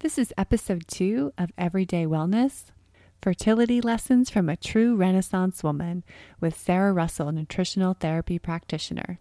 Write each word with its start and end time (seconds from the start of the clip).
This 0.00 0.16
is 0.16 0.32
episode 0.38 0.88
two 0.88 1.30
of 1.36 1.52
Everyday 1.58 2.06
Wellness 2.06 2.70
Fertility 3.20 3.82
Lessons 3.82 4.30
from 4.30 4.48
a 4.48 4.56
True 4.56 4.96
Renaissance 4.96 5.62
Woman 5.62 6.04
with 6.40 6.58
Sara 6.58 6.90
Russell, 6.90 7.30
nutritional 7.32 7.92
therapy 7.92 8.38
practitioner. 8.38 9.18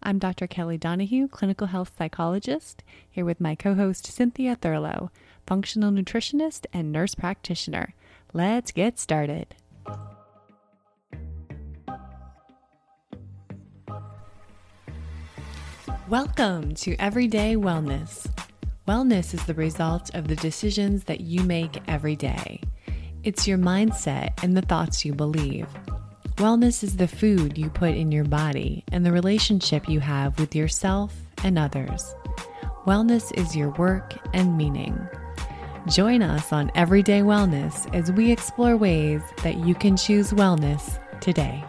I'm 0.00 0.20
Dr. 0.20 0.46
Kelly 0.46 0.78
Donahue, 0.78 1.26
clinical 1.26 1.66
health 1.66 1.94
psychologist, 1.98 2.84
here 3.10 3.24
with 3.24 3.40
my 3.40 3.56
co 3.56 3.74
host 3.74 4.06
Cynthia 4.06 4.54
Thurlow, 4.54 5.10
functional 5.48 5.90
nutritionist 5.90 6.64
and 6.72 6.92
nurse 6.92 7.16
practitioner. 7.16 7.94
Let's 8.32 8.70
get 8.70 9.00
started. 9.00 9.56
Welcome 16.08 16.76
to 16.76 16.94
Everyday 17.00 17.56
Wellness. 17.56 18.28
Wellness 18.90 19.34
is 19.34 19.44
the 19.44 19.54
result 19.54 20.12
of 20.16 20.26
the 20.26 20.34
decisions 20.34 21.04
that 21.04 21.20
you 21.20 21.44
make 21.44 21.80
every 21.86 22.16
day. 22.16 22.60
It's 23.22 23.46
your 23.46 23.56
mindset 23.56 24.42
and 24.42 24.56
the 24.56 24.62
thoughts 24.62 25.04
you 25.04 25.14
believe. 25.14 25.68
Wellness 26.38 26.82
is 26.82 26.96
the 26.96 27.06
food 27.06 27.56
you 27.56 27.70
put 27.70 27.94
in 27.94 28.10
your 28.10 28.24
body 28.24 28.82
and 28.90 29.06
the 29.06 29.12
relationship 29.12 29.88
you 29.88 30.00
have 30.00 30.36
with 30.40 30.56
yourself 30.56 31.14
and 31.44 31.56
others. 31.56 32.16
Wellness 32.84 33.32
is 33.38 33.54
your 33.54 33.70
work 33.74 34.16
and 34.34 34.56
meaning. 34.56 34.98
Join 35.86 36.20
us 36.20 36.52
on 36.52 36.72
Everyday 36.74 37.20
Wellness 37.20 37.88
as 37.94 38.10
we 38.10 38.32
explore 38.32 38.76
ways 38.76 39.22
that 39.44 39.58
you 39.58 39.76
can 39.76 39.96
choose 39.96 40.32
wellness 40.32 40.98
today. 41.20 41.62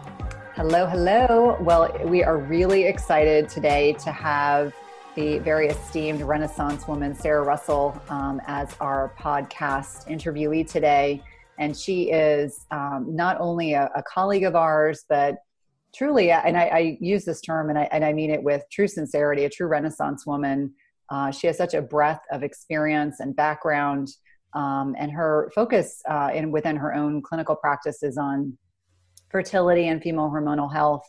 Hello, 0.56 0.86
hello. 0.86 1.56
Well, 1.60 1.96
we 2.04 2.24
are 2.24 2.36
really 2.36 2.86
excited 2.86 3.48
today 3.48 3.92
to 4.00 4.10
have 4.10 4.74
the 5.14 5.38
very 5.40 5.68
esteemed 5.68 6.22
Renaissance 6.22 6.88
woman, 6.88 7.14
Sara 7.14 7.42
Russell, 7.42 8.00
um, 8.08 8.40
as 8.46 8.74
our 8.80 9.12
podcast 9.18 10.06
interviewee 10.08 10.68
today. 10.70 11.22
And 11.58 11.76
she 11.76 12.10
is 12.10 12.64
um, 12.70 13.06
not 13.08 13.38
only 13.38 13.74
a, 13.74 13.90
a, 13.94 14.02
colleague 14.02 14.44
of 14.44 14.56
ours, 14.56 15.04
but 15.08 15.36
truly, 15.94 16.30
and 16.30 16.56
I, 16.56 16.64
I, 16.64 16.98
use 16.98 17.26
this 17.26 17.42
term 17.42 17.68
and 17.68 17.78
I, 17.78 17.88
and 17.92 18.04
I 18.04 18.14
mean 18.14 18.30
it 18.30 18.42
with 18.42 18.62
true 18.72 18.88
sincerity, 18.88 19.44
a 19.44 19.50
true 19.50 19.66
Renaissance 19.66 20.26
woman. 20.26 20.72
Uh, 21.10 21.30
she 21.30 21.46
has 21.46 21.58
such 21.58 21.74
a 21.74 21.82
breadth 21.82 22.24
of 22.30 22.42
experience 22.42 23.20
and 23.20 23.36
background, 23.36 24.08
um, 24.54 24.96
and 24.98 25.12
her 25.12 25.52
focus 25.54 26.00
uh, 26.08 26.30
in 26.34 26.50
within 26.50 26.76
her 26.76 26.94
own 26.94 27.20
clinical 27.20 27.54
practice 27.54 28.02
is 28.02 28.16
on 28.16 28.56
fertility 29.30 29.88
and 29.88 30.02
female 30.02 30.30
hormonal 30.30 30.72
health 30.72 31.06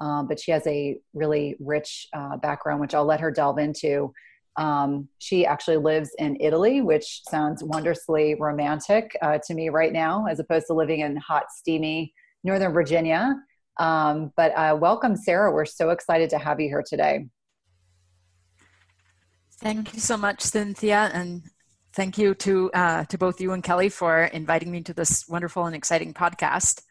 um, 0.00 0.26
but 0.28 0.38
she 0.38 0.50
has 0.50 0.66
a 0.66 0.98
really 1.14 1.56
rich 1.60 2.08
uh, 2.14 2.36
background, 2.36 2.80
which 2.80 2.94
I'll 2.94 3.04
let 3.04 3.20
her 3.20 3.30
delve 3.30 3.58
into. 3.58 4.12
Um, 4.56 5.08
she 5.18 5.44
actually 5.44 5.76
lives 5.76 6.10
in 6.18 6.36
Italy, 6.40 6.80
which 6.80 7.22
sounds 7.28 7.62
wondrously 7.62 8.34
romantic 8.38 9.16
uh, 9.22 9.38
to 9.46 9.54
me 9.54 9.68
right 9.68 9.92
now, 9.92 10.26
as 10.26 10.40
opposed 10.40 10.66
to 10.68 10.74
living 10.74 11.00
in 11.00 11.16
hot, 11.16 11.44
steamy 11.50 12.14
Northern 12.42 12.72
Virginia. 12.72 13.34
Um, 13.78 14.32
but 14.36 14.52
uh, 14.52 14.76
welcome, 14.80 15.16
Sara. 15.16 15.52
We're 15.52 15.66
so 15.66 15.90
excited 15.90 16.30
to 16.30 16.38
have 16.38 16.60
you 16.60 16.68
here 16.68 16.84
today. 16.86 17.26
Thank 19.60 19.94
you 19.94 20.00
so 20.00 20.16
much, 20.16 20.42
Cynthia, 20.42 21.10
and 21.12 21.42
thank 21.94 22.18
you 22.18 22.34
to 22.34 22.70
uh, 22.72 23.04
to 23.04 23.18
both 23.18 23.40
you 23.40 23.52
and 23.52 23.62
Kelly 23.62 23.88
for 23.88 24.24
inviting 24.24 24.70
me 24.70 24.82
to 24.82 24.94
this 24.94 25.26
wonderful 25.28 25.64
and 25.64 25.74
exciting 25.74 26.12
podcast. 26.14 26.82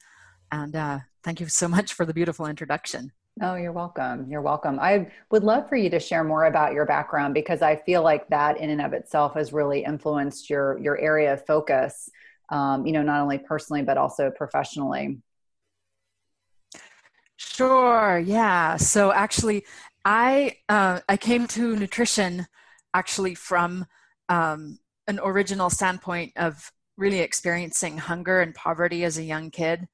And 0.52 0.76
uh, 0.76 1.00
Thank 1.26 1.40
you 1.40 1.48
so 1.48 1.68
much 1.68 1.94
for 1.94 2.06
the 2.06 2.14
beautiful 2.14 2.46
introduction. 2.46 3.12
Oh, 3.42 3.56
you're 3.56 3.72
welcome. 3.72 4.28
You're 4.30 4.44
welcome. 4.44 4.80
I 4.80 5.12
would 5.32 5.44
love 5.44 5.68
for 5.68 5.76
you 5.76 5.90
to 5.90 6.00
share 6.00 6.24
more 6.24 6.46
about 6.46 6.74
your 6.74 6.86
background 6.86 7.34
because 7.34 7.64
I 7.64 7.78
feel 7.78 8.04
like 8.04 8.30
that 8.30 8.60
in 8.60 8.70
and 8.70 8.80
of 8.80 8.94
itself 8.94 9.34
has 9.34 9.52
really 9.52 9.84
influenced 9.84 10.52
your 10.52 10.78
your 10.78 11.00
area 11.00 11.34
of 11.34 11.44
focus. 11.48 12.12
Um, 12.50 12.86
you 12.86 12.94
know, 12.94 13.02
not 13.02 13.22
only 13.22 13.40
personally 13.40 13.82
but 13.82 13.98
also 13.98 14.30
professionally. 14.30 15.18
Sure. 17.38 18.20
Yeah. 18.24 18.78
So 18.78 19.12
actually, 19.12 19.66
I 20.06 20.58
uh, 20.70 21.00
I 21.10 21.18
came 21.18 21.48
to 21.48 21.76
nutrition 21.76 22.46
actually 22.94 23.34
from 23.34 23.88
um, 24.30 24.78
an 25.08 25.20
original 25.24 25.72
standpoint 25.72 26.34
of 26.36 26.72
really 26.98 27.22
experiencing 27.22 27.98
hunger 27.98 28.42
and 28.42 28.54
poverty 28.54 29.04
as 29.04 29.18
a 29.18 29.24
young 29.24 29.50
kid. 29.50 29.88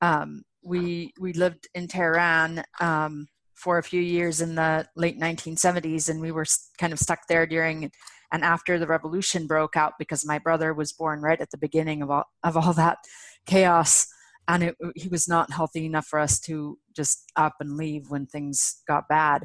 Um, 0.00 0.42
we 0.62 1.12
we 1.20 1.32
lived 1.32 1.68
in 1.74 1.88
Tehran 1.88 2.64
um, 2.80 3.26
for 3.54 3.78
a 3.78 3.82
few 3.82 4.00
years 4.00 4.40
in 4.40 4.54
the 4.54 4.86
late 4.96 5.18
1970s, 5.18 6.08
and 6.08 6.20
we 6.20 6.32
were 6.32 6.46
kind 6.78 6.92
of 6.92 6.98
stuck 6.98 7.26
there 7.28 7.46
during 7.46 7.90
and 8.32 8.42
after 8.42 8.78
the 8.78 8.86
revolution 8.86 9.46
broke 9.46 9.76
out 9.76 9.92
because 9.98 10.24
my 10.24 10.38
brother 10.38 10.72
was 10.72 10.92
born 10.92 11.20
right 11.20 11.40
at 11.40 11.50
the 11.50 11.58
beginning 11.58 12.02
of 12.02 12.10
all 12.10 12.24
of 12.42 12.56
all 12.56 12.72
that 12.72 12.98
chaos, 13.46 14.06
and 14.48 14.62
it, 14.62 14.76
he 14.96 15.08
was 15.08 15.28
not 15.28 15.52
healthy 15.52 15.84
enough 15.84 16.06
for 16.06 16.18
us 16.18 16.40
to 16.40 16.78
just 16.96 17.30
up 17.36 17.54
and 17.60 17.76
leave 17.76 18.08
when 18.08 18.26
things 18.26 18.82
got 18.88 19.08
bad. 19.08 19.44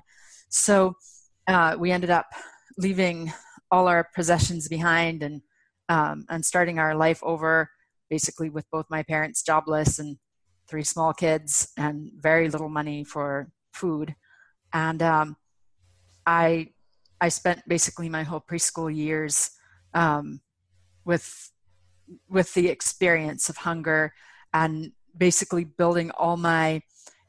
So 0.49 0.95
uh, 1.47 1.75
we 1.77 1.91
ended 1.91 2.09
up 2.09 2.27
leaving 2.77 3.33
all 3.69 3.87
our 3.87 4.07
possessions 4.15 4.67
behind 4.67 5.21
and 5.21 5.41
um, 5.89 6.25
and 6.29 6.45
starting 6.45 6.79
our 6.79 6.95
life 6.95 7.21
over, 7.23 7.69
basically 8.09 8.49
with 8.49 8.65
both 8.71 8.85
my 8.89 9.03
parents 9.03 9.43
jobless 9.43 9.99
and 9.99 10.17
three 10.69 10.83
small 10.83 11.13
kids 11.13 11.71
and 11.77 12.11
very 12.15 12.49
little 12.49 12.69
money 12.69 13.03
for 13.03 13.49
food. 13.73 14.15
And 14.73 15.01
um, 15.01 15.37
i 16.25 16.67
i 17.21 17.29
spent 17.29 17.61
basically 17.67 18.09
my 18.09 18.23
whole 18.23 18.41
preschool 18.41 18.93
years 18.93 19.51
um, 19.93 20.41
with 21.05 21.51
with 22.29 22.53
the 22.53 22.67
experience 22.67 23.49
of 23.49 23.57
hunger 23.57 24.13
and 24.53 24.91
basically 25.17 25.63
building 25.63 26.11
all 26.11 26.37
my 26.37 26.81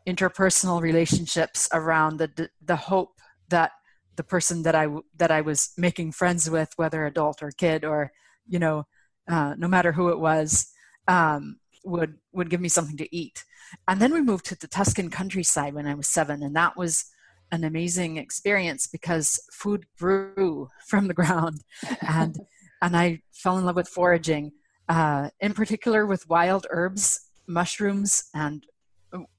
interpersonal 0.07 0.81
relationships 0.81 1.69
around 1.73 2.19
the 2.19 2.51
the 2.63 2.77
hope 2.77 3.21
that 3.49 3.73
the 4.17 4.25
person 4.25 4.63
that 4.65 4.75
I 4.75 4.89
that 5.17 5.31
I 5.31 5.41
was 5.41 5.73
making 5.79 6.13
friends 6.13 6.51
with, 6.51 6.71
whether 6.77 7.07
adult 7.07 7.43
or 7.43 7.51
kid 7.53 7.85
or 7.85 8.13
you 8.47 8.59
know, 8.59 8.87
uh, 9.29 9.55
no 9.59 9.69
matter 9.69 9.93
who 9.93 10.09
it 10.09 10.19
was, 10.19 10.73
um, 11.07 11.59
would 11.89 12.19
would 12.33 12.51
give 12.51 12.61
me 12.61 12.69
something 12.69 12.97
to 12.99 13.17
eat. 13.17 13.45
And 13.87 14.01
then 14.01 14.13
we 14.13 14.21
moved 14.21 14.47
to 14.47 14.59
the 14.59 14.69
tuscan 14.69 15.11
countryside 15.11 15.75
when 15.75 15.87
i 15.87 15.95
was 15.95 16.09
seven 16.09 16.43
and 16.43 16.55
that 16.57 16.77
was 16.77 17.07
an 17.51 17.65
amazing 17.65 18.19
experience 18.19 18.87
because 18.87 19.41
food 19.51 19.87
grew 19.99 20.69
from 20.87 21.09
the 21.09 21.15
ground. 21.15 21.63
And 22.01 22.37
and 22.83 22.97
i 22.97 23.21
fell 23.33 23.59
in 23.59 23.65
love 23.65 23.77
with 23.77 23.89
foraging 23.89 24.53
uh, 24.89 25.31
in 25.41 25.53
particular 25.53 26.07
with 26.07 26.29
wild 26.29 26.67
herbs 26.71 27.29
mushrooms 27.47 28.25
and 28.35 28.65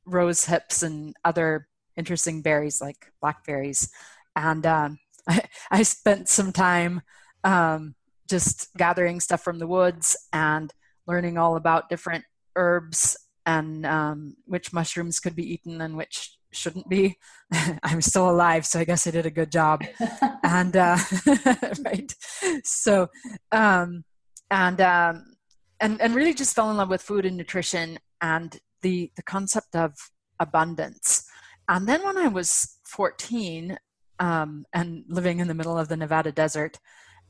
rose 0.06 0.46
hips 0.46 0.84
and 0.84 1.16
other 1.24 1.68
interesting 1.96 2.42
berries 2.42 2.82
like 2.82 3.12
blackberries. 3.22 3.92
And 4.36 4.66
um, 4.66 5.00
I, 5.28 5.42
I, 5.72 5.84
spent 5.84 6.30
some 6.30 6.52
time 6.52 7.02
um, 7.44 7.96
just 8.30 8.70
gathering 8.76 9.20
stuff 9.20 9.42
from 9.42 9.60
the 9.60 9.68
woods 9.68 10.18
and 10.34 10.74
learning 11.08 11.38
all 11.38 11.56
about 11.56 11.90
different 11.90 12.24
herbs 12.56 13.18
and 13.46 13.86
um, 13.86 14.36
which 14.46 14.74
mushrooms 14.74 15.20
could 15.20 15.36
be 15.36 15.54
eaten 15.54 15.82
and 15.82 15.96
which 15.96 16.38
shouldn't 16.52 16.90
be. 16.90 17.18
I'm 17.84 18.02
still 18.02 18.30
alive, 18.30 18.66
so 18.66 18.80
I 18.80 18.84
guess 18.84 19.08
I 19.08 19.12
did 19.12 19.26
a 19.26 19.32
good 19.32 19.52
job. 19.52 19.84
and 20.44 20.76
uh, 20.76 20.98
right, 21.86 22.14
so 22.64 23.08
um, 23.52 24.04
and 24.52 24.82
um, 24.82 25.36
and 25.80 26.02
and 26.02 26.16
really 26.16 26.34
just 26.34 26.56
fell 26.56 26.70
in 26.72 26.78
love 26.78 26.90
with 26.90 27.02
food 27.02 27.26
and 27.26 27.38
nutrition 27.38 28.00
and 28.22 28.60
the 28.82 29.12
the 29.16 29.24
concept 29.24 29.76
of 29.76 29.94
abundance. 30.40 31.26
And 31.68 31.88
then 31.88 32.04
when 32.04 32.18
I 32.18 32.28
was 32.28 32.78
14 32.86 33.78
um, 34.20 34.66
and 34.74 35.04
living 35.08 35.40
in 35.40 35.48
the 35.48 35.54
middle 35.54 35.78
of 35.78 35.88
the 35.88 35.98
Nevada 35.98 36.32
desert, 36.32 36.80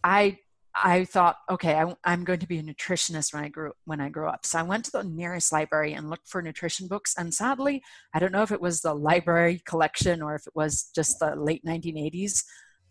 I 0.03 0.38
I 0.84 1.06
thought, 1.06 1.37
okay, 1.49 1.76
I, 1.76 2.14
am 2.14 2.23
going 2.23 2.40
to 2.40 2.47
be 2.47 2.59
a 2.59 2.64
nutritionist 2.64 3.34
when 3.34 3.43
I 3.43 3.49
grew 3.49 3.72
when 3.85 3.99
I 3.99 4.09
grew 4.09 4.28
up. 4.28 4.46
So 4.46 4.59
I 4.59 4.64
went 4.64 4.85
to 4.85 4.91
the 4.91 5.03
nearest 5.03 5.52
library 5.52 5.93
and 5.93 6.09
looked 6.09 6.28
for 6.28 6.41
nutrition 6.41 6.87
books. 6.87 7.14
And 7.17 7.34
sadly, 7.34 7.81
I 8.14 8.20
don't 8.20 8.31
know 8.31 8.43
if 8.43 8.52
it 8.52 8.61
was 8.61 8.81
the 8.81 8.93
library 8.93 9.61
collection 9.66 10.22
or 10.22 10.35
if 10.35 10.47
it 10.47 10.55
was 10.55 10.90
just 10.96 11.20
the 11.20 11.35
late 11.35 11.64
1980s, 11.66 12.43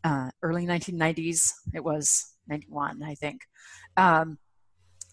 uh, 0.04 0.30
early 0.42 0.66
1990s. 0.66 1.50
It 1.74 1.82
was 1.82 2.34
91, 2.48 3.02
I 3.02 3.14
think. 3.14 3.42
Um, 3.96 4.38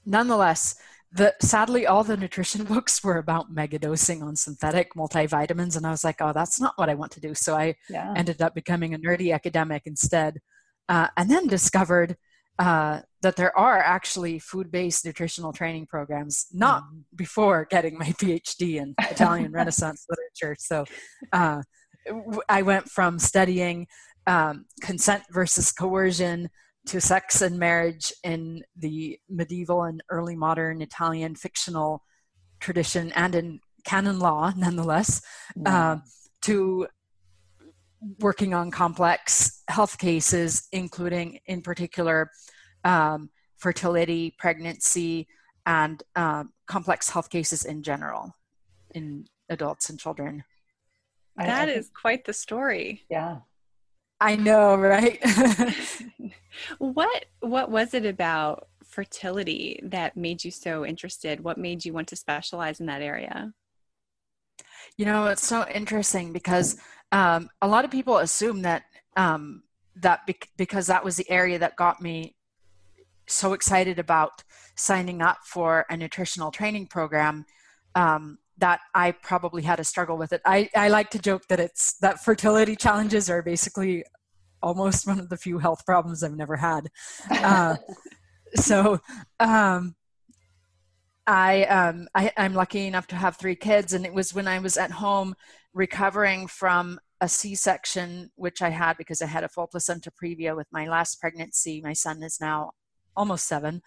nonetheless, 0.06 0.76
the 1.12 1.34
sadly 1.42 1.88
all 1.88 2.04
the 2.04 2.18
nutrition 2.18 2.64
books 2.66 3.04
were 3.04 3.18
about 3.18 3.54
megadosing 3.54 4.22
on 4.22 4.36
synthetic 4.36 4.96
multivitamins, 4.96 5.78
and 5.78 5.88
I 5.88 5.92
was 5.92 6.04
like, 6.04 6.18
oh, 6.20 6.34
that's 6.34 6.60
not 6.60 6.74
what 6.78 6.90
I 6.90 6.96
want 6.96 7.12
to 7.14 7.22
do. 7.22 7.34
So 7.34 7.56
I 7.56 7.76
yeah. 7.90 8.14
ended 8.16 8.42
up 8.42 8.54
becoming 8.54 8.94
a 8.94 9.00
nerdy 9.00 9.34
academic 9.34 9.84
instead. 9.86 10.40
Uh, 10.88 11.08
and 11.18 11.32
then 11.32 11.48
discovered 11.48 12.16
uh, 12.58 13.02
that 13.22 13.36
there 13.36 13.58
are 13.58 13.80
actually 13.80 14.40
food-based 14.40 15.06
nutritional 15.06 15.52
training 15.52 15.86
programs 15.86 16.46
not 16.54 16.84
mm-hmm. 16.84 17.00
before 17.16 17.68
getting 17.70 17.98
my 17.98 18.06
phd 18.22 18.76
in 18.76 18.96
italian 19.10 19.52
renaissance 19.52 20.06
literature 20.10 20.56
so 20.60 20.86
uh, 21.34 21.62
i 22.50 22.62
went 22.62 22.90
from 22.90 23.20
studying 23.20 23.88
um, 24.28 24.66
consent 24.82 25.24
versus 25.32 25.72
coercion 25.72 26.50
to 26.86 27.02
sex 27.02 27.42
and 27.42 27.58
marriage 27.58 28.14
in 28.24 28.64
the 28.76 29.20
medieval 29.30 29.84
and 29.84 30.02
early 30.10 30.36
modern 30.36 30.82
Italian 30.82 31.36
fictional 31.36 32.04
tradition 32.60 33.12
and 33.14 33.36
in 33.36 33.60
canon 33.86 34.20
law, 34.20 34.52
nonetheless, 34.56 35.22
uh, 35.66 35.98
to 36.42 36.88
working 38.20 38.54
on 38.54 38.72
complex 38.72 39.64
health 39.68 39.98
cases, 39.98 40.68
including, 40.72 41.40
in 41.46 41.62
particular, 41.62 42.32
um, 42.84 43.30
fertility, 43.58 44.36
pregnancy, 44.38 45.28
and 45.66 46.04
um, 46.16 46.52
complex 46.68 47.10
health 47.10 47.30
cases 47.30 47.66
in 47.66 47.84
general 47.84 48.36
in 48.94 49.26
adults 49.50 49.90
and 49.90 50.00
children. 50.00 50.44
That 51.38 51.68
is 51.68 51.90
quite 51.90 52.26
the 52.26 52.34
story. 52.34 53.04
Yeah. 53.10 53.40
I 54.22 54.36
know, 54.38 54.76
right? 54.76 55.20
what 56.78 57.26
what 57.42 57.70
was 57.70 57.94
it 57.94 58.06
about 58.06 58.70
fertility 58.86 59.80
that 59.84 60.16
made 60.16 60.44
you 60.44 60.52
so 60.52 60.86
interested? 60.86 61.44
What 61.44 61.58
made 61.58 61.84
you 61.84 61.92
want 61.92 62.08
to 62.10 62.16
specialize 62.16 62.80
in 62.80 62.86
that 62.86 63.02
area? 63.02 63.52
You 64.98 65.06
know, 65.06 65.28
it's 65.28 65.46
so 65.46 65.66
interesting 65.74 66.34
because 66.34 66.78
um, 67.12 67.50
a 67.62 67.68
lot 67.68 67.86
of 67.86 67.92
people 67.92 68.18
assume 68.18 68.62
that 68.64 68.84
um, 69.16 69.64
that 69.98 70.30
because 70.58 70.88
that 70.88 71.04
was 71.04 71.16
the 71.16 71.30
area 71.30 71.58
that 71.60 71.76
got 71.76 72.02
me 72.02 72.36
so 73.28 73.54
excited 73.54 74.00
about 74.00 74.44
signing 74.76 75.22
up 75.22 75.38
for 75.44 75.86
a 75.90 75.98
nutritional 75.98 76.52
training 76.52 76.88
program 76.88 77.46
um, 77.96 78.38
that 78.58 78.82
I 78.94 79.12
probably 79.12 79.64
had 79.64 79.80
a 79.80 79.84
struggle 79.84 80.18
with 80.18 80.34
it. 80.34 80.42
I, 80.46 80.70
I 80.76 80.90
like 80.90 81.10
to 81.12 81.20
joke 81.20 81.48
that 81.50 81.60
it's 81.60 81.98
that 82.00 82.24
fertility 82.24 82.76
challenges 82.76 83.30
are 83.30 83.42
basically 83.42 84.04
almost 84.62 85.08
one 85.08 85.20
of 85.20 85.30
the 85.30 85.38
few 85.38 85.60
health 85.60 85.86
problems 85.86 86.24
I've 86.24 86.36
never 86.36 86.58
had. 86.58 86.90
Uh, 87.30 87.76
so 88.56 89.00
um, 89.40 89.96
I, 91.28 91.64
um, 91.64 92.08
I 92.14 92.32
I'm 92.38 92.54
lucky 92.54 92.88
enough 92.88 93.08
to 93.08 93.16
have 93.16 93.38
three 93.38 93.56
kids, 93.56 93.94
and 93.94 94.06
it 94.06 94.14
was 94.14 94.34
when 94.34 94.48
I 94.48 94.60
was 94.60 94.78
at 94.78 94.92
home 94.92 95.36
recovering 95.74 96.48
from 96.48 97.00
a 97.22 97.28
C-section, 97.28 98.32
which 98.36 98.62
I 98.62 98.70
had 98.70 98.98
because 98.98 99.22
I 99.22 99.26
had 99.26 99.44
a 99.44 99.50
full 99.50 99.68
placenta 99.68 100.12
previa 100.12 100.56
with 100.56 100.68
my 100.72 100.88
last 100.88 101.20
pregnancy. 101.20 101.82
My 101.82 101.94
son 101.94 102.22
is 102.24 102.40
now 102.40 102.72
almost 103.16 103.48
seven, 103.48 103.82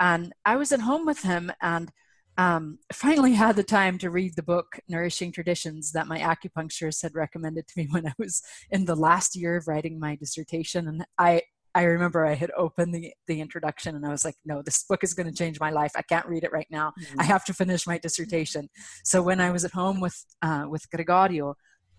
and 0.00 0.32
I 0.44 0.56
was 0.56 0.72
at 0.72 0.80
home 0.80 1.06
with 1.06 1.22
him 1.22 1.52
and 1.60 1.92
um, 2.38 2.78
finally 2.92 3.32
had 3.34 3.56
the 3.56 3.62
time 3.62 3.98
to 3.98 4.10
read 4.10 4.34
the 4.36 4.42
book 4.42 4.78
Nourishing 4.88 5.32
Traditions 5.32 5.92
that 5.92 6.06
my 6.06 6.18
acupuncturist 6.18 7.02
had 7.02 7.14
recommended 7.14 7.68
to 7.68 7.74
me 7.76 7.86
when 7.90 8.06
I 8.06 8.12
was 8.18 8.42
in 8.70 8.84
the 8.84 8.96
last 8.96 9.36
year 9.36 9.56
of 9.56 9.68
writing 9.68 9.98
my 9.98 10.16
dissertation. 10.16 10.88
And 10.88 11.06
I, 11.18 11.42
I 11.74 11.84
remember 11.84 12.26
I 12.26 12.34
had 12.34 12.50
opened 12.56 12.94
the, 12.94 13.12
the 13.26 13.40
introduction 13.40 13.96
and 13.96 14.04
I 14.04 14.10
was 14.10 14.24
like, 14.24 14.36
no, 14.44 14.62
this 14.62 14.84
book 14.84 15.02
is 15.02 15.14
going 15.14 15.26
to 15.26 15.34
change 15.34 15.58
my 15.58 15.70
life. 15.70 15.92
I 15.96 16.02
can't 16.02 16.26
read 16.26 16.44
it 16.44 16.52
right 16.52 16.66
now. 16.70 16.92
Mm-hmm. 17.00 17.20
I 17.20 17.24
have 17.24 17.44
to 17.46 17.54
finish 17.54 17.86
my 17.86 17.98
dissertation. 17.98 18.68
So 19.04 19.22
when 19.22 19.40
I 19.40 19.50
was 19.50 19.64
at 19.64 19.72
home 19.72 20.00
with, 20.00 20.24
uh, 20.42 20.66
with 20.68 20.90
Gregorio, 20.90 21.54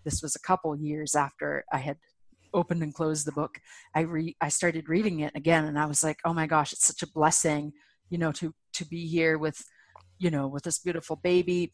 this 0.05 0.21
was 0.21 0.35
a 0.35 0.39
couple 0.39 0.75
years 0.75 1.15
after 1.15 1.65
I 1.71 1.77
had 1.77 1.97
opened 2.53 2.83
and 2.83 2.93
closed 2.93 3.25
the 3.25 3.31
book. 3.31 3.57
I 3.95 4.01
re 4.01 4.35
I 4.39 4.49
started 4.49 4.89
reading 4.89 5.21
it 5.21 5.31
again 5.35 5.65
and 5.65 5.79
I 5.79 5.85
was 5.85 6.03
like, 6.03 6.19
oh 6.23 6.33
my 6.33 6.45
gosh, 6.45 6.71
it's 6.71 6.85
such 6.85 7.01
a 7.01 7.11
blessing, 7.11 7.73
you 8.09 8.19
know, 8.19 8.31
to, 8.33 8.53
to 8.73 8.85
be 8.85 9.07
here 9.07 9.37
with 9.37 9.63
you 10.19 10.31
know 10.31 10.47
with 10.47 10.63
this 10.63 10.79
beautiful 10.79 11.17
baby 11.17 11.71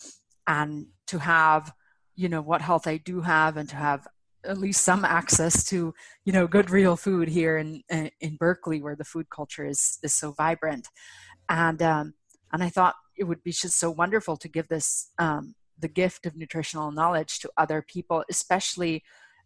and 0.47 0.87
to 1.07 1.19
have 1.19 1.71
you 2.15 2.27
know 2.27 2.41
what 2.41 2.61
health 2.61 2.87
i 2.87 2.97
do 2.97 3.21
have 3.21 3.57
and 3.57 3.69
to 3.69 3.75
have 3.75 4.07
at 4.45 4.57
least 4.57 4.83
some 4.83 5.03
access 5.03 5.63
to 5.65 5.93
you 6.25 6.33
know 6.33 6.47
good 6.47 6.69
real 6.69 6.95
food 6.95 7.27
here 7.27 7.57
in 7.57 7.81
in 8.21 8.35
berkeley 8.37 8.81
where 8.81 8.95
the 8.95 9.03
food 9.03 9.29
culture 9.29 9.65
is 9.65 9.99
is 10.03 10.13
so 10.13 10.31
vibrant 10.31 10.87
and 11.49 11.81
um 11.81 12.13
and 12.53 12.63
i 12.63 12.69
thought 12.69 12.95
it 13.17 13.25
would 13.25 13.43
be 13.43 13.51
just 13.51 13.77
so 13.77 13.91
wonderful 13.91 14.37
to 14.37 14.47
give 14.47 14.67
this 14.67 15.11
um 15.19 15.55
the 15.77 15.87
gift 15.87 16.25
of 16.25 16.35
nutritional 16.35 16.91
knowledge 16.91 17.39
to 17.39 17.49
other 17.57 17.83
people 17.87 18.23
especially 18.29 19.03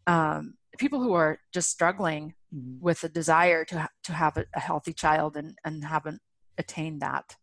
um 0.08 0.56
people 0.78 1.02
who 1.02 1.14
are 1.14 1.40
just 1.54 1.70
struggling 1.70 2.34
mm-hmm. 2.54 2.80
with 2.80 3.04
a 3.04 3.10
desire 3.10 3.64
to 3.66 3.82
ha- 3.82 3.90
to 4.04 4.14
have 4.14 4.38
a, 4.38 4.46
a 4.56 4.60
healthy 4.60 4.94
child 4.94 5.38
and 5.38 5.58
and 5.66 5.84
haven't 5.84 6.22
attained 6.58 7.02
that 7.02 7.36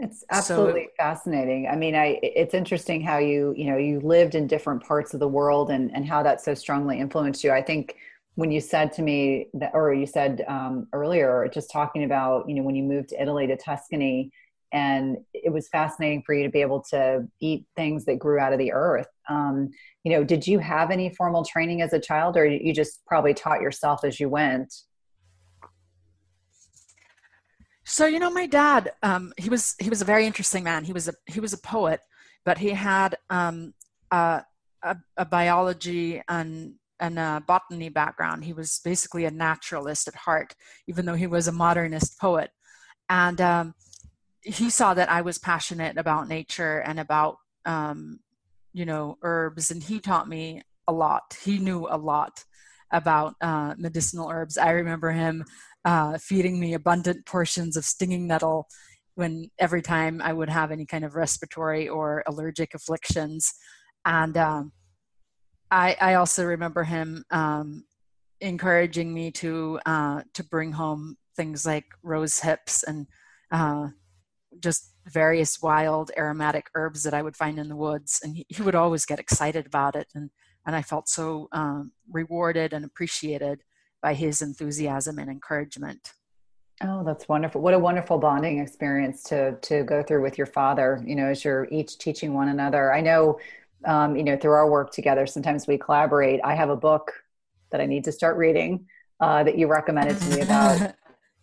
it's 0.00 0.24
absolutely 0.30 0.84
so, 0.84 0.90
fascinating. 0.96 1.68
I 1.68 1.76
mean, 1.76 1.94
I 1.94 2.18
it's 2.22 2.54
interesting 2.54 3.02
how 3.02 3.18
you, 3.18 3.54
you 3.56 3.66
know, 3.66 3.76
you 3.76 4.00
lived 4.00 4.34
in 4.34 4.46
different 4.46 4.82
parts 4.82 5.14
of 5.14 5.20
the 5.20 5.28
world 5.28 5.70
and 5.70 5.94
and 5.94 6.06
how 6.06 6.22
that 6.22 6.40
so 6.40 6.54
strongly 6.54 6.98
influenced 6.98 7.44
you. 7.44 7.52
I 7.52 7.62
think 7.62 7.96
when 8.34 8.50
you 8.50 8.60
said 8.60 8.92
to 8.94 9.02
me 9.02 9.48
that 9.54 9.72
or 9.74 9.92
you 9.92 10.06
said 10.06 10.44
um, 10.48 10.86
earlier 10.92 11.50
just 11.52 11.70
talking 11.70 12.04
about, 12.04 12.48
you 12.48 12.54
know, 12.54 12.62
when 12.62 12.74
you 12.74 12.82
moved 12.82 13.10
to 13.10 13.20
Italy 13.20 13.46
to 13.46 13.56
Tuscany 13.56 14.32
and 14.72 15.18
it 15.34 15.52
was 15.52 15.68
fascinating 15.68 16.22
for 16.24 16.34
you 16.34 16.44
to 16.44 16.50
be 16.50 16.60
able 16.60 16.80
to 16.90 17.26
eat 17.40 17.66
things 17.76 18.04
that 18.04 18.18
grew 18.18 18.38
out 18.38 18.52
of 18.52 18.58
the 18.58 18.72
earth. 18.72 19.08
Um, 19.28 19.70
you 20.04 20.12
know, 20.12 20.24
did 20.24 20.46
you 20.46 20.58
have 20.60 20.90
any 20.90 21.12
formal 21.14 21.44
training 21.44 21.82
as 21.82 21.92
a 21.92 22.00
child 22.00 22.36
or 22.36 22.46
you 22.46 22.72
just 22.72 23.04
probably 23.04 23.34
taught 23.34 23.60
yourself 23.60 24.04
as 24.04 24.20
you 24.20 24.28
went? 24.28 24.72
So 27.84 28.06
you 28.06 28.18
know, 28.18 28.30
my 28.30 28.46
dad, 28.46 28.92
um, 29.02 29.32
he 29.36 29.48
was 29.48 29.74
he 29.78 29.88
was 29.88 30.02
a 30.02 30.04
very 30.04 30.26
interesting 30.26 30.64
man. 30.64 30.84
He 30.84 30.92
was 30.92 31.08
a 31.08 31.14
he 31.26 31.40
was 31.40 31.52
a 31.52 31.58
poet, 31.58 32.00
but 32.44 32.58
he 32.58 32.70
had 32.70 33.16
um, 33.30 33.74
a, 34.10 34.42
a, 34.82 34.96
a, 35.16 35.24
biology 35.24 36.22
and 36.28 36.74
and 37.00 37.18
a 37.18 37.42
botany 37.46 37.88
background. 37.88 38.44
He 38.44 38.52
was 38.52 38.80
basically 38.84 39.24
a 39.24 39.30
naturalist 39.30 40.08
at 40.08 40.14
heart, 40.14 40.54
even 40.86 41.06
though 41.06 41.14
he 41.14 41.26
was 41.26 41.48
a 41.48 41.52
modernist 41.52 42.20
poet. 42.20 42.50
And 43.08 43.40
um, 43.40 43.74
he 44.42 44.70
saw 44.70 44.94
that 44.94 45.10
I 45.10 45.22
was 45.22 45.38
passionate 45.38 45.96
about 45.96 46.28
nature 46.28 46.80
and 46.80 47.00
about 47.00 47.36
um, 47.64 48.20
you 48.72 48.84
know 48.84 49.18
herbs, 49.22 49.70
and 49.70 49.82
he 49.82 50.00
taught 50.00 50.28
me 50.28 50.62
a 50.86 50.92
lot. 50.92 51.36
He 51.42 51.58
knew 51.58 51.86
a 51.88 51.96
lot 51.96 52.44
about 52.92 53.34
uh, 53.40 53.74
medicinal 53.78 54.28
herbs. 54.30 54.58
I 54.58 54.70
remember 54.70 55.12
him 55.12 55.44
uh, 55.84 56.18
feeding 56.18 56.60
me 56.60 56.74
abundant 56.74 57.24
portions 57.26 57.76
of 57.76 57.84
stinging 57.84 58.26
nettle 58.26 58.68
when 59.14 59.50
every 59.58 59.82
time 59.82 60.20
I 60.22 60.32
would 60.32 60.48
have 60.48 60.70
any 60.70 60.86
kind 60.86 61.04
of 61.04 61.14
respiratory 61.14 61.88
or 61.88 62.22
allergic 62.26 62.74
afflictions. 62.74 63.52
And 64.04 64.36
um, 64.36 64.72
I, 65.70 65.96
I, 66.00 66.14
also 66.14 66.44
remember 66.44 66.84
him 66.84 67.24
um, 67.30 67.84
encouraging 68.40 69.12
me 69.12 69.30
to 69.32 69.78
uh, 69.84 70.22
to 70.34 70.44
bring 70.44 70.72
home 70.72 71.16
things 71.36 71.66
like 71.66 71.84
rose 72.02 72.38
hips 72.38 72.82
and 72.82 73.06
uh, 73.50 73.88
just 74.58 74.94
various 75.06 75.60
wild 75.62 76.10
aromatic 76.16 76.66
herbs 76.74 77.02
that 77.02 77.14
I 77.14 77.22
would 77.22 77.36
find 77.36 77.58
in 77.58 77.68
the 77.68 77.76
woods. 77.76 78.20
And 78.22 78.36
he, 78.36 78.46
he 78.48 78.62
would 78.62 78.74
always 78.74 79.04
get 79.04 79.18
excited 79.18 79.66
about 79.66 79.96
it. 79.96 80.08
And, 80.14 80.30
and 80.66 80.76
I 80.76 80.82
felt 80.82 81.08
so 81.08 81.48
um, 81.52 81.92
rewarded 82.10 82.72
and 82.72 82.84
appreciated 82.84 83.62
by 84.02 84.14
his 84.14 84.42
enthusiasm 84.42 85.18
and 85.18 85.30
encouragement. 85.30 86.12
Oh, 86.82 87.04
that's 87.04 87.28
wonderful. 87.28 87.60
What 87.60 87.74
a 87.74 87.78
wonderful 87.78 88.18
bonding 88.18 88.58
experience 88.58 89.22
to 89.24 89.56
to 89.60 89.82
go 89.84 90.02
through 90.02 90.22
with 90.22 90.38
your 90.38 90.46
father, 90.46 91.02
you 91.04 91.14
know, 91.14 91.26
as 91.26 91.44
you're 91.44 91.68
each 91.70 91.98
teaching 91.98 92.32
one 92.32 92.48
another. 92.48 92.92
I 92.92 93.00
know 93.02 93.38
um, 93.86 94.16
you 94.16 94.24
know, 94.24 94.36
through 94.36 94.52
our 94.52 94.70
work 94.70 94.92
together, 94.92 95.26
sometimes 95.26 95.66
we 95.66 95.78
collaborate. 95.78 96.40
I 96.44 96.54
have 96.54 96.70
a 96.70 96.76
book 96.76 97.12
that 97.70 97.80
I 97.80 97.86
need 97.86 98.04
to 98.04 98.12
start 98.12 98.36
reading 98.36 98.86
uh, 99.20 99.42
that 99.44 99.56
you 99.56 99.68
recommended 99.68 100.18
to 100.18 100.36
me 100.36 100.40
about 100.42 100.94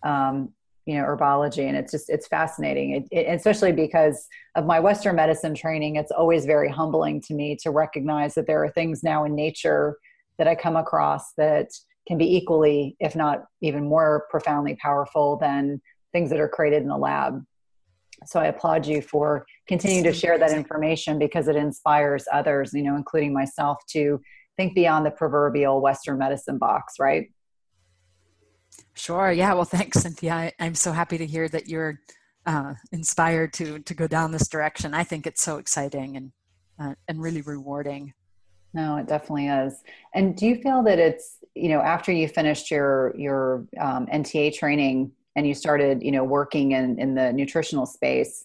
um, 0.03 0.49
you 0.87 0.95
know 0.95 1.03
herbology 1.03 1.67
and 1.67 1.75
it's 1.75 1.91
just 1.91 2.09
it's 2.09 2.27
fascinating 2.27 2.91
it, 2.91 3.07
it, 3.11 3.27
especially 3.35 3.73
because 3.73 4.27
of 4.55 4.65
my 4.65 4.79
western 4.79 5.17
medicine 5.17 5.53
training 5.53 5.97
it's 5.97 6.11
always 6.11 6.45
very 6.45 6.69
humbling 6.69 7.19
to 7.19 7.33
me 7.33 7.57
to 7.61 7.71
recognize 7.71 8.33
that 8.35 8.47
there 8.47 8.63
are 8.63 8.69
things 8.69 9.03
now 9.03 9.25
in 9.25 9.35
nature 9.35 9.97
that 10.37 10.47
i 10.47 10.55
come 10.55 10.77
across 10.77 11.33
that 11.33 11.67
can 12.07 12.17
be 12.17 12.35
equally, 12.35 12.95
if 12.99 13.15
not 13.15 13.45
even 13.61 13.85
more 13.85 14.25
profoundly 14.29 14.75
powerful 14.75 15.37
than 15.37 15.81
things 16.13 16.29
that 16.29 16.39
are 16.39 16.47
created 16.47 16.81
in 16.81 16.87
the 16.87 16.97
lab. 16.97 17.43
So 18.25 18.39
I 18.39 18.47
applaud 18.47 18.87
you 18.87 19.01
for 19.01 19.45
continuing 19.67 20.03
to 20.05 20.13
share 20.13 20.39
that 20.39 20.51
information 20.51 21.19
because 21.19 21.47
it 21.47 21.55
inspires 21.55 22.25
others, 22.33 22.71
you 22.73 22.81
know, 22.81 22.95
including 22.95 23.33
myself 23.33 23.77
to 23.89 24.19
think 24.55 24.73
beyond 24.73 25.05
the 25.05 25.11
proverbial 25.11 25.81
Western 25.81 26.17
medicine 26.17 26.57
box, 26.57 26.95
right? 26.99 27.27
Sure. 28.95 29.31
Yeah. 29.31 29.53
Well, 29.53 29.65
thanks, 29.65 30.01
Cynthia. 30.01 30.33
I, 30.33 30.53
am 30.59 30.73
so 30.73 30.91
happy 30.91 31.19
to 31.19 31.25
hear 31.25 31.47
that 31.49 31.67
you're 31.67 31.99
uh, 32.47 32.73
inspired 32.91 33.53
to 33.53 33.79
to 33.79 33.93
go 33.93 34.07
down 34.07 34.31
this 34.31 34.47
direction. 34.47 34.93
I 34.93 35.03
think 35.03 35.27
it's 35.27 35.43
so 35.43 35.57
exciting 35.57 36.17
and 36.17 36.31
uh, 36.79 36.95
and 37.07 37.21
really 37.21 37.41
rewarding. 37.41 38.13
No, 38.73 38.97
it 38.97 39.07
definitely 39.07 39.47
is. 39.47 39.81
And 40.13 40.35
do 40.35 40.45
you 40.45 40.55
feel 40.61 40.83
that 40.83 40.99
it's 40.99 41.37
you 41.55 41.69
know 41.69 41.79
after 41.79 42.11
you 42.11 42.27
finished 42.27 42.69
your 42.69 43.13
your 43.17 43.65
um, 43.79 44.07
NTA 44.07 44.53
training 44.53 45.11
and 45.35 45.47
you 45.47 45.53
started 45.53 46.03
you 46.03 46.11
know 46.11 46.23
working 46.23 46.73
in 46.73 46.99
in 46.99 47.15
the 47.15 47.33
nutritional 47.33 47.85
space? 47.85 48.43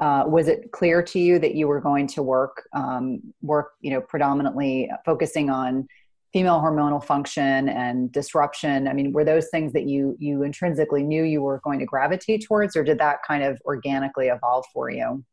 Uh, 0.00 0.24
was 0.26 0.46
it 0.46 0.72
clear 0.72 1.02
to 1.02 1.18
you 1.18 1.38
that 1.38 1.54
you 1.54 1.66
were 1.66 1.80
going 1.80 2.06
to 2.06 2.22
work 2.22 2.68
um, 2.74 3.20
work 3.42 3.72
you 3.80 3.90
know 3.90 4.00
predominantly 4.00 4.90
focusing 5.04 5.50
on 5.50 5.86
female 6.32 6.60
hormonal 6.60 7.02
function 7.02 7.68
and 7.70 8.12
disruption 8.12 8.88
i 8.88 8.92
mean 8.92 9.10
were 9.12 9.24
those 9.24 9.48
things 9.48 9.72
that 9.72 9.86
you 9.86 10.14
you 10.18 10.42
intrinsically 10.42 11.02
knew 11.02 11.22
you 11.22 11.40
were 11.40 11.60
going 11.64 11.78
to 11.78 11.86
gravitate 11.86 12.44
towards 12.44 12.76
or 12.76 12.82
did 12.84 12.98
that 12.98 13.18
kind 13.26 13.42
of 13.42 13.58
organically 13.64 14.26
evolve 14.26 14.64
for 14.74 14.90
you 14.90 15.24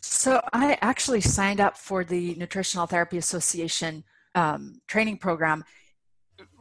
so 0.00 0.40
i 0.52 0.76
actually 0.80 1.20
signed 1.20 1.60
up 1.60 1.76
for 1.76 2.04
the 2.04 2.34
nutritional 2.34 2.86
therapy 2.86 3.18
association 3.18 4.04
um, 4.34 4.80
training 4.86 5.16
program 5.16 5.64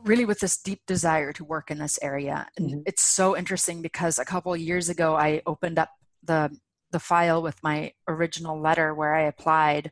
really 0.03 0.25
with 0.25 0.39
this 0.39 0.58
deep 0.58 0.81
desire 0.88 1.31
to 1.34 1.43
work 1.43 1.69
in 1.72 1.77
this 1.77 2.00
area 2.01 2.48
and 2.58 2.69
mm-hmm. 2.69 2.79
it's 2.86 3.01
so 3.01 3.38
interesting 3.38 3.81
because 3.81 4.17
a 4.17 4.25
couple 4.25 4.55
years 4.55 4.89
ago 4.89 5.15
i 5.15 5.41
opened 5.46 5.79
up 5.79 5.89
the 6.24 6.50
the 6.91 7.00
file 7.00 7.41
with 7.41 7.62
my 7.63 7.91
original 8.08 8.60
letter 8.60 8.93
where 8.93 9.15
i 9.15 9.24
applied 9.24 9.91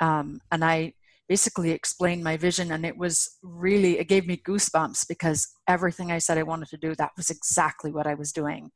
um, 0.00 0.40
and 0.52 0.64
i 0.64 0.92
basically 1.28 1.70
explained 1.70 2.22
my 2.22 2.36
vision 2.36 2.70
and 2.70 2.84
it 2.84 2.96
was 2.96 3.38
really 3.42 3.98
it 3.98 4.08
gave 4.08 4.26
me 4.26 4.36
goosebumps 4.36 5.08
because 5.08 5.48
everything 5.66 6.12
i 6.12 6.18
said 6.18 6.36
i 6.36 6.42
wanted 6.42 6.68
to 6.68 6.76
do 6.76 6.94
that 6.94 7.12
was 7.16 7.30
exactly 7.30 7.90
what 7.90 8.06
i 8.06 8.14
was 8.14 8.32
doing 8.32 8.70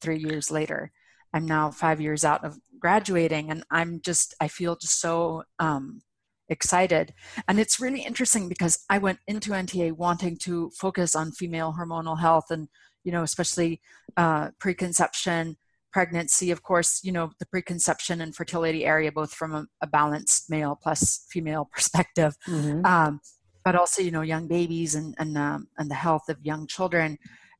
three 0.00 0.18
years 0.18 0.50
later 0.50 0.92
i'm 1.34 1.44
now 1.44 1.70
five 1.70 2.00
years 2.00 2.24
out 2.24 2.42
of 2.44 2.58
graduating 2.78 3.50
and 3.50 3.64
i'm 3.70 4.00
just 4.02 4.34
i 4.40 4.48
feel 4.48 4.76
just 4.76 5.00
so 5.00 5.42
um, 5.58 6.00
excited 6.48 7.12
and 7.48 7.60
it's 7.60 7.80
really 7.80 8.02
interesting 8.02 8.48
because 8.48 8.84
i 8.88 8.98
went 8.98 9.18
into 9.26 9.50
nta 9.50 9.92
wanting 9.92 10.36
to 10.36 10.70
focus 10.70 11.14
on 11.14 11.32
female 11.32 11.74
hormonal 11.78 12.18
health 12.18 12.50
and 12.50 12.68
you 13.04 13.12
know 13.12 13.22
especially 13.22 13.80
uh, 14.16 14.50
preconception 14.58 15.56
pregnancy, 15.94 16.50
of 16.50 16.64
course, 16.64 17.04
you 17.04 17.12
know, 17.12 17.30
the 17.38 17.46
preconception 17.46 18.20
and 18.20 18.34
fertility 18.34 18.84
area, 18.84 19.12
both 19.12 19.32
from 19.32 19.54
a, 19.54 19.64
a 19.80 19.86
balanced 19.86 20.50
male 20.50 20.76
plus 20.82 21.24
female 21.30 21.68
perspective, 21.72 22.36
mm-hmm. 22.48 22.84
um, 22.84 23.20
but 23.64 23.76
also, 23.76 24.02
you 24.02 24.10
know, 24.10 24.20
young 24.20 24.48
babies 24.48 24.96
and, 24.96 25.14
and, 25.18 25.38
um, 25.38 25.68
and 25.78 25.88
the 25.88 25.94
health 25.94 26.28
of 26.28 26.36
young 26.42 26.66
children. 26.66 27.16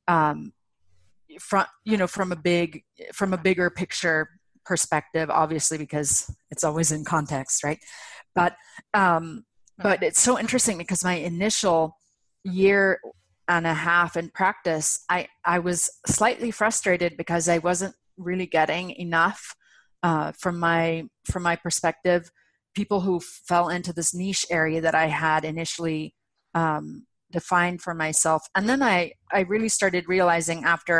Um, 0.08 0.52
from, 1.40 1.66
you 1.84 1.96
know, 1.96 2.06
from 2.06 2.32
a 2.32 2.36
big, 2.36 2.82
from 3.12 3.32
a 3.32 3.38
bigger 3.38 3.70
picture 3.70 4.28
perspective, 4.64 5.30
obviously, 5.30 5.78
because 5.78 6.30
it's 6.50 6.64
always 6.64 6.92
in 6.92 7.04
context, 7.04 7.64
right? 7.64 7.78
But, 8.34 8.56
um, 8.94 9.44
but 9.78 10.02
it's 10.02 10.20
so 10.20 10.38
interesting 10.38 10.78
because 10.78 11.04
my 11.04 11.14
initial 11.14 11.96
year 12.44 13.00
and 13.48 13.66
a 13.66 13.74
half 13.74 14.16
in 14.16 14.30
practice, 14.30 15.04
I, 15.08 15.28
I 15.44 15.58
was 15.58 15.90
slightly 16.06 16.50
frustrated 16.50 17.16
because 17.16 17.48
I 17.48 17.58
wasn't 17.58 17.94
really 18.16 18.46
getting 18.46 18.90
enough 18.90 19.54
uh, 20.02 20.32
from 20.38 20.58
my 20.58 21.04
from 21.24 21.42
my 21.42 21.56
perspective 21.56 22.30
people 22.74 23.00
who 23.00 23.20
fell 23.20 23.68
into 23.70 23.92
this 23.92 24.14
niche 24.14 24.44
area 24.50 24.80
that 24.80 24.94
i 24.94 25.06
had 25.06 25.44
initially 25.44 26.14
um, 26.54 27.06
defined 27.34 27.82
for 27.82 27.94
myself. 27.94 28.42
And 28.54 28.68
then 28.68 28.82
i 28.82 29.12
i 29.38 29.40
really 29.40 29.68
started 29.68 30.08
realizing 30.16 30.64
after 30.64 30.96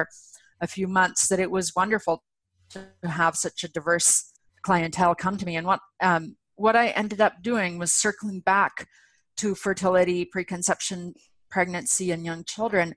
a 0.60 0.66
few 0.66 0.86
months 1.00 1.28
that 1.28 1.40
it 1.44 1.50
was 1.50 1.76
wonderful 1.76 2.22
to 2.70 3.08
have 3.08 3.36
such 3.36 3.64
a 3.64 3.72
diverse 3.78 4.32
clientele 4.62 5.14
come 5.14 5.36
to 5.38 5.46
me. 5.46 5.56
And 5.56 5.66
what 5.66 5.80
um, 6.02 6.36
what 6.56 6.76
i 6.76 6.88
ended 7.02 7.20
up 7.26 7.34
doing 7.50 7.78
was 7.78 7.92
circling 8.04 8.40
back 8.40 8.88
to 9.36 9.54
fertility 9.54 10.24
preconception 10.24 11.14
pregnancy 11.50 12.10
and 12.10 12.24
young 12.24 12.42
children 12.44 12.94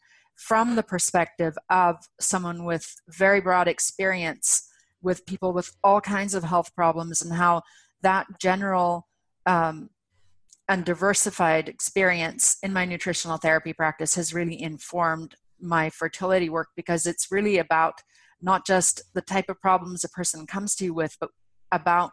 from 0.50 0.76
the 0.76 0.84
perspective 0.94 1.56
of 1.70 1.96
someone 2.20 2.60
with 2.64 2.86
very 3.08 3.42
broad 3.48 3.68
experience 3.68 4.68
with 5.02 5.26
people 5.26 5.52
with 5.54 5.70
all 5.84 6.02
kinds 6.02 6.34
of 6.36 6.44
health 6.44 6.70
problems 6.76 7.22
and 7.22 7.34
how 7.34 7.62
that 8.02 8.26
general 8.40 9.08
um, 9.46 9.90
and 10.70 10.84
diversified 10.84 11.70
experience 11.70 12.58
in 12.62 12.74
my 12.74 12.86
nutritional 12.86 13.38
therapy 13.38 13.74
practice 13.74 14.16
has 14.16 14.34
really 14.34 14.62
informed 14.62 15.36
my 15.60 15.90
fertility 15.90 16.50
work 16.50 16.70
because 16.76 17.06
it's 17.06 17.32
really 17.32 17.58
about 17.58 18.02
not 18.42 18.66
just 18.66 19.02
the 19.14 19.22
type 19.22 19.50
of 19.50 19.60
problems 19.62 20.04
a 20.04 20.10
person 20.10 20.46
comes 20.46 20.76
to 20.76 20.86
you 20.86 20.94
with, 20.94 21.16
but 21.20 21.30
about 21.72 22.12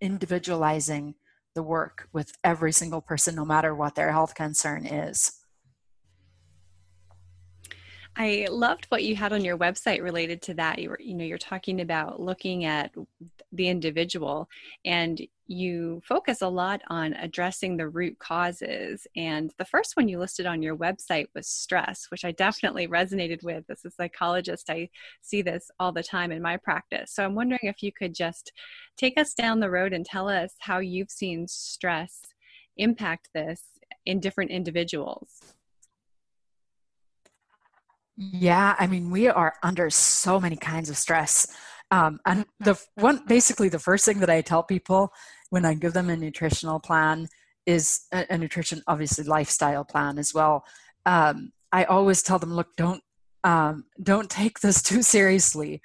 individualizing 0.00 1.14
the 1.54 1.62
work 1.62 2.08
with 2.12 2.32
every 2.44 2.72
single 2.72 3.00
person, 3.00 3.34
no 3.34 3.44
matter 3.44 3.74
what 3.74 3.94
their 3.94 4.12
health 4.12 4.34
concern 4.34 4.84
is. 4.84 5.41
I 8.14 8.46
loved 8.50 8.86
what 8.86 9.04
you 9.04 9.16
had 9.16 9.32
on 9.32 9.44
your 9.44 9.56
website 9.56 10.02
related 10.02 10.42
to 10.42 10.54
that. 10.54 10.78
You 10.78 10.90
were, 10.90 11.00
you 11.00 11.14
know, 11.14 11.24
you're 11.24 11.38
talking 11.38 11.80
about 11.80 12.20
looking 12.20 12.64
at 12.64 12.92
the 13.52 13.68
individual 13.68 14.48
and 14.84 15.20
you 15.46 16.02
focus 16.04 16.42
a 16.42 16.48
lot 16.48 16.82
on 16.88 17.14
addressing 17.14 17.76
the 17.76 17.88
root 17.88 18.18
causes. 18.18 19.06
And 19.16 19.52
the 19.56 19.64
first 19.64 19.96
one 19.96 20.08
you 20.08 20.18
listed 20.18 20.46
on 20.46 20.62
your 20.62 20.76
website 20.76 21.26
was 21.34 21.46
stress, 21.46 22.06
which 22.10 22.24
I 22.24 22.32
definitely 22.32 22.86
resonated 22.86 23.42
with. 23.42 23.64
As 23.70 23.84
a 23.84 23.90
psychologist, 23.90 24.68
I 24.68 24.90
see 25.22 25.40
this 25.40 25.70
all 25.80 25.92
the 25.92 26.02
time 26.02 26.32
in 26.32 26.42
my 26.42 26.58
practice. 26.58 27.12
So 27.12 27.24
I'm 27.24 27.34
wondering 27.34 27.60
if 27.62 27.82
you 27.82 27.92
could 27.92 28.14
just 28.14 28.52
take 28.96 29.18
us 29.18 29.32
down 29.32 29.60
the 29.60 29.70
road 29.70 29.94
and 29.94 30.04
tell 30.04 30.28
us 30.28 30.54
how 30.58 30.78
you've 30.78 31.10
seen 31.10 31.48
stress 31.48 32.20
impact 32.76 33.30
this 33.34 33.62
in 34.04 34.20
different 34.20 34.50
individuals. 34.50 35.54
Yeah, 38.16 38.76
I 38.78 38.86
mean, 38.86 39.10
we 39.10 39.28
are 39.28 39.54
under 39.62 39.88
so 39.90 40.38
many 40.38 40.56
kinds 40.56 40.90
of 40.90 40.96
stress. 40.96 41.46
Um, 41.90 42.20
and 42.26 42.44
the 42.60 42.80
one, 42.94 43.22
basically, 43.26 43.68
the 43.68 43.78
first 43.78 44.04
thing 44.04 44.20
that 44.20 44.30
I 44.30 44.40
tell 44.40 44.62
people 44.62 45.12
when 45.50 45.64
I 45.64 45.74
give 45.74 45.92
them 45.92 46.10
a 46.10 46.16
nutritional 46.16 46.80
plan 46.80 47.28
is 47.66 48.02
a, 48.12 48.26
a 48.30 48.38
nutrition, 48.38 48.82
obviously, 48.86 49.24
lifestyle 49.24 49.84
plan 49.84 50.18
as 50.18 50.34
well. 50.34 50.64
Um, 51.06 51.52
I 51.72 51.84
always 51.84 52.22
tell 52.22 52.38
them, 52.38 52.52
look, 52.54 52.68
don't 52.76 53.02
um, 53.44 53.84
don't 54.02 54.30
take 54.30 54.60
this 54.60 54.82
too 54.90 55.02
seriously, 55.02 55.80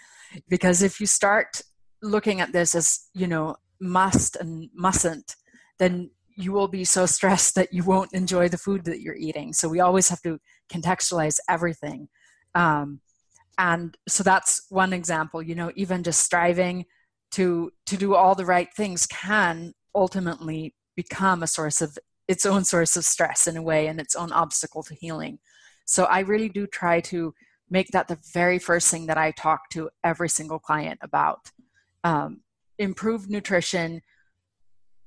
because 0.47 0.81
if 0.81 0.99
you 0.99 1.07
start 1.07 1.61
looking 2.03 2.41
at 2.41 2.53
this 2.53 2.75
as 2.75 3.07
you 3.13 3.27
know 3.27 3.55
must 3.79 4.35
and 4.35 4.69
mustn't, 4.73 5.35
then 5.79 6.09
you 6.35 6.51
will 6.51 6.67
be 6.67 6.85
so 6.85 7.05
stressed 7.05 7.55
that 7.55 7.73
you 7.73 7.83
won't 7.83 8.13
enjoy 8.13 8.47
the 8.47 8.57
food 8.59 8.85
that 8.85 9.01
you're 9.01 9.15
eating. 9.15 9.53
So 9.53 9.67
we 9.67 9.79
always 9.79 10.09
have 10.09 10.21
to 10.21 10.39
contextualize 10.71 11.37
everything. 11.49 12.09
Um, 12.57 13.01
and 13.59 13.95
so 14.07 14.23
that's 14.23 14.65
one 14.69 14.91
example, 14.91 15.41
you 15.41 15.55
know, 15.55 15.71
even 15.75 16.03
just 16.03 16.21
striving 16.21 16.85
to 17.31 17.71
to 17.85 17.97
do 17.97 18.15
all 18.15 18.35
the 18.35 18.45
right 18.45 18.69
things 18.75 19.05
can 19.05 19.73
ultimately 19.93 20.73
become 20.95 21.43
a 21.43 21.47
source 21.47 21.81
of 21.81 21.97
its 22.27 22.45
own 22.45 22.63
source 22.63 22.97
of 22.97 23.05
stress 23.05 23.47
in 23.47 23.57
a 23.57 23.61
way 23.61 23.87
and 23.87 23.99
its 23.99 24.15
own 24.15 24.31
obstacle 24.31 24.83
to 24.83 24.95
healing. 24.95 25.39
So 25.85 26.05
I 26.05 26.19
really 26.19 26.49
do 26.49 26.67
try 26.67 26.99
to 27.01 27.33
make 27.69 27.89
that 27.89 28.07
the 28.07 28.19
very 28.33 28.59
first 28.59 28.89
thing 28.89 29.05
that 29.07 29.17
I 29.17 29.31
talk 29.31 29.69
to 29.71 29.89
every 30.03 30.29
single 30.29 30.59
client 30.59 30.99
about. 31.01 31.51
Um, 32.03 32.41
improved 32.79 33.29
nutrition 33.29 34.01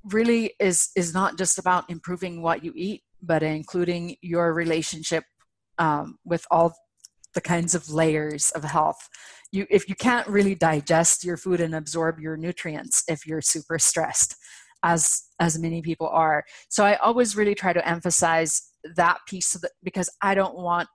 really 0.04 0.54
is 0.60 0.90
is 0.96 1.12
not 1.12 1.36
just 1.36 1.58
about 1.58 1.90
improving 1.90 2.42
what 2.42 2.64
you 2.64 2.72
eat, 2.76 3.02
but 3.22 3.42
including 3.42 4.16
your 4.22 4.52
relationship 4.54 5.24
um, 5.78 6.18
with 6.24 6.46
all 6.50 6.74
the 7.34 7.40
kinds 7.40 7.74
of 7.74 7.90
layers 7.90 8.50
of 8.50 8.64
health. 8.64 9.08
You, 9.52 9.66
if 9.70 9.88
you 9.88 9.94
can't 9.94 10.26
really 10.28 10.54
digest 10.54 11.24
your 11.24 11.36
food 11.36 11.60
and 11.60 11.74
absorb 11.74 12.20
your 12.20 12.36
nutrients, 12.36 13.02
if 13.08 13.26
you're 13.26 13.42
super 13.42 13.78
stressed, 13.78 14.36
as 14.82 15.24
as 15.38 15.58
many 15.58 15.82
people 15.82 16.08
are, 16.08 16.44
so 16.68 16.84
I 16.84 16.94
always 16.96 17.36
really 17.36 17.54
try 17.54 17.72
to 17.72 17.86
emphasize 17.86 18.62
that 18.96 19.18
piece 19.26 19.54
of 19.54 19.64
it 19.64 19.72
because 19.82 20.08
I 20.22 20.34
don't 20.34 20.56
want 20.56 20.88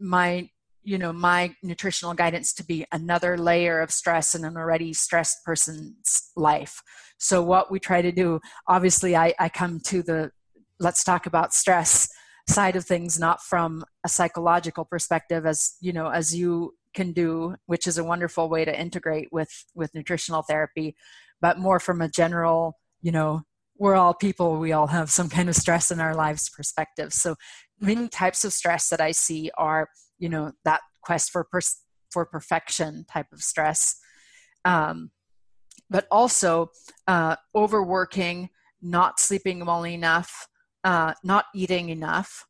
my 0.00 0.48
you 0.82 0.98
know 0.98 1.12
my 1.12 1.54
nutritional 1.62 2.14
guidance 2.14 2.52
to 2.54 2.64
be 2.64 2.84
another 2.92 3.38
layer 3.38 3.80
of 3.80 3.90
stress 3.90 4.34
in 4.34 4.44
an 4.44 4.56
already 4.56 4.92
stressed 4.92 5.44
person's 5.44 6.30
life 6.36 6.82
so 7.18 7.42
what 7.42 7.70
we 7.70 7.80
try 7.80 8.02
to 8.02 8.12
do 8.12 8.38
obviously 8.68 9.16
i, 9.16 9.32
I 9.38 9.48
come 9.48 9.80
to 9.86 10.02
the 10.02 10.30
let's 10.78 11.02
talk 11.02 11.26
about 11.26 11.54
stress 11.54 12.08
side 12.48 12.76
of 12.76 12.84
things 12.84 13.18
not 13.18 13.42
from 13.42 13.84
a 14.04 14.08
psychological 14.08 14.84
perspective 14.84 15.46
as 15.46 15.76
you 15.80 15.92
know 15.92 16.08
as 16.08 16.34
you 16.34 16.74
can 16.94 17.12
do 17.12 17.56
which 17.66 17.86
is 17.86 17.98
a 17.98 18.04
wonderful 18.04 18.48
way 18.48 18.64
to 18.64 18.80
integrate 18.80 19.28
with 19.32 19.64
with 19.74 19.94
nutritional 19.94 20.42
therapy 20.42 20.94
but 21.40 21.58
more 21.58 21.80
from 21.80 22.00
a 22.00 22.08
general 22.08 22.78
you 23.00 23.10
know 23.10 23.42
we're 23.78 23.96
all 23.96 24.14
people 24.14 24.58
we 24.58 24.72
all 24.72 24.86
have 24.86 25.10
some 25.10 25.28
kind 25.28 25.48
of 25.48 25.56
stress 25.56 25.90
in 25.90 26.00
our 26.00 26.14
lives 26.14 26.48
perspective. 26.48 27.12
So 27.12 27.36
many 27.80 28.08
types 28.08 28.44
of 28.44 28.52
stress 28.52 28.88
that 28.88 29.00
i 29.00 29.10
see 29.10 29.50
are 29.58 29.88
you 30.18 30.28
know 30.28 30.52
that 30.64 30.80
quest 31.02 31.30
for 31.30 31.44
pers- 31.44 31.82
for 32.10 32.24
perfection 32.24 33.04
type 33.10 33.26
of 33.32 33.42
stress. 33.42 33.96
Um, 34.64 35.10
but 35.90 36.06
also 36.10 36.70
uh, 37.06 37.36
overworking 37.54 38.48
not 38.80 39.20
sleeping 39.20 39.66
well 39.66 39.84
enough 39.84 40.48
uh, 40.84 41.14
not 41.24 41.46
eating 41.54 41.88
enough, 41.88 42.46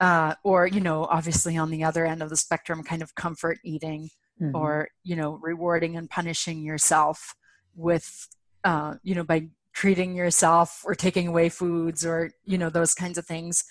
uh, 0.00 0.34
or 0.44 0.66
you 0.66 0.80
know, 0.80 1.04
obviously 1.04 1.56
on 1.56 1.70
the 1.70 1.84
other 1.84 2.06
end 2.06 2.22
of 2.22 2.30
the 2.30 2.36
spectrum, 2.36 2.82
kind 2.82 3.02
of 3.02 3.14
comfort 3.14 3.58
eating, 3.64 4.10
mm-hmm. 4.40 4.54
or 4.54 4.88
you 5.02 5.16
know, 5.16 5.38
rewarding 5.42 5.96
and 5.96 6.08
punishing 6.08 6.62
yourself 6.62 7.34
with, 7.74 8.28
uh, 8.64 8.94
you 9.02 9.14
know, 9.14 9.24
by 9.24 9.48
treating 9.78 10.16
yourself 10.16 10.82
or 10.84 10.92
taking 10.92 11.28
away 11.28 11.48
foods 11.48 12.04
or 12.04 12.32
you 12.44 12.58
know 12.58 12.68
those 12.68 12.94
kinds 12.94 13.16
of 13.16 13.24
things 13.24 13.62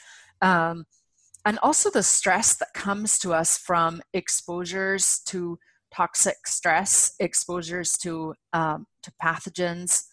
um, 0.41 0.85
and 1.43 1.59
also 1.61 1.89
the 1.89 2.01
stress 2.01 2.55
that 2.55 2.73
comes 2.73 3.19
to 3.19 3.33
us 3.33 3.57
from 3.57 4.01
exposures 4.13 5.19
to 5.25 5.59
toxic 5.93 6.37
stress 6.45 7.13
exposures 7.19 7.91
to 7.97 8.33
um, 8.53 8.85
to 9.03 9.11
pathogens 9.21 10.03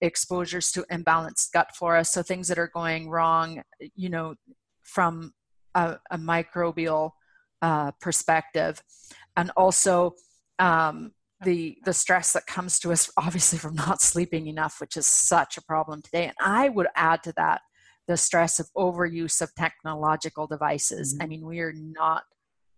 exposures 0.00 0.70
to 0.72 0.82
imbalanced 0.90 1.52
gut 1.52 1.74
flora. 1.74 2.04
So 2.04 2.22
things 2.22 2.48
that 2.48 2.58
are 2.58 2.70
going 2.72 3.08
wrong 3.08 3.62
you 3.94 4.08
know 4.08 4.34
from 4.82 5.32
a, 5.74 5.98
a 6.10 6.18
microbial 6.18 7.12
uh, 7.62 7.92
perspective. 8.00 8.82
And 9.36 9.50
also 9.56 10.14
um, 10.58 11.12
the 11.44 11.76
the 11.84 11.92
stress 11.92 12.32
that 12.32 12.46
comes 12.46 12.78
to 12.80 12.92
us 12.92 13.10
obviously 13.16 13.58
from 13.58 13.74
not 13.74 14.00
sleeping 14.00 14.46
enough 14.46 14.80
which 14.80 14.96
is 14.96 15.06
such 15.06 15.56
a 15.56 15.62
problem 15.62 16.02
today. 16.02 16.24
And 16.24 16.34
i 16.40 16.68
would 16.68 16.88
add 16.96 17.22
to 17.24 17.32
that 17.36 17.60
the 18.06 18.16
stress 18.16 18.58
of 18.60 18.70
overuse 18.76 19.42
of 19.42 19.54
technological 19.54 20.46
devices. 20.46 21.14
Mm-hmm. 21.14 21.22
i 21.22 21.26
mean 21.26 21.46
we 21.46 21.60
are 21.60 21.74
not 21.74 22.24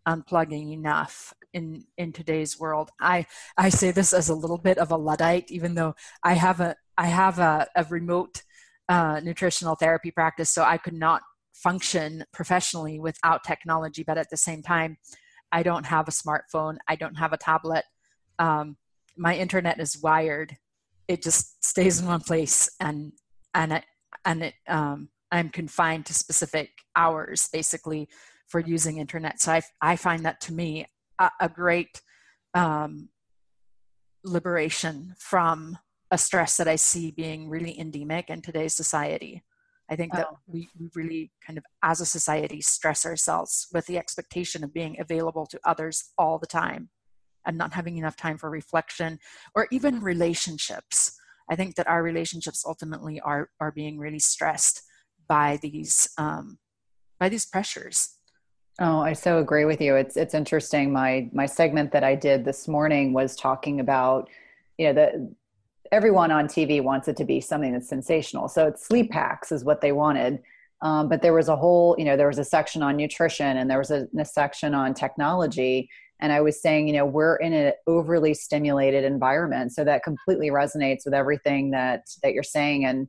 unplugging 0.09 0.73
enough 0.73 1.35
in 1.53 1.85
in 1.97 2.12
today's 2.12 2.59
world. 2.59 2.91
I 3.00 3.27
i 3.57 3.69
say 3.69 3.91
this 3.91 4.12
as 4.12 4.29
a 4.29 4.35
little 4.35 4.59
bit 4.59 4.79
of 4.79 4.91
a 4.91 4.97
luddite 4.97 5.50
even 5.50 5.75
though 5.75 5.95
i 6.23 6.35
have 6.35 6.61
a 6.61 6.77
i 6.97 7.07
have 7.07 7.38
a, 7.38 7.67
a 7.77 7.85
remote 7.85 8.43
uh, 8.88 9.21
nutritional 9.23 9.75
therapy 9.75 10.11
practice 10.11 10.50
so 10.50 10.62
i 10.62 10.79
could 10.79 10.95
not 10.95 11.21
function 11.53 12.25
professionally 12.33 12.99
without 12.99 13.45
technology 13.45 14.03
but 14.03 14.19
at 14.19 14.31
the 14.31 14.37
same 14.37 14.62
time 14.62 14.97
i 15.53 15.62
don't 15.62 15.87
have 15.87 16.09
a 16.09 16.12
smartphone 16.23 16.77
i 16.88 16.97
don't 16.97 17.17
have 17.17 17.33
a 17.33 17.38
tablet. 17.38 17.85
Um, 18.38 18.77
my 19.17 19.35
internet 19.37 19.81
is 19.81 20.00
wired. 20.00 20.57
It 21.09 21.23
just 21.23 21.65
stays 21.65 22.00
in 22.00 22.07
one 22.07 22.21
place 22.21 22.71
and 22.81 23.12
and 23.55 23.83
and 24.25 24.43
it 24.43 24.55
um, 24.69 25.09
i'm 25.33 25.49
confined 25.49 26.07
to 26.07 26.15
specific 26.15 26.71
hours 26.97 27.49
basically 27.53 28.09
for 28.49 28.61
using 28.61 28.99
internet 28.99 29.40
so 29.40 29.52
i, 29.52 29.62
I 29.81 29.97
find 29.97 30.25
that 30.25 30.40
to 30.43 30.52
me 30.52 30.87
a, 31.19 31.31
a 31.40 31.49
great 31.49 32.00
um, 32.55 33.09
liberation 34.25 35.14
from 35.19 35.78
a 36.11 36.19
stress 36.19 36.57
that 36.57 36.69
i 36.69 36.76
see 36.76 37.11
being 37.11 37.49
really 37.49 37.78
endemic 37.78 38.31
in 38.31 38.43
today's 38.43 38.75
society 38.75 39.43
i 39.90 39.97
think 39.97 40.12
that 40.14 40.26
oh. 40.31 40.38
we, 40.47 40.69
we 40.78 40.88
really 40.95 41.31
kind 41.47 41.59
of 41.59 41.64
as 41.83 42.00
a 42.00 42.07
society 42.07 42.61
stress 42.61 43.07
ourselves 43.07 43.69
with 43.73 43.87
the 43.87 43.99
expectation 43.99 44.64
of 44.64 44.75
being 44.75 44.97
available 44.99 45.47
to 45.47 45.61
others 45.64 46.12
all 46.19 46.38
the 46.38 46.47
time 46.47 46.90
and 47.49 47.59
not 47.59 47.73
having 47.73 47.97
enough 47.97 48.17
time 48.17 48.38
for 48.38 48.50
reflection 48.50 49.19
or 49.55 49.67
even 49.73 50.00
relationships. 50.00 51.19
I 51.50 51.57
think 51.57 51.75
that 51.76 51.88
our 51.88 52.02
relationships 52.02 52.64
ultimately 52.64 53.21
are 53.21 53.49
are 53.59 53.73
being 53.73 53.99
really 53.99 54.19
stressed 54.19 54.83
by 55.26 55.59
these 55.62 56.11
um, 56.19 56.59
by 57.19 57.31
these 57.31 57.47
pressures. 57.47 58.18
Oh, 58.81 59.01
I 59.01 59.13
so 59.13 59.39
agree 59.39 59.65
with 59.65 59.81
you. 59.81 59.97
It's 59.97 60.17
it's 60.17 60.35
interesting. 60.35 60.93
My 60.93 61.29
my 61.33 61.47
segment 61.47 61.91
that 61.93 62.05
I 62.05 62.15
did 62.15 62.45
this 62.45 62.69
morning 62.69 63.13
was 63.13 63.35
talking 63.35 63.81
about, 63.81 64.29
you 64.77 64.87
know, 64.87 64.93
the 64.93 65.35
everyone 65.91 66.31
on 66.31 66.47
TV 66.47 66.83
wants 66.83 67.09
it 67.09 67.17
to 67.17 67.25
be 67.25 67.41
something 67.41 67.73
that's 67.73 67.89
sensational. 67.89 68.49
So 68.49 68.69
it's 68.69 68.87
sleep 68.87 69.13
hacks 69.13 69.51
is 69.51 69.65
what 69.65 69.81
they 69.81 69.93
wanted. 69.93 70.41
Um, 70.81 71.09
but 71.09 71.23
there 71.23 71.33
was 71.33 71.49
a 71.49 71.57
whole, 71.57 71.97
you 71.99 72.05
know, 72.05 72.17
there 72.17 72.29
was 72.29 72.39
a 72.39 72.45
section 72.45 72.83
on 72.83 72.97
nutrition 72.97 73.57
and 73.57 73.69
there 73.71 73.79
was 73.79 73.91
a, 73.91 74.07
a 74.17 74.25
section 74.25 74.75
on 74.75 74.95
technology 74.95 75.89
and 76.21 76.33
i 76.33 76.41
was 76.41 76.61
saying 76.61 76.89
you 76.89 76.95
know 76.95 77.07
we're 77.07 77.37
in 77.37 77.53
an 77.53 77.73
overly 77.87 78.35
stimulated 78.35 79.05
environment 79.05 79.73
so 79.73 79.85
that 79.85 80.03
completely 80.03 80.51
resonates 80.51 81.05
with 81.05 81.15
everything 81.15 81.71
that 81.71 82.07
that 82.23 82.33
you're 82.33 82.43
saying 82.43 82.85
and 82.85 83.09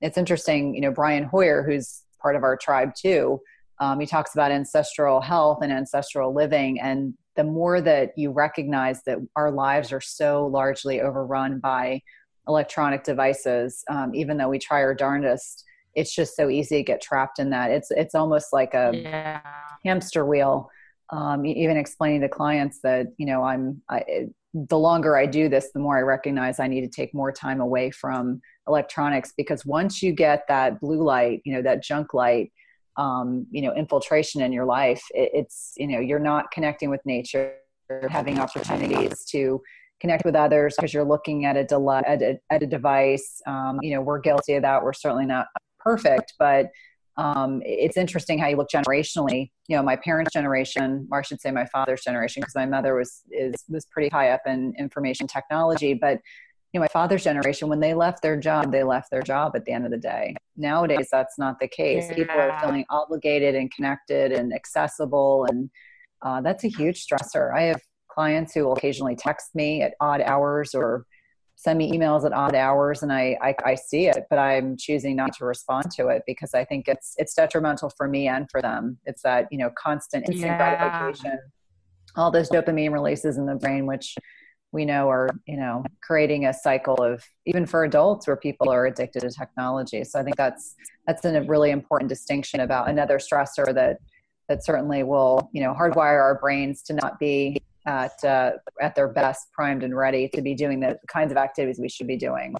it's 0.00 0.18
interesting 0.18 0.74
you 0.74 0.80
know 0.80 0.90
brian 0.90 1.24
hoyer 1.24 1.62
who's 1.62 2.02
part 2.20 2.34
of 2.36 2.42
our 2.42 2.56
tribe 2.56 2.94
too 2.94 3.40
um, 3.80 4.00
he 4.00 4.06
talks 4.06 4.34
about 4.34 4.50
ancestral 4.50 5.20
health 5.20 5.58
and 5.62 5.72
ancestral 5.72 6.34
living 6.34 6.80
and 6.80 7.14
the 7.36 7.44
more 7.44 7.80
that 7.80 8.10
you 8.16 8.32
recognize 8.32 9.02
that 9.04 9.18
our 9.36 9.52
lives 9.52 9.92
are 9.92 10.00
so 10.00 10.46
largely 10.46 11.00
overrun 11.00 11.60
by 11.60 12.00
electronic 12.48 13.04
devices 13.04 13.84
um, 13.90 14.14
even 14.14 14.36
though 14.36 14.48
we 14.48 14.58
try 14.58 14.82
our 14.82 14.94
darndest 14.94 15.64
it's 15.94 16.14
just 16.14 16.36
so 16.36 16.48
easy 16.48 16.78
to 16.78 16.82
get 16.82 17.00
trapped 17.00 17.38
in 17.38 17.50
that 17.50 17.70
it's 17.70 17.90
it's 17.90 18.14
almost 18.14 18.52
like 18.52 18.74
a 18.74 18.90
yeah. 18.94 19.40
hamster 19.84 20.24
wheel 20.24 20.70
um, 21.10 21.46
even 21.46 21.76
explaining 21.76 22.20
to 22.20 22.28
clients 22.28 22.80
that 22.82 23.06
you 23.16 23.26
know 23.26 23.42
i'm 23.42 23.80
I, 23.88 24.28
the 24.54 24.78
longer 24.78 25.16
i 25.16 25.26
do 25.26 25.48
this 25.48 25.70
the 25.72 25.80
more 25.80 25.98
i 25.98 26.02
recognize 26.02 26.58
i 26.58 26.66
need 26.66 26.80
to 26.82 26.88
take 26.88 27.14
more 27.14 27.32
time 27.32 27.60
away 27.60 27.90
from 27.90 28.40
electronics 28.66 29.32
because 29.36 29.64
once 29.64 30.02
you 30.02 30.12
get 30.12 30.44
that 30.48 30.80
blue 30.80 31.02
light 31.02 31.42
you 31.44 31.52
know 31.52 31.62
that 31.62 31.82
junk 31.82 32.14
light 32.14 32.52
um, 32.98 33.46
you 33.50 33.62
know 33.62 33.72
infiltration 33.74 34.42
in 34.42 34.52
your 34.52 34.66
life 34.66 35.02
it, 35.10 35.30
it's 35.32 35.72
you 35.76 35.86
know 35.86 36.00
you're 36.00 36.18
not 36.18 36.50
connecting 36.50 36.90
with 36.90 37.00
nature 37.06 37.54
having 38.10 38.38
opportunities 38.38 39.24
to 39.24 39.62
connect 40.00 40.24
with 40.24 40.34
others 40.34 40.74
because 40.76 40.92
you're 40.92 41.04
looking 41.04 41.46
at 41.46 41.56
a, 41.56 42.02
at 42.06 42.22
at 42.50 42.62
a 42.62 42.66
device 42.66 43.40
um, 43.46 43.78
you 43.82 43.94
know 43.94 44.02
we're 44.02 44.18
guilty 44.20 44.54
of 44.54 44.62
that 44.62 44.82
we're 44.82 44.92
certainly 44.92 45.24
not 45.24 45.46
perfect 45.80 46.34
but 46.38 46.66
um, 47.18 47.60
it's 47.66 47.96
interesting 47.96 48.38
how 48.38 48.46
you 48.46 48.56
look 48.56 48.70
generationally. 48.72 49.50
You 49.66 49.76
know, 49.76 49.82
my 49.82 49.96
parents' 49.96 50.32
generation, 50.32 51.08
or 51.10 51.18
I 51.18 51.22
should 51.22 51.40
say 51.40 51.50
my 51.50 51.66
father's 51.66 52.02
generation, 52.02 52.40
because 52.40 52.54
my 52.54 52.64
mother 52.64 52.94
was 52.94 53.22
is 53.32 53.54
was 53.68 53.86
pretty 53.86 54.08
high 54.08 54.30
up 54.30 54.42
in 54.46 54.72
information 54.78 55.26
technology. 55.26 55.94
But 55.94 56.20
you 56.72 56.80
know, 56.80 56.84
my 56.84 56.88
father's 56.88 57.24
generation, 57.24 57.68
when 57.68 57.80
they 57.80 57.94
left 57.94 58.22
their 58.22 58.36
job, 58.36 58.70
they 58.70 58.82
left 58.82 59.10
their 59.10 59.22
job 59.22 59.52
at 59.54 59.64
the 59.64 59.72
end 59.72 59.86
of 59.86 59.90
the 59.90 59.98
day. 59.98 60.34
Nowadays, 60.56 61.08
that's 61.10 61.38
not 61.38 61.58
the 61.60 61.68
case. 61.68 62.06
Yeah. 62.08 62.14
People 62.14 62.36
are 62.36 62.60
feeling 62.60 62.84
obligated 62.90 63.54
and 63.54 63.72
connected 63.72 64.32
and 64.32 64.52
accessible, 64.52 65.46
and 65.48 65.70
uh, 66.22 66.40
that's 66.42 66.64
a 66.64 66.68
huge 66.68 67.06
stressor. 67.06 67.54
I 67.54 67.62
have 67.62 67.80
clients 68.08 68.52
who 68.52 68.64
will 68.64 68.74
occasionally 68.74 69.16
text 69.16 69.54
me 69.54 69.82
at 69.82 69.94
odd 70.00 70.20
hours 70.20 70.74
or 70.74 71.06
send 71.58 71.76
me 71.78 71.90
emails 71.90 72.24
at 72.24 72.32
odd 72.32 72.54
hours 72.54 73.02
and 73.02 73.12
I, 73.12 73.36
I, 73.42 73.54
I 73.64 73.74
see 73.74 74.06
it 74.06 74.26
but 74.30 74.38
i'm 74.38 74.76
choosing 74.76 75.16
not 75.16 75.32
to 75.34 75.44
respond 75.44 75.90
to 75.92 76.06
it 76.08 76.22
because 76.24 76.54
i 76.54 76.64
think 76.64 76.86
it's 76.86 77.14
it's 77.16 77.34
detrimental 77.34 77.90
for 77.96 78.06
me 78.06 78.28
and 78.28 78.48
for 78.50 78.62
them 78.62 78.98
it's 79.06 79.22
that 79.22 79.48
you 79.50 79.58
know 79.58 79.70
constant 79.76 80.28
instant 80.28 80.50
yeah. 80.50 80.56
gratification 80.56 81.38
all 82.16 82.30
those 82.30 82.48
dopamine 82.48 82.92
releases 82.92 83.38
in 83.38 83.46
the 83.46 83.56
brain 83.56 83.86
which 83.86 84.16
we 84.72 84.84
know 84.84 85.08
are 85.10 85.28
you 85.46 85.56
know 85.56 85.84
creating 86.02 86.46
a 86.46 86.52
cycle 86.52 87.02
of 87.02 87.24
even 87.46 87.64
for 87.64 87.84
adults 87.84 88.26
where 88.26 88.36
people 88.36 88.70
are 88.70 88.86
addicted 88.86 89.20
to 89.20 89.30
technology 89.30 90.04
so 90.04 90.18
i 90.18 90.22
think 90.22 90.36
that's 90.36 90.74
that's 91.06 91.24
a 91.24 91.42
really 91.42 91.70
important 91.70 92.08
distinction 92.08 92.60
about 92.60 92.88
another 92.88 93.18
stressor 93.18 93.72
that 93.74 93.98
that 94.48 94.64
certainly 94.64 95.02
will 95.02 95.50
you 95.52 95.62
know 95.62 95.72
hardwire 95.72 96.20
our 96.20 96.38
brains 96.40 96.82
to 96.82 96.92
not 96.92 97.18
be 97.18 97.56
at 97.88 98.22
uh, 98.22 98.52
at 98.80 98.94
their 98.94 99.08
best, 99.08 99.50
primed 99.52 99.82
and 99.82 99.96
ready 99.96 100.28
to 100.34 100.42
be 100.42 100.54
doing 100.54 100.78
the 100.78 100.98
kinds 101.08 101.32
of 101.32 101.38
activities 101.38 101.80
we 101.80 101.88
should 101.88 102.06
be 102.06 102.16
doing. 102.16 102.54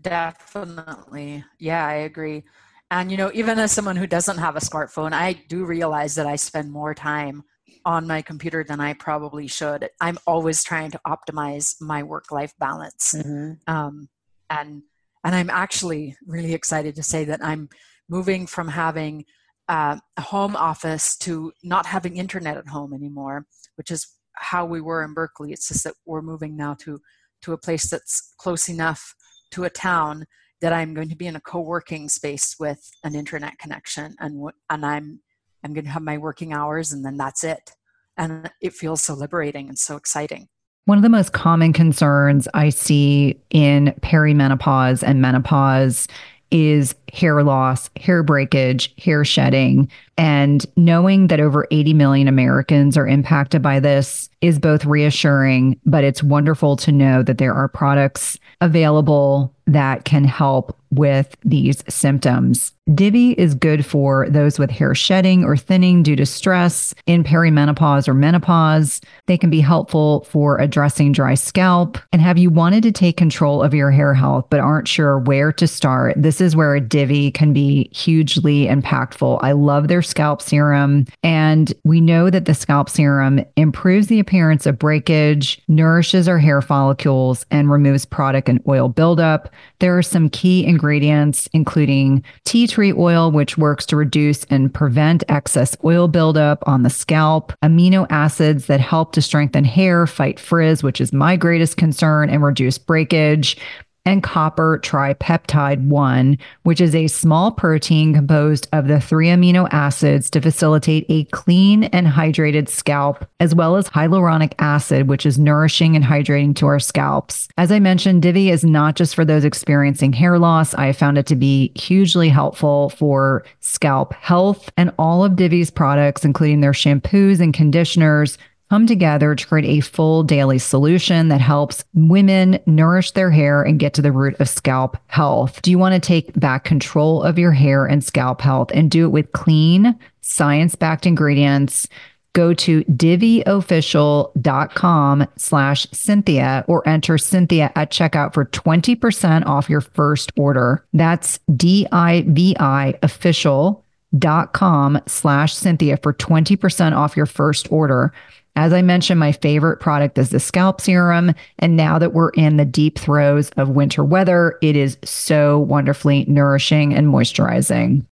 Definitely, 0.00 1.44
yeah, 1.58 1.86
I 1.86 1.94
agree. 1.94 2.44
And 2.90 3.10
you 3.10 3.16
know, 3.16 3.30
even 3.34 3.58
as 3.58 3.70
someone 3.70 3.96
who 3.96 4.06
doesn't 4.06 4.38
have 4.38 4.56
a 4.56 4.60
smartphone, 4.60 5.12
I 5.12 5.34
do 5.48 5.64
realize 5.64 6.14
that 6.14 6.26
I 6.26 6.36
spend 6.36 6.72
more 6.72 6.94
time 6.94 7.42
on 7.84 8.06
my 8.06 8.22
computer 8.22 8.64
than 8.64 8.80
I 8.80 8.94
probably 8.94 9.46
should. 9.46 9.88
I'm 10.00 10.18
always 10.26 10.64
trying 10.64 10.90
to 10.92 11.00
optimize 11.06 11.80
my 11.80 12.02
work-life 12.02 12.54
balance, 12.58 13.14
mm-hmm. 13.16 13.52
um, 13.72 14.08
and 14.50 14.82
and 15.24 15.34
I'm 15.34 15.50
actually 15.50 16.16
really 16.26 16.54
excited 16.54 16.96
to 16.96 17.02
say 17.02 17.24
that 17.24 17.44
I'm 17.44 17.68
moving 18.08 18.46
from 18.46 18.68
having 18.68 19.24
uh, 19.68 19.96
a 20.16 20.20
home 20.20 20.56
office 20.56 21.16
to 21.18 21.52
not 21.62 21.86
having 21.86 22.16
internet 22.16 22.56
at 22.56 22.68
home 22.68 22.92
anymore, 22.92 23.46
which 23.76 23.90
is 23.90 24.06
how 24.34 24.64
we 24.64 24.80
were 24.80 25.04
in 25.04 25.14
Berkeley. 25.14 25.52
It's 25.52 25.68
just 25.68 25.84
that 25.84 25.94
we're 26.04 26.22
moving 26.22 26.56
now 26.56 26.74
to 26.80 27.00
to 27.42 27.52
a 27.52 27.58
place 27.58 27.90
that's 27.90 28.34
close 28.38 28.68
enough 28.68 29.14
to 29.50 29.64
a 29.64 29.70
town 29.70 30.26
that 30.60 30.72
I'm 30.72 30.94
going 30.94 31.08
to 31.08 31.16
be 31.16 31.26
in 31.26 31.36
a 31.36 31.40
co-working 31.40 32.08
space 32.08 32.54
with 32.58 32.88
an 33.04 33.14
internet 33.14 33.58
connection, 33.58 34.14
and 34.18 34.50
and 34.70 34.86
I'm 34.86 35.20
I'm 35.64 35.72
going 35.72 35.84
to 35.84 35.90
have 35.90 36.02
my 36.02 36.18
working 36.18 36.52
hours, 36.52 36.92
and 36.92 37.04
then 37.04 37.16
that's 37.16 37.44
it. 37.44 37.72
And 38.16 38.50
it 38.60 38.72
feels 38.72 39.02
so 39.02 39.14
liberating 39.14 39.68
and 39.68 39.78
so 39.78 39.96
exciting. 39.96 40.48
One 40.84 40.98
of 40.98 41.02
the 41.02 41.08
most 41.08 41.32
common 41.32 41.72
concerns 41.72 42.48
I 42.54 42.70
see 42.70 43.40
in 43.50 43.94
perimenopause 44.00 45.02
and 45.02 45.22
menopause 45.22 46.08
is 46.50 46.94
hair 47.12 47.42
loss, 47.42 47.88
hair 47.96 48.22
breakage, 48.22 48.92
hair 49.02 49.24
shedding. 49.24 49.90
And 50.18 50.64
knowing 50.76 51.28
that 51.28 51.40
over 51.40 51.66
80 51.70 51.94
million 51.94 52.28
Americans 52.28 52.96
are 52.96 53.06
impacted 53.06 53.62
by 53.62 53.80
this 53.80 54.28
is 54.40 54.58
both 54.58 54.84
reassuring, 54.84 55.80
but 55.86 56.04
it's 56.04 56.22
wonderful 56.22 56.76
to 56.76 56.92
know 56.92 57.22
that 57.22 57.38
there 57.38 57.54
are 57.54 57.68
products 57.68 58.38
available 58.60 59.54
that 59.66 60.04
can 60.04 60.24
help 60.24 60.76
with 60.90 61.36
these 61.44 61.82
symptoms. 61.88 62.72
Divi 62.94 63.32
is 63.32 63.54
good 63.54 63.86
for 63.86 64.28
those 64.28 64.58
with 64.58 64.70
hair 64.70 64.94
shedding 64.94 65.44
or 65.44 65.56
thinning 65.56 66.02
due 66.02 66.16
to 66.16 66.26
stress 66.26 66.94
in 67.06 67.24
perimenopause 67.24 68.08
or 68.08 68.14
menopause. 68.14 69.00
They 69.26 69.38
can 69.38 69.50
be 69.50 69.60
helpful 69.60 70.24
for 70.24 70.58
addressing 70.58 71.12
dry 71.12 71.34
scalp. 71.34 71.96
And 72.12 72.20
have 72.20 72.38
you 72.38 72.50
wanted 72.50 72.82
to 72.82 72.92
take 72.92 73.16
control 73.16 73.62
of 73.62 73.72
your 73.72 73.90
hair 73.90 74.12
health 74.14 74.46
but 74.50 74.60
aren't 74.60 74.88
sure 74.88 75.18
where 75.20 75.52
to 75.52 75.66
start? 75.66 76.14
This 76.16 76.40
is 76.40 76.56
where 76.56 76.74
a 76.74 76.80
Divi 76.80 77.30
can 77.30 77.52
be 77.52 77.88
hugely 77.94 78.66
impactful. 78.66 79.38
I 79.42 79.52
love 79.52 79.88
their 79.88 80.01
scalp 80.02 80.42
serum. 80.42 81.06
And 81.22 81.72
we 81.84 82.00
know 82.00 82.30
that 82.30 82.44
the 82.44 82.54
scalp 82.54 82.90
serum 82.90 83.44
improves 83.56 84.08
the 84.08 84.20
appearance 84.20 84.66
of 84.66 84.78
breakage, 84.78 85.60
nourishes 85.68 86.28
our 86.28 86.38
hair 86.38 86.60
follicles, 86.60 87.46
and 87.50 87.70
removes 87.70 88.04
product 88.04 88.48
and 88.48 88.60
oil 88.68 88.88
buildup. 88.88 89.48
There 89.78 89.96
are 89.96 90.02
some 90.02 90.28
key 90.28 90.64
ingredients, 90.66 91.48
including 91.52 92.24
tea 92.44 92.66
tree 92.66 92.92
oil, 92.92 93.30
which 93.30 93.58
works 93.58 93.86
to 93.86 93.96
reduce 93.96 94.44
and 94.44 94.72
prevent 94.72 95.24
excess 95.28 95.76
oil 95.84 96.08
buildup 96.08 96.62
on 96.66 96.82
the 96.82 96.90
scalp, 96.90 97.52
amino 97.62 98.06
acids 98.10 98.66
that 98.66 98.80
help 98.80 99.12
to 99.12 99.22
strengthen 99.22 99.64
hair, 99.64 100.06
fight 100.06 100.38
frizz, 100.38 100.82
which 100.82 101.00
is 101.00 101.12
my 101.12 101.36
greatest 101.36 101.76
concern, 101.76 102.28
and 102.28 102.42
reduce 102.42 102.78
breakage 102.78 103.56
and 104.04 104.22
copper 104.22 104.80
tripeptide 104.82 105.86
1, 105.86 106.38
which 106.62 106.80
is 106.80 106.94
a 106.94 107.06
small 107.06 107.52
protein 107.52 108.14
composed 108.14 108.68
of 108.72 108.88
the 108.88 109.00
three 109.00 109.28
amino 109.28 109.68
acids 109.70 110.28
to 110.30 110.40
facilitate 110.40 111.06
a 111.08 111.24
clean 111.26 111.84
and 111.84 112.06
hydrated 112.06 112.68
scalp, 112.68 113.24
as 113.40 113.54
well 113.54 113.76
as 113.76 113.88
hyaluronic 113.88 114.54
acid, 114.58 115.08
which 115.08 115.24
is 115.24 115.38
nourishing 115.38 115.94
and 115.94 116.04
hydrating 116.04 116.54
to 116.56 116.66
our 116.66 116.80
scalps. 116.80 117.48
As 117.56 117.70
I 117.70 117.78
mentioned, 117.78 118.22
Divi 118.22 118.50
is 118.50 118.64
not 118.64 118.96
just 118.96 119.14
for 119.14 119.24
those 119.24 119.44
experiencing 119.44 120.12
hair 120.12 120.38
loss. 120.38 120.74
I 120.74 120.92
found 120.92 121.18
it 121.18 121.26
to 121.26 121.36
be 121.36 121.72
hugely 121.76 122.28
helpful 122.28 122.90
for 122.90 123.44
scalp 123.60 124.14
health, 124.14 124.70
and 124.76 124.92
all 124.98 125.24
of 125.24 125.36
Divi's 125.36 125.70
products, 125.70 126.24
including 126.24 126.60
their 126.60 126.72
shampoos 126.72 127.40
and 127.40 127.54
conditioners, 127.54 128.38
come 128.72 128.86
together 128.86 129.34
to 129.34 129.46
create 129.46 129.66
a 129.66 129.80
full 129.82 130.22
daily 130.22 130.58
solution 130.58 131.28
that 131.28 131.42
helps 131.42 131.84
women 131.92 132.58
nourish 132.64 133.10
their 133.10 133.30
hair 133.30 133.62
and 133.62 133.78
get 133.78 133.92
to 133.92 134.00
the 134.00 134.10
root 134.10 134.34
of 134.40 134.48
scalp 134.48 134.96
health. 135.08 135.60
Do 135.60 135.70
you 135.70 135.76
want 135.76 135.92
to 135.92 136.00
take 136.00 136.32
back 136.40 136.64
control 136.64 137.22
of 137.22 137.38
your 137.38 137.52
hair 137.52 137.84
and 137.84 138.02
scalp 138.02 138.40
health 138.40 138.70
and 138.72 138.90
do 138.90 139.04
it 139.04 139.10
with 139.10 139.30
clean, 139.32 139.94
science 140.22 140.74
backed 140.74 141.04
ingredients? 141.04 141.86
Go 142.32 142.54
to 142.54 142.82
diviofficial.com 142.84 145.28
slash 145.36 145.86
Cynthia 145.92 146.64
or 146.66 146.88
enter 146.88 147.18
Cynthia 147.18 147.70
at 147.76 147.90
checkout 147.90 148.32
for 148.32 148.46
20% 148.46 149.44
off 149.44 149.68
your 149.68 149.82
first 149.82 150.32
order. 150.38 150.82
That's 150.94 151.38
D-I-V-I 151.54 152.94
official.com 153.02 155.02
slash 155.04 155.54
Cynthia 155.54 155.98
for 155.98 156.14
20% 156.14 156.96
off 156.96 157.18
your 157.18 157.26
first 157.26 157.70
order. 157.70 158.14
As 158.54 158.72
I 158.72 158.82
mentioned, 158.82 159.18
my 159.18 159.32
favorite 159.32 159.80
product 159.80 160.18
is 160.18 160.30
the 160.30 160.40
scalp 160.40 160.80
serum. 160.80 161.34
And 161.58 161.76
now 161.76 161.98
that 161.98 162.12
we're 162.12 162.30
in 162.30 162.58
the 162.58 162.64
deep 162.64 162.98
throes 162.98 163.50
of 163.56 163.70
winter 163.70 164.04
weather, 164.04 164.58
it 164.60 164.76
is 164.76 164.98
so 165.04 165.58
wonderfully 165.58 166.26
nourishing 166.28 166.94
and 166.94 167.06
moisturizing. 167.06 168.06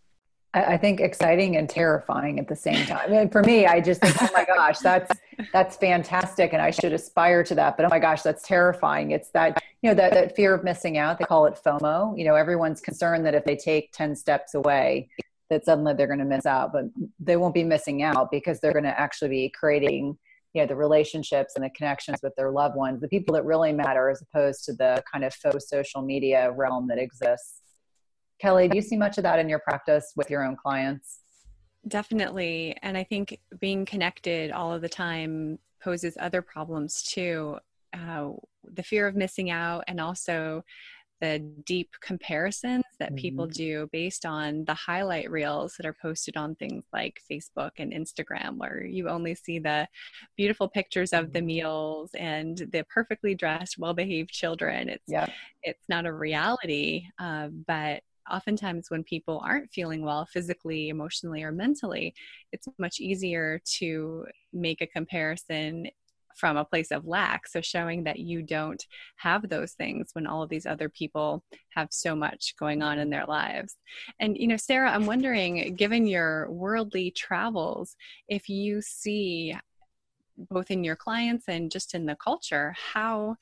I 0.53 0.77
think 0.77 0.99
exciting 0.99 1.55
and 1.55 1.69
terrifying 1.69 2.37
at 2.37 2.49
the 2.49 2.57
same 2.57 2.85
time. 2.85 3.13
And 3.13 3.31
for 3.31 3.41
me, 3.41 3.65
I 3.65 3.79
just 3.79 4.01
think, 4.01 4.21
oh 4.21 4.29
my 4.33 4.43
gosh, 4.43 4.79
that's 4.79 5.09
that's 5.53 5.77
fantastic, 5.77 6.51
and 6.51 6.61
I 6.61 6.71
should 6.71 6.91
aspire 6.91 7.41
to 7.45 7.55
that. 7.55 7.77
But 7.77 7.85
oh 7.85 7.89
my 7.89 7.99
gosh, 7.99 8.21
that's 8.21 8.45
terrifying. 8.45 9.11
It's 9.11 9.29
that 9.29 9.63
you 9.81 9.89
know 9.89 9.95
that, 9.95 10.13
that 10.13 10.35
fear 10.35 10.53
of 10.53 10.65
missing 10.65 10.97
out. 10.97 11.19
They 11.19 11.25
call 11.25 11.45
it 11.45 11.57
FOMO. 11.65 12.17
You 12.17 12.25
know, 12.25 12.35
everyone's 12.35 12.81
concerned 12.81 13.25
that 13.25 13.33
if 13.33 13.45
they 13.45 13.55
take 13.55 13.93
ten 13.93 14.13
steps 14.13 14.53
away, 14.53 15.09
that 15.49 15.63
suddenly 15.63 15.93
they're 15.93 16.07
going 16.07 16.19
to 16.19 16.25
miss 16.25 16.45
out. 16.45 16.73
But 16.73 16.85
they 17.17 17.37
won't 17.37 17.53
be 17.53 17.63
missing 17.63 18.03
out 18.03 18.29
because 18.29 18.59
they're 18.59 18.73
going 18.73 18.83
to 18.83 18.99
actually 18.99 19.29
be 19.29 19.49
creating 19.49 20.17
you 20.53 20.61
know 20.61 20.67
the 20.67 20.75
relationships 20.75 21.53
and 21.55 21.63
the 21.63 21.69
connections 21.69 22.19
with 22.21 22.35
their 22.35 22.51
loved 22.51 22.75
ones, 22.75 22.99
the 22.99 23.07
people 23.07 23.33
that 23.35 23.45
really 23.45 23.71
matter, 23.71 24.09
as 24.09 24.21
opposed 24.21 24.65
to 24.65 24.73
the 24.73 25.01
kind 25.09 25.23
of 25.23 25.33
faux 25.33 25.69
social 25.69 26.01
media 26.01 26.51
realm 26.51 26.89
that 26.89 26.97
exists 26.97 27.60
Kelly, 28.41 28.67
do 28.67 28.75
you 28.75 28.81
see 28.81 28.97
much 28.97 29.19
of 29.19 29.23
that 29.23 29.37
in 29.37 29.47
your 29.47 29.59
practice 29.59 30.13
with 30.15 30.31
your 30.31 30.43
own 30.43 30.55
clients? 30.55 31.19
Definitely. 31.87 32.75
And 32.81 32.97
I 32.97 33.03
think 33.03 33.39
being 33.59 33.85
connected 33.85 34.51
all 34.51 34.73
of 34.73 34.81
the 34.81 34.89
time 34.89 35.59
poses 35.83 36.17
other 36.19 36.41
problems 36.41 37.03
too. 37.03 37.57
Uh, 37.93 38.31
the 38.63 38.83
fear 38.83 39.07
of 39.07 39.15
missing 39.15 39.51
out 39.51 39.83
and 39.87 39.99
also 39.99 40.63
the 41.19 41.37
deep 41.65 41.91
comparisons 42.01 42.83
that 42.97 43.09
mm-hmm. 43.09 43.17
people 43.17 43.45
do 43.45 43.87
based 43.91 44.25
on 44.25 44.65
the 44.65 44.73
highlight 44.73 45.29
reels 45.29 45.75
that 45.77 45.85
are 45.85 45.95
posted 46.01 46.35
on 46.35 46.55
things 46.55 46.85
like 46.91 47.21
Facebook 47.31 47.71
and 47.77 47.93
Instagram, 47.93 48.57
where 48.57 48.83
you 48.83 49.07
only 49.07 49.35
see 49.35 49.59
the 49.59 49.87
beautiful 50.35 50.67
pictures 50.67 51.13
of 51.13 51.31
the 51.31 51.39
mm-hmm. 51.39 51.45
meals 51.45 52.09
and 52.17 52.57
the 52.71 52.83
perfectly 52.89 53.35
dressed, 53.35 53.77
well 53.77 53.93
behaved 53.93 54.31
children. 54.31 54.89
It's, 54.89 55.03
yeah. 55.07 55.27
it's 55.61 55.87
not 55.87 56.07
a 56.07 56.13
reality, 56.13 57.03
uh, 57.19 57.49
but 57.67 58.01
oftentimes 58.31 58.89
when 58.89 59.03
people 59.03 59.41
aren't 59.43 59.71
feeling 59.71 60.03
well 60.03 60.25
physically, 60.25 60.89
emotionally, 60.89 61.43
or 61.43 61.51
mentally, 61.51 62.13
it's 62.51 62.67
much 62.77 62.99
easier 62.99 63.61
to 63.77 64.25
make 64.53 64.81
a 64.81 64.87
comparison 64.87 65.87
from 66.35 66.57
a 66.57 66.65
place 66.65 66.91
of 66.91 67.05
lack. 67.05 67.47
So, 67.47 67.61
showing 67.61 68.03
that 68.05 68.19
you 68.19 68.41
don't 68.41 68.83
have 69.17 69.49
those 69.49 69.73
things 69.73 70.09
when 70.13 70.27
all 70.27 70.43
of 70.43 70.49
these 70.49 70.65
other 70.65 70.89
people 70.89 71.43
have 71.69 71.89
so 71.91 72.15
much 72.15 72.55
going 72.57 72.81
on 72.81 72.99
in 72.99 73.09
their 73.09 73.25
lives. 73.25 73.75
And, 74.19 74.37
you 74.37 74.47
know, 74.47 74.57
Sara, 74.57 74.91
I'm 74.91 75.05
wondering, 75.05 75.75
given 75.75 76.07
your 76.07 76.49
worldly 76.49 77.11
travels, 77.11 77.95
if 78.27 78.49
you 78.49 78.81
see 78.81 79.55
both 80.49 80.71
in 80.71 80.83
your 80.83 80.95
clients 80.95 81.45
and 81.47 81.71
just 81.71 81.93
in 81.93 82.05
the 82.05 82.15
culture, 82.15 82.73
how 82.93 83.35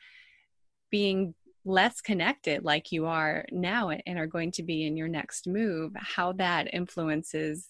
being 0.89 1.33
less 1.69 2.01
connected 2.01 2.65
like 2.65 2.91
you 2.91 3.05
are 3.05 3.45
now 3.51 3.91
and 3.91 4.17
are 4.17 4.27
going 4.27 4.51
to 4.51 4.63
be 4.63 4.85
in 4.85 4.97
your 4.97 5.07
next 5.07 5.47
move, 5.47 5.91
how 5.95 6.31
that 6.33 6.73
influences 6.73 7.67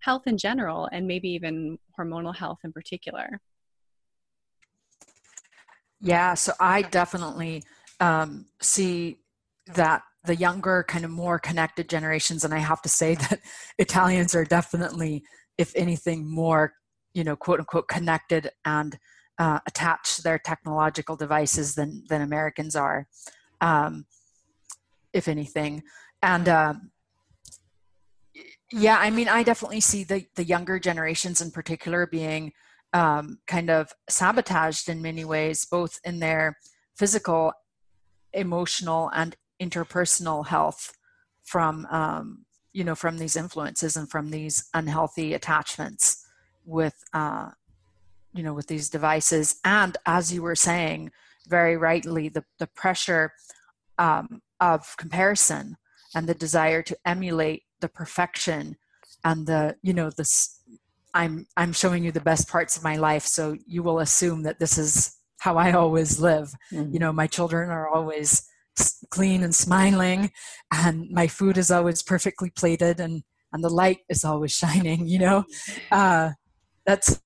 health 0.00 0.26
in 0.26 0.38
general 0.38 0.88
and 0.90 1.06
maybe 1.06 1.28
even 1.28 1.78
hormonal 1.98 2.34
health 2.34 2.58
in 2.64 2.72
particular. 2.72 3.40
Yeah, 6.00 6.34
so 6.34 6.52
I 6.58 6.82
definitely 6.82 7.62
um, 8.00 8.46
see 8.60 9.18
that 9.74 10.02
the 10.24 10.34
younger 10.34 10.84
kind 10.88 11.04
of 11.04 11.10
more 11.10 11.38
connected 11.38 11.88
generations 11.88 12.44
and 12.44 12.54
i 12.54 12.58
have 12.58 12.82
to 12.82 12.88
say 12.88 13.14
that 13.28 13.40
italians 13.78 14.34
are 14.34 14.44
definitely 14.44 15.22
if 15.58 15.72
anything 15.76 16.28
more 16.28 16.74
you 17.14 17.24
know 17.24 17.36
quote 17.36 17.60
unquote 17.60 17.88
connected 17.88 18.50
and 18.64 18.98
uh, 19.38 19.58
attached 19.66 20.16
to 20.16 20.22
their 20.22 20.38
technological 20.38 21.16
devices 21.16 21.74
than 21.74 22.04
than 22.08 22.22
americans 22.22 22.76
are 22.76 23.06
um, 23.62 24.04
if 25.14 25.28
anything. 25.28 25.82
And 26.22 26.48
uh, 26.48 26.74
yeah 28.74 28.96
i 28.98 29.10
mean 29.10 29.28
i 29.28 29.42
definitely 29.42 29.80
see 29.80 30.02
the 30.02 30.24
the 30.34 30.44
younger 30.44 30.78
generations 30.78 31.42
in 31.42 31.50
particular 31.50 32.06
being 32.06 32.50
um, 32.94 33.38
kind 33.46 33.68
of 33.68 33.92
sabotaged 34.08 34.88
in 34.88 35.02
many 35.02 35.26
ways 35.26 35.66
both 35.66 36.00
in 36.04 36.20
their 36.20 36.56
physical 36.96 37.52
emotional 38.32 39.10
and 39.14 39.36
interpersonal 39.60 40.46
health 40.46 40.94
from 41.44 41.86
um, 41.90 42.44
you 42.72 42.84
know 42.84 42.94
from 42.94 43.18
these 43.18 43.36
influences 43.36 43.96
and 43.96 44.10
from 44.10 44.30
these 44.30 44.68
unhealthy 44.74 45.34
attachments 45.34 46.26
with 46.64 47.04
uh, 47.12 47.50
you 48.34 48.42
know 48.42 48.54
with 48.54 48.66
these 48.66 48.88
devices. 48.88 49.56
And 49.64 49.96
as 50.06 50.32
you 50.32 50.42
were 50.42 50.56
saying 50.56 51.10
very 51.48 51.76
rightly 51.76 52.28
the, 52.28 52.44
the 52.58 52.66
pressure 52.68 53.32
um, 53.98 54.40
of 54.60 54.96
comparison 54.96 55.76
and 56.14 56.28
the 56.28 56.34
desire 56.34 56.82
to 56.82 56.96
emulate 57.04 57.62
the 57.80 57.88
perfection 57.88 58.76
and 59.24 59.46
the 59.46 59.76
you 59.82 59.92
know 59.92 60.10
this 60.10 60.60
i'm 61.14 61.46
i'm 61.56 61.72
showing 61.72 62.04
you 62.04 62.12
the 62.12 62.20
best 62.20 62.48
parts 62.48 62.76
of 62.76 62.84
my 62.84 62.96
life 62.96 63.24
so 63.24 63.56
you 63.66 63.82
will 63.82 64.00
assume 64.00 64.42
that 64.42 64.58
this 64.58 64.78
is 64.78 65.16
how 65.40 65.56
i 65.56 65.72
always 65.72 66.20
live. 66.20 66.54
Mm-hmm. 66.72 66.92
you 66.92 66.98
know 66.98 67.12
my 67.12 67.26
children 67.26 67.70
are 67.70 67.88
always 67.88 68.48
clean 69.10 69.42
and 69.42 69.54
smiling 69.54 70.30
and 70.72 71.10
my 71.10 71.26
food 71.26 71.58
is 71.58 71.70
always 71.70 72.02
perfectly 72.02 72.50
plated 72.50 73.00
and 73.00 73.22
and 73.52 73.62
the 73.62 73.68
light 73.68 73.98
is 74.08 74.24
always 74.24 74.52
shining 74.62 75.06
you 75.06 75.18
know? 75.18 75.44
Uh, 75.90 76.30
that's 76.86 77.20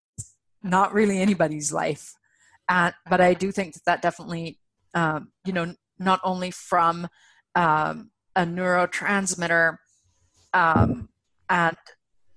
not 0.62 0.92
really 0.92 1.18
anybody's 1.20 1.72
life 1.72 2.14
but 2.68 3.20
i 3.20 3.35
do 3.35 3.52
think 3.52 3.74
that 3.74 3.85
that 3.85 4.02
definitely 4.02 4.59
um, 4.94 5.31
you 5.44 5.52
know 5.52 5.74
not 5.98 6.20
only 6.24 6.50
from 6.50 7.09
um, 7.55 8.11
a 8.35 8.42
neurotransmitter 8.42 9.76
um, 10.52 11.09
and 11.48 11.76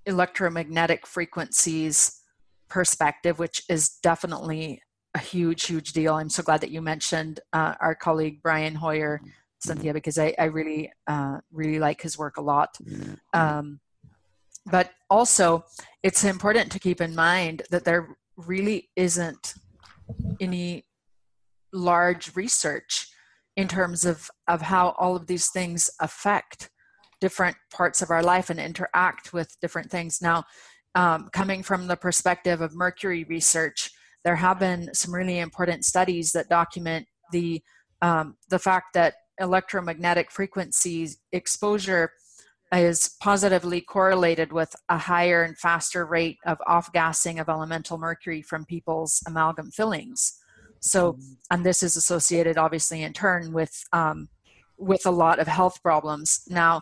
electromagnetic 0.06 1.06
frequencies 1.06 2.22
perspective 2.70 3.40
which 3.40 3.64
is 3.70 3.90
definitely 4.04 4.82
a 5.16 5.20
huge, 5.20 5.66
huge 5.66 5.94
deal. 5.94 6.16
I'm 6.16 6.30
so 6.30 6.44
glad 6.44 6.62
that 6.62 6.72
you 6.72 6.82
mentioned 6.82 7.40
uh, 7.54 7.76
our 7.80 7.96
colleague 7.96 8.42
Brian 8.44 8.76
Hoyer, 8.76 9.22
Cynthia, 9.60 9.94
because 9.94 10.18
I, 10.18 10.36
I 10.38 10.46
really, 10.46 10.92
uh, 11.08 11.40
really 11.52 11.80
like 11.80 12.02
his 12.02 12.18
work 12.18 12.38
a 12.38 12.42
lot. 12.42 12.78
Um, 13.34 13.80
but 14.66 14.92
also, 15.10 15.66
it's 16.04 16.24
important 16.24 16.72
to 16.72 16.80
keep 16.80 17.02
in 17.02 17.16
mind 17.16 17.64
that 17.72 17.86
there 17.86 18.18
really 18.38 18.90
isn't 18.96 19.56
any 20.40 20.86
large 21.74 22.36
research 22.36 23.08
in 23.56 23.68
terms 23.68 24.06
of, 24.06 24.30
of 24.48 24.62
how 24.62 24.96
all 24.98 25.16
of 25.16 25.28
these 25.28 25.50
things 25.50 25.90
affect 26.00 26.70
different 27.22 27.58
parts 27.72 28.02
of 28.02 28.10
our 28.10 28.24
life 28.24 28.50
and 28.50 28.60
interact 28.60 29.34
with 29.34 29.60
different 29.62 29.92
things. 29.92 30.22
Now, 30.22 30.46
um, 30.96 31.30
coming 31.34 31.64
from 31.64 31.88
the 31.88 31.98
perspective 31.98 32.62
of 32.62 32.74
Mercury 32.74 33.26
research, 33.26 33.92
there 34.24 34.38
have 34.38 34.60
been 34.60 34.94
some 34.94 35.14
really 35.14 35.40
important 35.40 35.86
studies 35.86 36.32
that 36.32 36.50
document 36.50 37.06
the 37.32 37.62
um, 38.02 38.38
the 38.50 38.60
fact 38.60 38.94
that 38.94 39.16
electromagnetic 39.40 40.32
frequency 40.32 41.10
exposure 41.32 42.12
is 42.72 43.16
positively 43.20 43.82
correlated 43.82 44.52
with 44.52 44.76
a 44.90 44.98
higher 44.98 45.44
and 45.44 45.58
faster 45.58 46.06
rate 46.06 46.38
of 46.46 46.60
off-gassing 46.68 47.40
of 47.40 47.50
elemental 47.50 47.98
mercury 47.98 48.42
from 48.42 48.66
people's 48.66 49.24
amalgam 49.26 49.72
fillings. 49.72 50.40
So, 50.80 51.18
and 51.50 51.66
this 51.66 51.84
is 51.84 51.96
associated, 51.96 52.58
obviously, 52.58 53.04
in 53.04 53.14
turn 53.14 53.52
with 53.52 53.84
um, 53.92 54.30
with 54.78 55.06
a 55.06 55.12
lot 55.12 55.40
of 55.40 55.48
health 55.48 55.82
problems. 55.82 56.42
Now, 56.48 56.82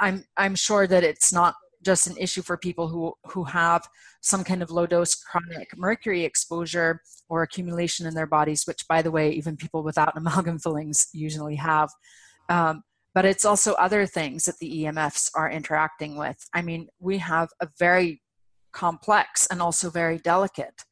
I'm 0.00 0.24
I'm 0.36 0.54
sure 0.54 0.86
that 0.86 1.04
it's 1.04 1.32
not 1.32 1.54
just 1.82 2.06
an 2.06 2.16
issue 2.16 2.42
for 2.42 2.56
people 2.56 2.88
who 2.88 3.12
who 3.26 3.44
have 3.44 3.86
some 4.20 4.42
kind 4.42 4.62
of 4.62 4.70
low 4.70 4.86
dose 4.86 5.14
chronic 5.14 5.76
mercury 5.76 6.24
exposure 6.24 7.02
or 7.28 7.42
accumulation 7.42 8.06
in 8.06 8.14
their 8.14 8.26
bodies, 8.26 8.64
which, 8.66 8.86
by 8.88 9.02
the 9.02 9.10
way, 9.10 9.30
even 9.30 9.56
people 9.56 9.82
without 9.82 10.16
amalgam 10.16 10.58
fillings 10.58 11.08
usually 11.12 11.56
have. 11.56 11.90
Um, 12.48 12.82
but 13.14 13.24
it's 13.24 13.44
also 13.44 13.74
other 13.74 14.06
things 14.06 14.44
that 14.44 14.58
the 14.58 14.84
EMFs 14.84 15.30
are 15.34 15.50
interacting 15.50 16.16
with. 16.16 16.36
I 16.52 16.62
mean, 16.62 16.88
we 16.98 17.18
have 17.18 17.48
a 17.60 17.68
very 17.78 18.20
complex 18.72 19.46
and 19.46 19.62
also 19.62 19.88
very 19.88 20.18
delicate 20.18 20.82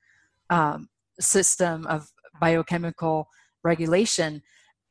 um, 0.48 0.88
system 1.18 1.84
of 1.86 2.08
biochemical 2.40 3.28
regulation, 3.64 4.42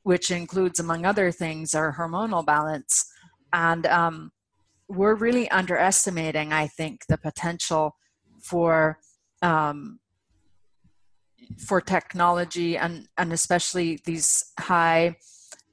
which 0.04 0.30
includes, 0.30 0.80
among 0.80 1.06
other 1.06 1.32
things, 1.32 1.74
our 1.74 1.96
hormonal 1.96 2.46
balance. 2.46 3.06
And 3.54 3.86
um, 3.86 4.32
we're 4.90 5.16
really 5.16 5.50
underestimating, 5.52 6.52
I 6.52 6.68
think, 6.68 7.06
the 7.08 7.18
potential 7.18 7.96
for 8.42 9.00
um, 9.42 10.00
for 11.58 11.82
technology 11.82 12.78
and 12.78 13.08
and 13.18 13.34
especially 13.34 14.00
these 14.06 14.52
high 14.60 15.16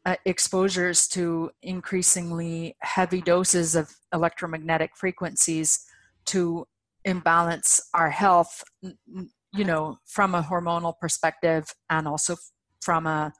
uh, 0.08 0.16
exposures 0.24 1.06
to 1.06 1.50
increasingly 1.62 2.74
heavy 2.80 3.20
doses 3.20 3.74
of 3.74 3.90
electromagnetic 4.14 4.96
frequencies 4.96 5.84
to 6.24 6.66
imbalance 7.04 7.80
our 7.92 8.10
health 8.10 8.64
you 8.82 9.64
know 9.64 9.98
from 10.06 10.34
a 10.34 10.42
hormonal 10.42 10.94
perspective 10.98 11.64
and 11.90 12.08
also 12.08 12.36
from 12.80 13.06
a 13.06 13.32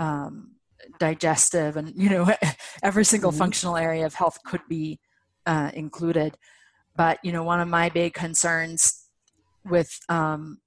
um, 0.00 0.56
digestive 0.98 1.76
and 1.76 1.92
you 1.94 2.10
know 2.10 2.26
every 2.82 3.04
single 3.04 3.30
mm-hmm. 3.30 3.38
functional 3.38 3.76
area 3.76 4.04
of 4.04 4.14
health 4.14 4.38
could 4.44 4.62
be 4.68 4.98
uh, 5.46 5.70
included. 5.74 6.36
But 6.96 7.18
you 7.22 7.30
know, 7.32 7.44
one 7.44 7.60
of 7.60 7.68
my 7.68 7.88
big 7.88 8.14
concerns 8.14 9.08
with 9.64 10.00
um, 10.08 10.58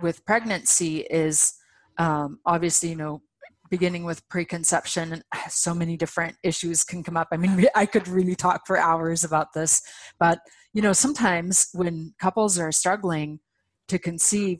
with 0.00 0.24
pregnancy 0.24 1.00
is 1.00 1.54
um, 1.98 2.38
obviously 2.46 2.88
you 2.88 2.96
know 2.96 3.22
beginning 3.70 4.04
with 4.04 4.26
preconception 4.28 5.12
and 5.12 5.24
so 5.48 5.74
many 5.74 5.96
different 5.96 6.36
issues 6.42 6.84
can 6.84 7.02
come 7.02 7.16
up 7.16 7.28
i 7.32 7.36
mean 7.36 7.66
i 7.74 7.86
could 7.86 8.06
really 8.08 8.34
talk 8.34 8.66
for 8.66 8.78
hours 8.78 9.24
about 9.24 9.52
this 9.54 9.82
but 10.18 10.38
you 10.72 10.82
know 10.82 10.92
sometimes 10.92 11.68
when 11.72 12.12
couples 12.20 12.58
are 12.58 12.72
struggling 12.72 13.40
to 13.88 13.98
conceive 13.98 14.58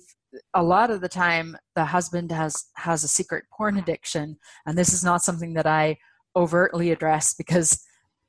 a 0.54 0.62
lot 0.62 0.90
of 0.90 1.00
the 1.00 1.08
time 1.08 1.56
the 1.76 1.84
husband 1.84 2.30
has 2.30 2.66
has 2.76 3.04
a 3.04 3.08
secret 3.08 3.44
porn 3.56 3.76
addiction 3.76 4.36
and 4.66 4.76
this 4.76 4.92
is 4.92 5.04
not 5.04 5.22
something 5.22 5.54
that 5.54 5.66
i 5.66 5.96
overtly 6.36 6.90
address 6.90 7.34
because 7.34 7.84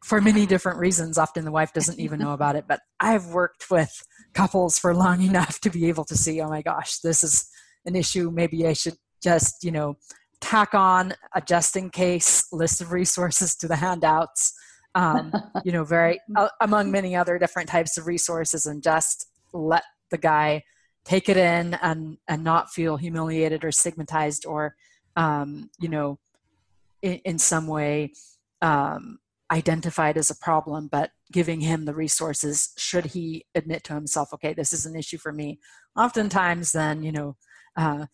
for 0.05 0.21
many 0.21 0.45
different 0.45 0.77
reasons. 0.77 1.17
Often 1.17 1.45
the 1.45 1.51
wife 1.51 1.73
doesn't 1.73 1.99
even 1.99 2.19
know 2.19 2.33
about 2.33 2.55
it, 2.55 2.65
but 2.67 2.79
I've 2.99 3.25
worked 3.27 3.71
with 3.71 4.05
couples 4.35 4.77
for 4.77 4.93
long 4.93 5.21
enough 5.23 5.59
to 5.61 5.71
be 5.71 5.87
able 5.87 6.05
to 6.05 6.15
see, 6.15 6.39
oh 6.41 6.47
my 6.47 6.61
gosh, 6.61 6.99
this 6.99 7.23
is 7.23 7.49
an 7.85 7.95
issue. 7.95 8.29
Maybe 8.31 8.67
I 8.67 8.73
should 8.73 8.97
just, 9.23 9.63
you 9.63 9.71
know, 9.71 9.95
tack 10.41 10.73
on 10.73 11.13
a 11.33 11.41
just 11.41 11.75
in 11.75 11.89
case 11.89 12.51
list 12.51 12.81
of 12.81 12.91
resources 12.91 13.55
to 13.57 13.67
the 13.67 13.75
handouts, 13.75 14.53
um, 14.93 15.33
you 15.63 15.71
know, 15.71 15.83
very, 15.83 16.19
uh, 16.35 16.49
among 16.61 16.91
many 16.91 17.15
other 17.15 17.37
different 17.37 17.69
types 17.69 17.97
of 17.97 18.07
resources 18.07 18.65
and 18.65 18.83
just 18.83 19.27
let 19.53 19.83
the 20.11 20.17
guy 20.17 20.63
take 21.03 21.29
it 21.29 21.37
in 21.37 21.75
and, 21.75 22.17
and 22.27 22.43
not 22.43 22.71
feel 22.71 22.97
humiliated 22.97 23.63
or 23.63 23.71
stigmatized 23.71 24.45
or, 24.45 24.75
um, 25.15 25.69
you 25.79 25.89
know, 25.89 26.19
in, 27.01 27.13
in 27.25 27.37
some 27.37 27.67
way, 27.67 28.11
um, 28.61 29.19
identified 29.51 30.17
as 30.17 30.31
a 30.31 30.35
problem, 30.35 30.87
but 30.91 31.11
giving 31.31 31.61
him 31.61 31.85
the 31.85 31.93
resources 31.93 32.73
should 32.77 33.05
he 33.05 33.45
admit 33.53 33.83
to 33.83 33.93
himself, 33.93 34.33
okay, 34.33 34.53
this 34.53 34.73
is 34.73 34.85
an 34.85 34.95
issue 34.95 35.17
for 35.17 35.31
me. 35.31 35.59
Oftentimes, 35.95 36.71
then, 36.71 37.03
you 37.03 37.11
know, 37.11 37.35
uh, 37.75 38.05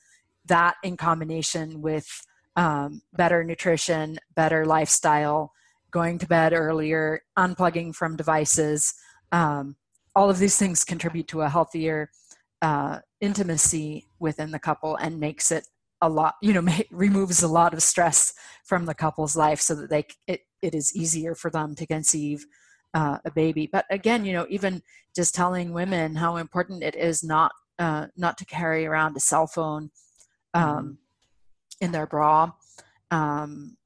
that 0.46 0.76
in 0.84 0.98
combination 0.98 1.82
with 1.82 2.08
um, 2.56 3.02
better 3.14 3.44
nutrition, 3.44 4.20
better 4.36 4.66
lifestyle, 4.66 5.52
going 5.92 6.18
to 6.20 6.28
bed 6.28 6.54
earlier, 6.54 7.22
unplugging 7.38 7.94
from 7.94 8.16
devices, 8.16 8.94
um, 9.32 9.76
all 10.16 10.30
of 10.30 10.40
these 10.40 10.58
things 10.58 10.84
contribute 10.84 11.28
to 11.28 11.42
a 11.42 11.50
healthier 11.50 12.10
uh, 12.62 13.00
intimacy 13.20 14.08
within 14.20 14.52
the 14.52 14.60
couple 14.60 14.96
and 14.98 15.20
makes 15.20 15.52
it 15.52 15.68
a 16.02 16.10
lot 16.10 16.36
you 16.42 16.54
know 16.54 16.66
removes 16.92 17.44
a 17.44 17.48
lot 17.48 17.74
of 17.74 17.84
stress 17.84 18.34
from 18.66 18.86
the 18.86 18.94
couple's 18.94 19.36
life 19.36 19.62
so 19.62 19.76
that 19.76 19.90
they 19.90 20.06
it, 20.28 20.42
it 20.62 20.76
is 20.76 20.96
easier 20.96 21.36
for 21.36 21.50
them 21.50 21.76
to 21.76 21.86
conceive 21.86 22.46
uh, 22.94 23.18
a 23.24 23.32
baby. 23.32 23.68
But 23.72 23.86
again 23.90 24.26
you 24.26 24.34
know 24.34 24.46
even 24.50 24.82
just 25.16 25.34
telling 25.34 25.74
women 25.74 26.16
how 26.16 26.38
important 26.38 26.84
it 26.84 26.96
is 26.96 27.24
not 27.24 27.52
uh, 27.80 28.08
not 28.16 28.38
to 28.38 28.46
carry 28.46 28.86
around 28.86 29.16
a 29.16 29.20
cell 29.20 29.48
phone 29.48 29.92
um, 30.54 30.64
mm-hmm. 30.64 31.86
in 31.86 31.92
their 31.92 32.06
bra 32.06 32.52
um, 33.12 33.78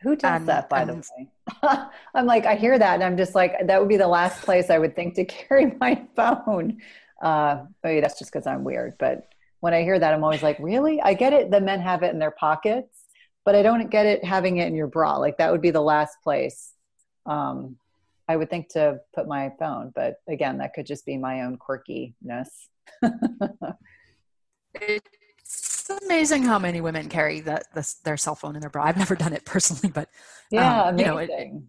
Who 0.00 0.16
does 0.16 0.40
and, 0.40 0.48
that, 0.48 0.68
by 0.68 0.82
and, 0.82 0.90
the 0.90 0.94
way? 1.18 1.28
I'm 2.14 2.26
like, 2.26 2.46
I 2.46 2.56
hear 2.56 2.78
that, 2.78 2.94
and 2.94 3.04
I'm 3.04 3.16
just 3.16 3.34
like, 3.34 3.54
that 3.66 3.78
would 3.78 3.88
be 3.88 3.98
the 3.98 4.08
last 4.08 4.42
place 4.42 4.70
I 4.70 4.78
would 4.78 4.96
think 4.96 5.14
to 5.14 5.24
carry 5.26 5.74
my 5.80 6.02
phone. 6.16 6.80
Uh, 7.22 7.64
maybe 7.84 8.00
that's 8.00 8.18
just 8.18 8.32
because 8.32 8.46
I'm 8.46 8.64
weird, 8.64 8.94
but 8.98 9.28
when 9.60 9.74
I 9.74 9.82
hear 9.82 9.98
that, 9.98 10.12
I'm 10.12 10.24
always 10.24 10.42
like, 10.42 10.58
really? 10.58 11.00
I 11.00 11.14
get 11.14 11.32
it. 11.32 11.50
The 11.50 11.60
men 11.60 11.80
have 11.80 12.02
it 12.02 12.12
in 12.12 12.18
their 12.18 12.30
pockets, 12.30 13.04
but 13.44 13.54
I 13.54 13.62
don't 13.62 13.90
get 13.90 14.06
it 14.06 14.24
having 14.24 14.58
it 14.58 14.66
in 14.66 14.74
your 14.74 14.86
bra. 14.86 15.16
Like 15.16 15.38
that 15.38 15.50
would 15.50 15.62
be 15.62 15.70
the 15.70 15.80
last 15.80 16.18
place 16.22 16.72
um, 17.24 17.76
I 18.28 18.36
would 18.36 18.50
think 18.50 18.68
to 18.70 19.00
put 19.14 19.26
my 19.26 19.52
phone. 19.58 19.92
But 19.94 20.16
again, 20.28 20.58
that 20.58 20.74
could 20.74 20.86
just 20.86 21.06
be 21.06 21.16
my 21.16 21.42
own 21.42 21.58
quirkiness. 21.58 22.48
it's 25.88 26.04
amazing 26.04 26.42
how 26.42 26.58
many 26.58 26.80
women 26.80 27.08
carry 27.08 27.40
that 27.40 27.66
their 28.04 28.16
cell 28.16 28.34
phone 28.34 28.54
in 28.54 28.60
their 28.60 28.70
bra. 28.70 28.84
I've 28.84 28.96
never 28.96 29.14
done 29.14 29.32
it 29.32 29.44
personally, 29.44 29.92
but 29.92 30.08
yeah, 30.50 30.84
um, 30.84 30.94
amazing. 30.94 31.06
You 31.06 31.12
know, 31.12 31.18
it, 31.18 31.62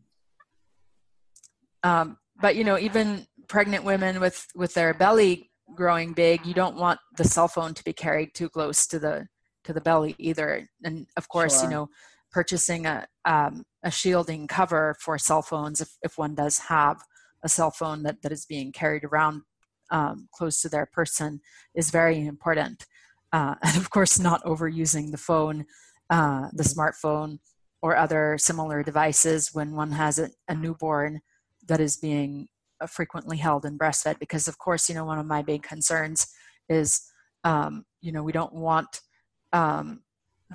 um, 1.83 2.17
but 2.41 2.55
you 2.55 2.63
know, 2.63 2.77
even 2.77 3.27
pregnant 3.47 3.83
women 3.83 4.19
with 4.19 4.47
with 4.55 4.73
their 4.73 4.93
belly 4.93 5.51
growing 5.75 6.13
big, 6.13 6.45
you 6.45 6.53
don't 6.53 6.77
want 6.77 6.99
the 7.17 7.23
cell 7.23 7.47
phone 7.47 7.73
to 7.73 7.83
be 7.83 7.93
carried 7.93 8.33
too 8.33 8.49
close 8.49 8.87
to 8.87 8.99
the 8.99 9.27
to 9.63 9.73
the 9.73 9.81
belly 9.81 10.15
either. 10.17 10.67
And 10.83 11.07
of 11.17 11.27
course, 11.29 11.59
sure. 11.59 11.65
you 11.65 11.69
know, 11.69 11.89
purchasing 12.31 12.85
a 12.85 13.07
um, 13.25 13.65
a 13.83 13.91
shielding 13.91 14.47
cover 14.47 14.95
for 14.99 15.17
cell 15.17 15.41
phones 15.41 15.81
if 15.81 15.89
if 16.01 16.17
one 16.17 16.35
does 16.35 16.59
have 16.59 16.97
a 17.43 17.49
cell 17.49 17.71
phone 17.71 18.03
that 18.03 18.21
that 18.23 18.31
is 18.31 18.45
being 18.45 18.71
carried 18.71 19.03
around 19.03 19.43
um, 19.91 20.27
close 20.33 20.61
to 20.61 20.69
their 20.69 20.85
person 20.85 21.39
is 21.73 21.91
very 21.91 22.25
important. 22.25 22.85
Uh, 23.37 23.53
and 23.63 23.77
of 23.77 23.89
course, 23.91 24.19
not 24.19 24.43
overusing 24.43 25.11
the 25.11 25.17
phone, 25.17 25.65
uh, 26.09 26.47
the 26.53 26.63
mm-hmm. 26.63 26.79
smartphone, 26.79 27.39
or 27.83 27.95
other 27.95 28.37
similar 28.39 28.81
devices 28.81 29.53
when 29.53 29.75
one 29.75 29.91
has 29.91 30.17
a, 30.17 30.29
a 30.47 30.55
newborn 30.55 31.21
that 31.67 31.79
is 31.79 31.97
being 31.97 32.47
uh, 32.81 32.87
frequently 32.87 33.37
held 33.37 33.63
and 33.65 33.79
breastfed. 33.79 34.17
Because, 34.19 34.47
of 34.47 34.57
course, 34.57 34.89
you 34.89 34.95
know, 34.95 35.05
one 35.05 35.19
of 35.19 35.27
my 35.27 35.43
big 35.43 35.61
concerns 35.61 36.25
is, 36.67 37.01
um, 37.43 37.85
you 38.01 38.11
know, 38.11 38.23
we 38.23 38.31
don't 38.31 38.53
want 38.53 39.01
um, 39.53 40.01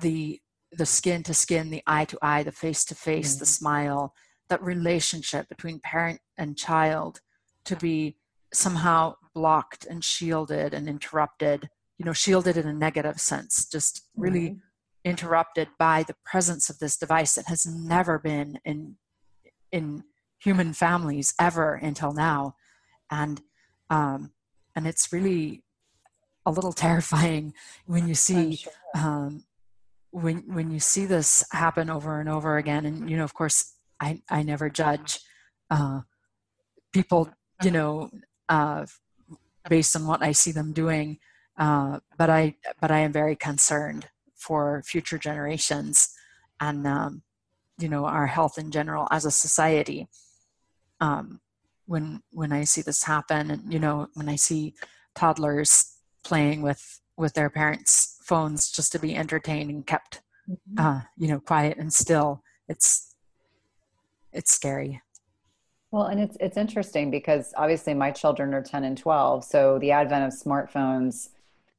the 0.01 0.39
the 0.75 0.85
skin 0.87 1.21
to 1.21 1.35
skin, 1.35 1.69
the 1.69 1.83
eye 1.85 2.05
to 2.05 2.17
eye, 2.21 2.41
the 2.41 2.51
face 2.51 2.83
to 2.83 2.95
face, 2.95 3.35
the 3.35 3.45
smile, 3.45 4.11
that 4.49 4.61
relationship 4.63 5.47
between 5.47 5.79
parent 5.79 6.19
and 6.39 6.57
child 6.57 7.21
to 7.63 7.75
be 7.75 8.17
somehow 8.51 9.13
blocked 9.35 9.85
and 9.85 10.03
shielded 10.03 10.73
and 10.73 10.89
interrupted 10.89 11.69
you 11.97 12.05
know 12.05 12.13
shielded 12.13 12.57
in 12.57 12.67
a 12.67 12.73
negative 12.73 13.19
sense 13.19 13.65
just 13.65 14.07
really 14.15 14.49
mm-hmm. 14.49 14.57
interrupted 15.03 15.67
by 15.77 16.03
the 16.03 16.15
presence 16.25 16.69
of 16.69 16.79
this 16.79 16.97
device 16.97 17.35
that 17.35 17.47
has 17.47 17.65
never 17.65 18.19
been 18.19 18.59
in 18.65 18.95
in 19.71 20.03
human 20.39 20.73
families 20.73 21.33
ever 21.39 21.75
until 21.75 22.13
now 22.13 22.55
and 23.11 23.41
um 23.89 24.31
and 24.75 24.87
it's 24.87 25.13
really 25.13 25.63
a 26.45 26.51
little 26.51 26.73
terrifying 26.85 27.53
when 27.85 28.07
you 28.07 28.15
see 28.15 28.57
sure. 28.57 28.73
um 28.95 29.43
when 30.11 30.43
when 30.53 30.69
you 30.69 30.79
see 30.79 31.05
this 31.05 31.43
happen 31.51 31.89
over 31.89 32.19
and 32.19 32.29
over 32.29 32.57
again 32.57 32.85
and 32.85 33.09
you 33.09 33.17
know 33.17 33.23
of 33.23 33.33
course 33.33 33.73
i 33.99 34.21
i 34.29 34.43
never 34.43 34.69
judge 34.69 35.19
uh 35.71 36.01
people 36.91 37.29
you 37.63 37.71
know 37.71 38.09
uh 38.49 38.85
based 39.69 39.95
on 39.95 40.07
what 40.07 40.21
I 40.21 40.31
see 40.31 40.51
them 40.51 40.73
doing. 40.73 41.19
Uh, 41.57 41.99
but 42.17 42.29
I 42.29 42.55
but 42.81 42.91
I 42.91 42.99
am 42.99 43.11
very 43.11 43.35
concerned 43.35 44.07
for 44.35 44.81
future 44.85 45.17
generations 45.17 46.09
and 46.59 46.87
um, 46.87 47.21
you 47.77 47.89
know 47.89 48.05
our 48.05 48.27
health 48.27 48.57
in 48.57 48.71
general 48.71 49.07
as 49.11 49.25
a 49.25 49.31
society. 49.31 50.07
Um, 50.99 51.41
when 51.85 52.21
when 52.31 52.51
I 52.51 52.63
see 52.63 52.81
this 52.81 53.03
happen, 53.03 53.51
and 53.51 53.71
you 53.71 53.79
know 53.79 54.07
when 54.13 54.29
I 54.29 54.35
see 54.35 54.73
toddlers 55.15 55.97
playing 56.23 56.61
with 56.61 57.01
with 57.17 57.33
their 57.33 57.49
parents' 57.49 58.17
phones 58.23 58.71
just 58.71 58.91
to 58.93 58.99
be 58.99 59.15
entertained 59.15 59.69
and 59.69 59.85
kept 59.85 60.21
mm-hmm. 60.49 60.79
uh, 60.79 61.01
you 61.17 61.27
know 61.27 61.39
quiet 61.39 61.77
and 61.77 61.93
still, 61.93 62.41
it's 62.67 63.13
it's 64.31 64.53
scary. 64.53 65.01
Well, 65.91 66.05
and 66.05 66.19
it's 66.19 66.37
it's 66.39 66.57
interesting 66.57 67.11
because 67.11 67.53
obviously 67.57 67.93
my 67.93 68.11
children 68.11 68.53
are 68.53 68.63
10 68.63 68.83
and 68.83 68.97
12, 68.97 69.43
so 69.43 69.77
the 69.79 69.91
advent 69.91 70.25
of 70.25 70.39
smartphones 70.39 71.29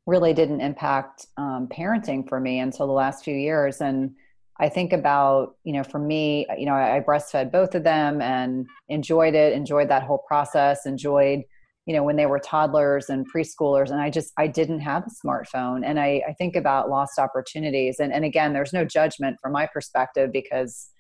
really 0.07 0.35
didn't 0.35 0.61
impact 0.61 1.27
um, 1.37 1.69
parenting 1.69 2.29
for 2.29 2.39
me 2.41 2.61
until 2.61 2.87
the 2.87 2.93
last 2.93 3.25
few 3.25 3.35
years. 3.35 3.81
And 3.81 4.15
I 4.61 4.69
think 4.69 4.93
about, 4.93 5.57
you 5.65 5.73
know, 5.73 5.83
for 5.83 5.99
me, 5.99 6.47
you 6.57 6.67
know, 6.67 6.75
I, 6.75 6.97
I 6.97 7.01
breastfed 7.01 7.51
both 7.51 7.75
of 7.75 7.83
them 7.83 8.21
and 8.21 8.67
enjoyed 8.89 9.35
it, 9.35 9.53
enjoyed 9.53 9.89
that 9.89 10.03
whole 10.03 10.23
process, 10.29 10.87
enjoyed, 10.87 11.41
you 11.87 11.95
know, 11.95 12.05
when 12.05 12.17
they 12.17 12.27
were 12.27 12.39
toddlers 12.39 13.09
and 13.09 13.27
preschoolers. 13.33 13.91
And 13.91 14.01
I 14.01 14.11
just, 14.11 14.33
I 14.39 14.47
didn't 14.47 14.81
have 14.81 15.05
a 15.07 15.27
smartphone. 15.27 15.85
And 15.85 15.99
I, 15.99 16.23
I 16.29 16.35
think 16.35 16.55
about 16.55 16.89
lost 16.89 17.19
opportunities. 17.19 17.99
And, 17.99 18.13
and 18.13 18.25
again, 18.25 18.53
there's 18.53 18.73
no 18.73 18.85
judgment 18.85 19.39
from 19.43 19.53
my 19.53 19.67
perspective 19.67 20.31
because 20.33 20.91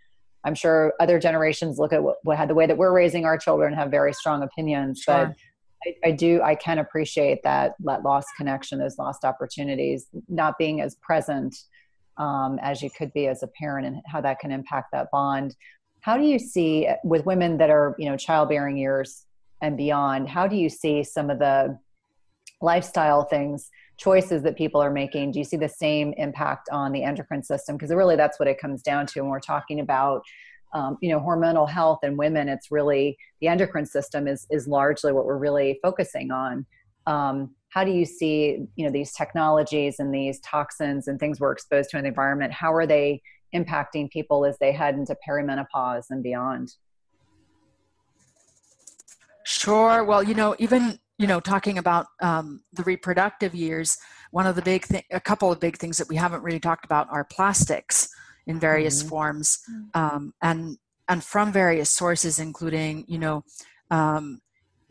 I'm 0.44 0.54
sure 0.54 0.92
other 0.98 1.18
generations 1.18 1.78
look 1.78 1.92
at 1.92 2.02
what, 2.02 2.16
what 2.22 2.48
the 2.48 2.54
way 2.54 2.66
that 2.66 2.76
we're 2.76 2.92
raising 2.92 3.24
our 3.24 3.38
children 3.38 3.72
have 3.74 3.90
very 3.90 4.12
strong 4.12 4.42
opinions, 4.42 5.00
sure. 5.00 5.26
but 5.26 5.36
I, 5.84 6.08
I, 6.08 6.10
do 6.10 6.40
I 6.42 6.54
can 6.54 6.78
appreciate 6.78 7.42
that 7.44 7.74
that 7.80 8.02
lost 8.02 8.28
connection, 8.36 8.78
those 8.78 8.98
lost 8.98 9.24
opportunities, 9.24 10.06
not 10.28 10.58
being 10.58 10.80
as 10.80 10.96
present 10.96 11.54
um, 12.16 12.58
as 12.62 12.82
you 12.82 12.90
could 12.90 13.12
be 13.12 13.26
as 13.26 13.42
a 13.42 13.48
parent, 13.48 13.86
and 13.86 13.96
how 14.06 14.20
that 14.20 14.38
can 14.38 14.52
impact 14.52 14.88
that 14.92 15.10
bond. 15.10 15.54
How 16.00 16.16
do 16.16 16.24
you 16.24 16.38
see 16.38 16.88
with 17.02 17.26
women 17.26 17.58
that 17.58 17.70
are 17.70 17.94
you 17.98 18.08
know 18.08 18.16
childbearing 18.16 18.76
years 18.76 19.26
and 19.62 19.76
beyond? 19.76 20.28
How 20.28 20.46
do 20.46 20.56
you 20.56 20.68
see 20.68 21.02
some 21.02 21.30
of 21.30 21.38
the 21.38 21.78
lifestyle 22.60 23.24
things? 23.24 23.70
choices 23.96 24.42
that 24.42 24.56
people 24.56 24.80
are 24.80 24.90
making 24.90 25.30
do 25.30 25.38
you 25.38 25.44
see 25.44 25.56
the 25.56 25.68
same 25.68 26.12
impact 26.16 26.68
on 26.72 26.90
the 26.90 27.04
endocrine 27.04 27.42
system 27.42 27.76
because 27.76 27.90
really 27.90 28.16
that's 28.16 28.38
what 28.40 28.48
it 28.48 28.58
comes 28.58 28.82
down 28.82 29.06
to 29.06 29.20
when 29.20 29.30
we're 29.30 29.38
talking 29.38 29.80
about 29.80 30.22
um, 30.74 30.98
you 31.00 31.08
know 31.08 31.20
hormonal 31.20 31.68
health 31.68 32.00
in 32.02 32.16
women 32.16 32.48
it's 32.48 32.70
really 32.70 33.16
the 33.40 33.48
endocrine 33.48 33.86
system 33.86 34.26
is 34.28 34.46
is 34.50 34.66
largely 34.66 35.12
what 35.12 35.24
we're 35.24 35.38
really 35.38 35.78
focusing 35.82 36.30
on. 36.30 36.66
Um, 37.06 37.54
how 37.68 37.84
do 37.84 37.90
you 37.90 38.04
see 38.04 38.66
you 38.76 38.84
know 38.84 38.90
these 38.90 39.12
technologies 39.12 39.96
and 39.98 40.12
these 40.14 40.40
toxins 40.40 41.08
and 41.08 41.18
things 41.18 41.40
we're 41.40 41.52
exposed 41.52 41.90
to 41.90 41.96
in 41.96 42.02
the 42.02 42.08
environment 42.08 42.52
how 42.52 42.72
are 42.74 42.86
they 42.86 43.22
impacting 43.54 44.10
people 44.10 44.44
as 44.44 44.58
they 44.58 44.72
head 44.72 44.94
into 44.94 45.16
perimenopause 45.26 46.04
and 46.10 46.22
beyond? 46.22 46.74
Sure. 49.44 50.04
Well 50.04 50.22
you 50.22 50.34
know 50.34 50.56
even 50.58 50.98
you 51.18 51.28
know, 51.28 51.38
talking 51.38 51.78
about 51.78 52.06
um, 52.20 52.62
the 52.72 52.82
reproductive 52.82 53.54
years, 53.54 53.96
one 54.32 54.46
of 54.46 54.56
the 54.56 54.62
big 54.62 54.84
thing, 54.84 55.02
a 55.12 55.20
couple 55.20 55.52
of 55.52 55.60
big 55.60 55.76
things 55.76 55.96
that 55.98 56.08
we 56.08 56.16
haven't 56.16 56.42
really 56.42 56.58
talked 56.58 56.84
about 56.84 57.06
are 57.10 57.24
plastics 57.24 58.08
in 58.46 58.60
various 58.60 59.00
mm-hmm. 59.00 59.08
forms, 59.08 59.58
mm. 59.70 60.00
um, 60.00 60.32
and 60.42 60.76
and 61.08 61.22
from 61.22 61.52
various 61.52 61.90
sources, 61.90 62.38
including 62.38 63.04
you 63.08 63.18
know, 63.18 63.44
um, 63.90 64.40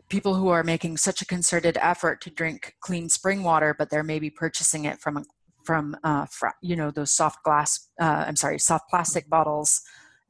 people 0.09 0.35
who 0.35 0.49
are 0.49 0.63
making 0.63 0.97
such 0.97 1.21
a 1.21 1.25
concerted 1.25 1.77
effort 1.81 2.21
to 2.21 2.29
drink 2.29 2.75
clean 2.81 3.09
spring 3.09 3.43
water, 3.43 3.75
but 3.77 3.89
they're 3.89 4.03
maybe 4.03 4.29
purchasing 4.29 4.85
it 4.85 4.99
from 4.99 5.23
from 5.63 5.95
uh, 6.03 6.25
fr- 6.25 6.59
you 6.61 6.75
know 6.75 6.91
those 6.91 7.15
soft 7.15 7.43
glass, 7.43 7.89
uh, 8.01 8.25
I'm 8.27 8.35
sorry, 8.35 8.59
soft 8.59 8.89
plastic 8.89 9.29
bottles 9.29 9.81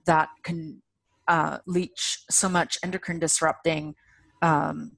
that 0.06 0.30
can 0.44 0.82
uh, 1.28 1.60
leach 1.66 2.20
so 2.30 2.50
much 2.50 2.78
endocrine 2.84 3.20
disrupting 3.20 3.96
um, 4.42 4.98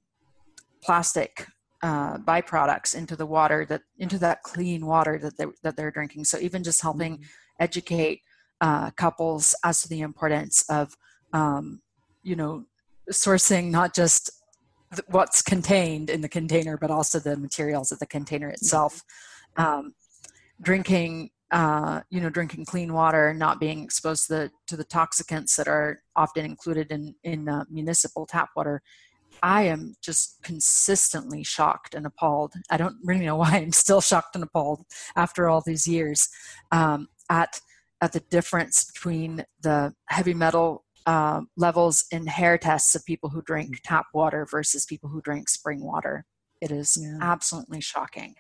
plastic 0.84 1.48
uh, 1.82 2.18
byproducts 2.18 2.96
into 2.96 3.16
the 3.16 3.26
water 3.26 3.66
that 3.70 3.82
into 3.98 4.18
that 4.18 4.42
clean 4.44 4.86
water 4.86 5.20
that 5.20 5.38
they 5.38 5.46
that 5.64 5.76
they're 5.76 5.92
drinking. 5.92 6.26
So 6.26 6.38
even 6.40 6.64
just 6.64 6.82
helping 6.82 7.16
mm-hmm. 7.16 7.24
Educate 7.60 8.22
uh, 8.62 8.92
couples 8.92 9.56
as 9.64 9.82
to 9.82 9.90
the 9.90 10.02
importance 10.02 10.64
of 10.70 10.96
um, 11.34 11.82
you 12.24 12.36
know 12.36 12.66
sourcing 13.12 13.70
not 13.70 13.94
just 13.94 14.32
th- 14.94 15.06
what's 15.10 15.42
contained 15.42 16.10
in 16.10 16.22
the 16.22 16.30
container, 16.30 16.78
but 16.78 16.92
also 16.92 17.20
the 17.20 17.38
materials 17.38 17.92
of 17.92 18.00
the 18.00 18.08
container 18.08 18.50
itself. 18.50 19.02
Um, 19.58 19.94
drinking 20.62 21.30
uh, 21.52 22.02
you 22.10 22.22
know 22.22 22.30
drinking 22.30 22.66
clean 22.66 22.94
water 22.94 23.34
not 23.34 23.60
being 23.60 23.84
exposed 23.84 24.28
to 24.28 24.34
the 24.34 24.52
to 24.68 24.78
the 24.78 24.86
toxicants 24.86 25.56
that 25.56 25.68
are 25.68 26.02
often 26.16 26.46
included 26.46 26.92
in 26.92 27.16
in 27.24 27.48
uh, 27.50 27.66
municipal 27.70 28.26
tap 28.26 28.50
water 28.56 28.82
I 29.44 29.64
am 29.64 29.96
just 30.02 30.42
consistently 30.44 31.44
shocked 31.44 31.94
and 31.96 32.06
appalled. 32.06 32.54
I 32.70 32.78
don't 32.78 32.98
really 33.04 33.26
know 33.26 33.36
why 33.36 33.58
I'm 33.58 33.72
still 33.72 34.02
shocked 34.02 34.36
and 34.36 34.44
appalled 34.44 34.86
after 35.16 35.48
all 35.48 35.62
these 35.62 35.88
years 35.88 36.30
um, 36.72 37.08
at 37.30 37.60
at 38.02 38.12
the 38.12 38.20
difference 38.20 38.84
between 38.84 39.46
the 39.62 39.94
heavy 40.10 40.34
metal 40.34 40.84
uh, 41.06 41.42
levels 41.56 42.06
in 42.12 42.28
hair 42.28 42.58
tests 42.58 42.96
of 42.96 43.06
people 43.06 43.30
who 43.30 43.42
drink 43.42 43.80
tap 43.84 44.08
water 44.14 44.46
versus 44.50 44.86
people 44.86 45.10
who 45.10 45.22
drink 45.22 45.48
spring 45.48 45.82
water. 45.82 46.26
It 46.62 46.72
is 46.72 46.98
yeah. 47.00 47.18
absolutely 47.22 47.82
shocking. 47.82 48.36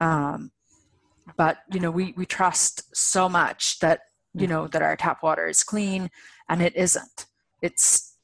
Um, 0.00 0.50
but 1.36 1.58
you 1.72 1.80
know, 1.80 1.90
we 1.90 2.12
we 2.16 2.26
trust 2.26 2.94
so 2.94 3.28
much 3.28 3.78
that 3.78 4.00
you 4.34 4.46
know 4.46 4.66
that 4.66 4.82
our 4.82 4.96
tap 4.96 5.22
water 5.22 5.46
is 5.46 5.62
clean 5.62 6.10
and 6.48 6.60
it 6.60 6.74
isn't 6.76 7.26
it's 7.62 8.16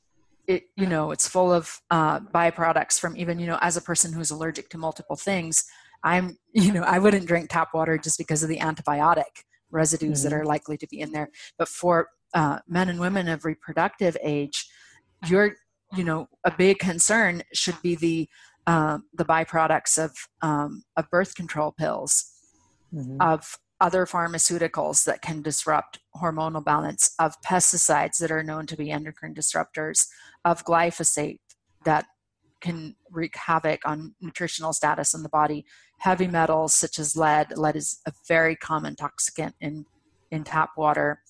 it 0.47 0.65
you 0.77 0.87
know 0.87 1.13
it's 1.13 1.27
full 1.27 1.53
of 1.53 1.81
uh, 1.91 2.21
byproducts 2.21 2.99
from 2.99 3.17
even 3.17 3.39
you 3.39 3.47
know 3.47 3.59
as 3.63 3.77
a 3.77 3.81
person 3.81 4.13
who's 4.13 4.31
allergic 4.31 4.69
to 4.69 4.79
multiple 4.79 5.17
things 5.17 5.65
i'm 6.05 6.37
you 6.53 6.73
know 6.73 6.83
i 6.83 6.99
wouldn't 6.99 7.27
drink 7.27 7.49
tap 7.49 7.69
water 7.73 7.97
just 7.97 8.19
because 8.19 8.43
of 8.43 8.49
the 8.49 8.59
antibiotic 8.59 9.45
residues 9.71 10.21
mm-hmm. 10.21 10.31
that 10.31 10.37
are 10.37 10.45
likely 10.45 10.77
to 10.77 10.87
be 10.89 11.01
in 11.01 11.13
there 11.13 11.31
but 11.59 11.69
for 11.69 12.09
uh, 12.35 12.59
men 12.69 12.89
and 12.89 13.01
women 13.01 13.29
of 13.29 13.45
reproductive 13.45 14.17
age 14.23 14.69
you're 15.27 15.57
you 15.97 16.05
know 16.05 16.29
a 16.45 16.51
big 16.51 16.79
concern 16.79 17.43
should 17.53 17.81
be 17.83 17.95
the 17.95 18.29
uh, 18.67 18.99
the 19.15 19.25
byproducts 19.25 20.03
of 20.03 20.13
um, 20.43 20.83
of 20.97 21.09
birth 21.11 21.35
control 21.35 21.73
pills 21.73 22.33
mm-hmm. 22.95 23.17
of 23.21 23.57
other 23.81 24.05
pharmaceuticals 24.05 25.05
that 25.05 25.23
can 25.23 25.43
disrupt 25.43 25.99
hormonal 26.15 26.63
balance, 26.63 27.15
of 27.19 27.41
pesticides 27.41 28.19
that 28.19 28.31
are 28.31 28.43
known 28.43 28.67
to 28.67 28.77
be 28.77 28.91
endocrine 28.91 29.35
disruptors, 29.35 30.07
of 30.45 30.65
glyphosate 30.65 31.41
that 31.85 32.07
can 32.61 32.97
wreak 33.11 33.37
havoc 33.37 33.81
on 33.85 34.15
nutritional 34.21 34.73
status 34.73 35.15
in 35.15 35.23
the 35.23 35.29
body, 35.29 35.65
heavy 35.99 36.27
metals 36.27 36.75
such 36.75 36.99
as 36.99 37.17
lead. 37.17 37.57
Lead 37.57 37.77
is 37.77 38.01
a 38.07 38.13
very 38.29 38.57
common 38.57 38.97
toxicant 38.97 39.55
in, 39.61 39.87
in 40.31 40.45
tap 40.45 40.71
water, 40.77 41.23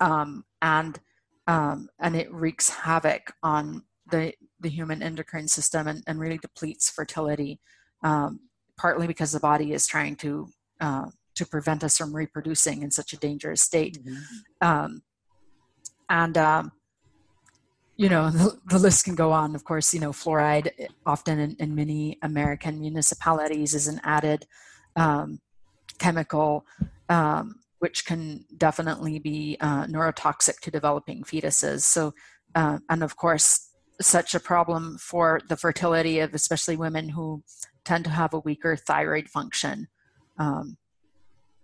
um, 0.00 0.44
and 0.62 0.98
um, 1.46 1.88
and 1.98 2.14
it 2.14 2.32
wreaks 2.32 2.68
havoc 2.68 3.32
on 3.42 3.82
the 4.10 4.32
the 4.60 4.68
human 4.68 5.02
endocrine 5.02 5.48
system 5.48 5.86
and, 5.86 6.02
and 6.06 6.20
really 6.20 6.38
depletes 6.38 6.90
fertility. 6.90 7.60
Um, 8.02 8.40
partly 8.76 9.08
because 9.08 9.32
the 9.32 9.40
body 9.40 9.72
is 9.72 9.86
trying 9.86 10.14
to 10.16 10.48
uh, 10.80 11.06
to 11.34 11.46
prevent 11.46 11.84
us 11.84 11.96
from 11.96 12.14
reproducing 12.14 12.82
in 12.82 12.90
such 12.90 13.12
a 13.12 13.16
dangerous 13.16 13.62
state. 13.62 13.98
Mm-hmm. 14.04 14.68
Um, 14.68 15.02
and, 16.10 16.36
um, 16.36 16.72
you 17.98 18.08
know, 18.08 18.30
the, 18.30 18.56
the, 18.66 18.78
list 18.78 19.04
can 19.04 19.16
go 19.16 19.32
on. 19.32 19.56
Of 19.56 19.64
course, 19.64 19.92
you 19.92 19.98
know, 19.98 20.12
fluoride 20.12 20.70
often 21.04 21.40
in, 21.40 21.56
in 21.58 21.74
many 21.74 22.16
American 22.22 22.80
municipalities 22.80 23.74
is 23.74 23.88
an 23.88 24.00
added 24.04 24.46
um, 24.94 25.40
chemical, 25.98 26.64
um, 27.08 27.56
which 27.80 28.06
can 28.06 28.44
definitely 28.56 29.18
be 29.18 29.56
uh, 29.60 29.84
neurotoxic 29.86 30.60
to 30.60 30.70
developing 30.70 31.24
fetuses. 31.24 31.80
So, 31.80 32.14
uh, 32.54 32.78
and 32.88 33.02
of 33.02 33.16
course, 33.16 33.68
such 34.00 34.32
a 34.32 34.40
problem 34.40 34.96
for 34.98 35.40
the 35.48 35.56
fertility 35.56 36.20
of 36.20 36.34
especially 36.34 36.76
women 36.76 37.08
who 37.08 37.42
tend 37.84 38.04
to 38.04 38.10
have 38.10 38.32
a 38.32 38.38
weaker 38.38 38.76
thyroid 38.76 39.28
function. 39.28 39.88
Um, 40.38 40.76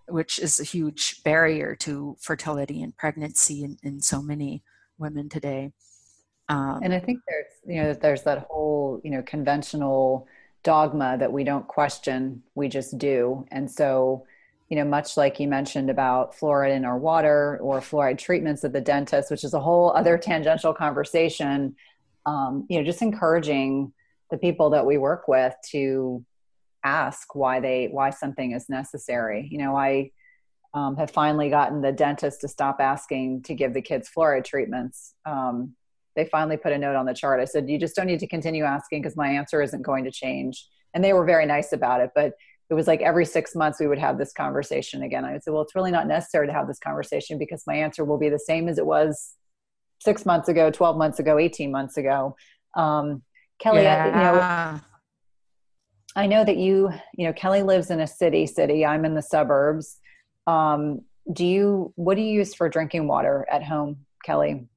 which 0.09 0.39
is 0.39 0.61
a 0.61 0.65
huge 0.65 1.23
barrier 1.23 1.75
to 1.75 2.15
fertility 2.21 2.83
and 2.83 2.95
pregnancy 2.95 3.65
in, 3.65 3.79
in 3.83 4.03
so 4.03 4.21
many 4.21 4.63
women 4.99 5.31
today. 5.31 5.73
Um, 6.49 6.81
and 6.83 6.93
I 6.93 7.01
think 7.01 7.21
there's, 7.27 7.47
you 7.67 7.83
know, 7.83 7.93
there's 7.95 8.23
that 8.23 8.47
whole, 8.51 9.01
you 9.03 9.11
know, 9.11 9.23
conventional 9.23 10.27
dogma 10.63 11.17
that 11.19 11.33
we 11.33 11.45
don't 11.45 11.67
question, 11.67 12.43
we 12.55 12.69
just 12.69 12.99
do. 12.99 13.47
And 13.51 13.71
so, 13.71 14.27
you 14.69 14.77
know, 14.77 14.85
much 14.85 15.17
like 15.17 15.41
you 15.41 15.49
mentioned 15.49 15.91
about 15.91 16.37
fluoride 16.37 16.75
in 16.75 16.85
our 16.85 16.99
water 16.99 17.59
or 17.63 17.81
fluoride 17.81 18.19
treatments 18.19 18.65
at 18.65 18.73
the 18.73 18.81
dentist, 18.81 19.31
which 19.31 19.45
is 19.45 19.55
a 19.55 19.61
whole 19.61 19.91
other 19.93 20.19
tangential 20.19 20.75
conversation, 20.75 21.77
um, 22.27 22.67
you 22.69 22.79
know, 22.79 22.85
just 22.85 23.03
encouraging 23.03 23.93
the 24.31 24.39
people 24.39 24.71
that 24.71 24.85
we 24.85 24.99
work 24.99 25.29
with 25.29 25.55
to 25.71 26.25
ask 26.85 27.35
why 27.35 27.61
they 27.61 27.89
why 27.91 28.11
something 28.11 28.53
is 28.53 28.69
necessary 28.69 29.49
you 29.51 29.59
know 29.59 29.75
i 29.75 30.11
um, 30.75 30.97
have 30.97 31.11
finally 31.11 31.49
gotten 31.49 31.81
the 31.81 31.93
dentist 31.93 32.41
to 32.41 32.49
stop 32.49 32.77
asking 32.81 33.43
to 33.43 33.55
give 33.55 33.73
the 33.73 33.81
kids 33.81 34.11
fluoride 34.15 34.45
treatments 34.45 35.15
um, 35.25 35.75
they 36.17 36.25
finally 36.27 36.57
put 36.57 36.73
a 36.73 36.79
note 36.79 36.97
on 36.97 37.07
the 37.07 37.15
chart 37.15 37.41
i 37.41 37.45
said 37.45 37.69
you 37.69 37.79
just 37.79 37.95
don't 37.95 38.07
need 38.07 38.21
to 38.21 38.27
continue 38.27 38.65
asking 38.65 39.03
because 39.03 39.17
my 39.17 39.29
answer 39.29 39.63
isn't 39.63 39.83
going 39.83 40.05
to 40.05 40.11
change 40.11 40.67
and 40.95 41.03
they 41.03 41.13
were 41.13 41.25
very 41.25 41.47
nice 41.47 41.73
about 41.73 42.01
it 42.01 42.11
but 42.15 42.33
it 42.71 42.75
was 42.75 42.87
like 42.87 43.03
every 43.03 43.27
six 43.27 43.55
months 43.55 43.79
we 43.79 43.87
would 43.87 43.99
have 43.99 44.19
this 44.19 44.33
conversation 44.33 45.03
again 45.03 45.25
i 45.25 45.39
said 45.39 45.53
well 45.53 45.63
it's 45.63 45.75
really 45.75 45.91
not 45.91 46.07
necessary 46.07 46.47
to 46.47 46.53
have 46.53 46.67
this 46.67 46.79
conversation 46.79 47.39
because 47.39 47.63
my 47.67 47.75
answer 47.75 48.05
will 48.05 48.19
be 48.19 48.29
the 48.29 48.39
same 48.39 48.69
as 48.69 48.79
it 48.79 48.87
was 48.87 49.35
six 50.01 50.27
months 50.27 50.49
ago 50.49 50.71
12 50.71 50.97
months 50.97 51.19
ago 51.19 51.39
18 51.39 51.71
months 51.71 51.97
ago 51.97 52.37
um, 52.77 53.23
kelly 53.59 53.83
yeah. 53.83 54.05
I, 54.05 54.07
you 54.07 54.13
know 54.13 54.81
I 56.17 56.27
know 56.27 56.45
that 56.45 56.57
you, 56.57 56.91
you 57.17 57.27
know, 57.27 57.33
Kelly 57.33 57.63
lives 57.63 57.91
in 57.91 58.01
a 58.01 58.07
city 58.07 58.47
city. 58.47 58.87
I'm 58.87 59.05
in 59.05 59.15
the 59.15 59.23
suburbs. 59.23 59.99
Um, 60.47 61.01
do 61.33 61.45
you, 61.45 61.93
what 61.97 62.17
do 62.17 62.23
you 62.23 62.33
use 62.33 62.55
for 62.55 62.69
drinking 62.69 63.09
water 63.09 63.47
at 63.51 63.65
home, 63.65 64.05
Kelly? 64.25 64.69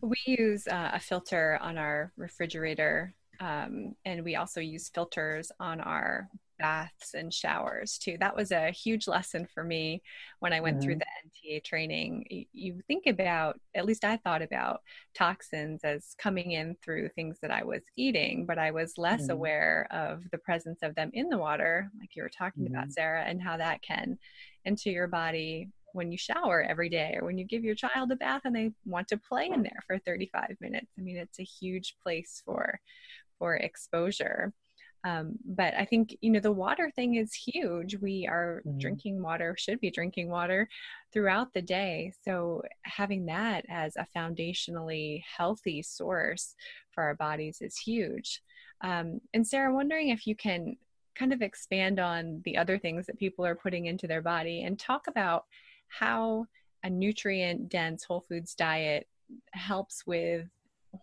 We 0.00 0.16
use 0.26 0.66
uh, 0.66 0.90
a 0.94 1.00
filter 1.00 1.58
on 1.60 1.78
our 1.78 2.12
refrigerator, 2.16 3.14
um, 3.40 3.94
and 4.04 4.24
we 4.24 4.36
also 4.36 4.60
use 4.60 4.88
filters 4.88 5.52
on 5.60 5.80
our 5.80 6.28
baths 6.58 7.14
and 7.14 7.32
showers 7.32 7.98
too. 7.98 8.16
That 8.18 8.36
was 8.36 8.50
a 8.50 8.70
huge 8.70 9.06
lesson 9.06 9.46
for 9.52 9.62
me 9.62 10.02
when 10.40 10.52
I 10.52 10.60
went 10.60 10.78
mm-hmm. 10.78 10.84
through 10.84 10.96
the 10.96 11.06
NTA 11.54 11.64
training. 11.64 12.46
You 12.52 12.80
think 12.86 13.06
about, 13.06 13.58
at 13.74 13.84
least 13.84 14.04
I 14.04 14.16
thought 14.18 14.42
about 14.42 14.80
toxins 15.14 15.84
as 15.84 16.14
coming 16.18 16.52
in 16.52 16.76
through 16.82 17.08
things 17.10 17.38
that 17.42 17.50
I 17.50 17.64
was 17.64 17.82
eating, 17.96 18.44
but 18.46 18.58
I 18.58 18.70
was 18.70 18.98
less 18.98 19.22
mm-hmm. 19.22 19.32
aware 19.32 19.88
of 19.90 20.24
the 20.30 20.38
presence 20.38 20.80
of 20.82 20.94
them 20.94 21.10
in 21.12 21.28
the 21.28 21.38
water, 21.38 21.90
like 22.00 22.14
you 22.14 22.22
were 22.22 22.28
talking 22.28 22.64
mm-hmm. 22.64 22.74
about, 22.74 22.92
Sara, 22.92 23.22
and 23.22 23.40
how 23.40 23.56
that 23.56 23.82
can 23.82 24.18
enter 24.64 24.90
your 24.90 25.08
body 25.08 25.68
when 25.98 26.10
you 26.10 26.16
shower 26.16 26.62
every 26.62 26.88
day 26.88 27.18
or 27.20 27.26
when 27.26 27.36
you 27.36 27.44
give 27.44 27.64
your 27.64 27.74
child 27.74 28.10
a 28.10 28.16
bath 28.16 28.42
and 28.44 28.56
they 28.56 28.72
want 28.86 29.08
to 29.08 29.18
play 29.18 29.50
in 29.52 29.62
there 29.62 29.82
for 29.86 29.98
35 29.98 30.56
minutes. 30.60 30.86
I 30.98 31.02
mean, 31.02 31.16
it's 31.16 31.38
a 31.38 31.44
huge 31.44 31.96
place 32.02 32.42
for 32.46 32.80
for 33.38 33.56
exposure. 33.56 34.52
Um, 35.04 35.34
but 35.44 35.74
I 35.74 35.84
think, 35.84 36.16
you 36.20 36.30
know, 36.30 36.40
the 36.40 36.52
water 36.52 36.90
thing 36.94 37.14
is 37.14 37.32
huge. 37.32 37.96
We 37.96 38.26
are 38.26 38.62
mm-hmm. 38.66 38.78
drinking 38.78 39.22
water, 39.22 39.54
should 39.56 39.80
be 39.80 39.90
drinking 39.90 40.28
water 40.28 40.68
throughout 41.12 41.54
the 41.54 41.62
day. 41.62 42.12
So 42.24 42.62
having 42.82 43.26
that 43.26 43.64
as 43.68 43.94
a 43.96 44.06
foundationally 44.16 45.22
healthy 45.36 45.82
source 45.82 46.56
for 46.90 47.04
our 47.04 47.14
bodies 47.14 47.58
is 47.60 47.76
huge. 47.78 48.42
Um, 48.80 49.20
and 49.32 49.46
Sara, 49.46 49.68
I'm 49.68 49.74
wondering 49.74 50.08
if 50.08 50.26
you 50.26 50.34
can 50.34 50.76
kind 51.14 51.32
of 51.32 51.42
expand 51.42 51.98
on 51.98 52.42
the 52.44 52.56
other 52.56 52.78
things 52.78 53.06
that 53.06 53.18
people 53.18 53.44
are 53.44 53.54
putting 53.54 53.86
into 53.86 54.06
their 54.06 54.22
body 54.22 54.62
and 54.62 54.78
talk 54.78 55.06
about 55.08 55.44
how 55.88 56.46
a 56.84 56.90
nutrient 56.90 57.68
dense 57.68 58.04
whole 58.04 58.24
foods 58.28 58.54
diet 58.54 59.06
helps 59.52 60.06
with 60.06 60.46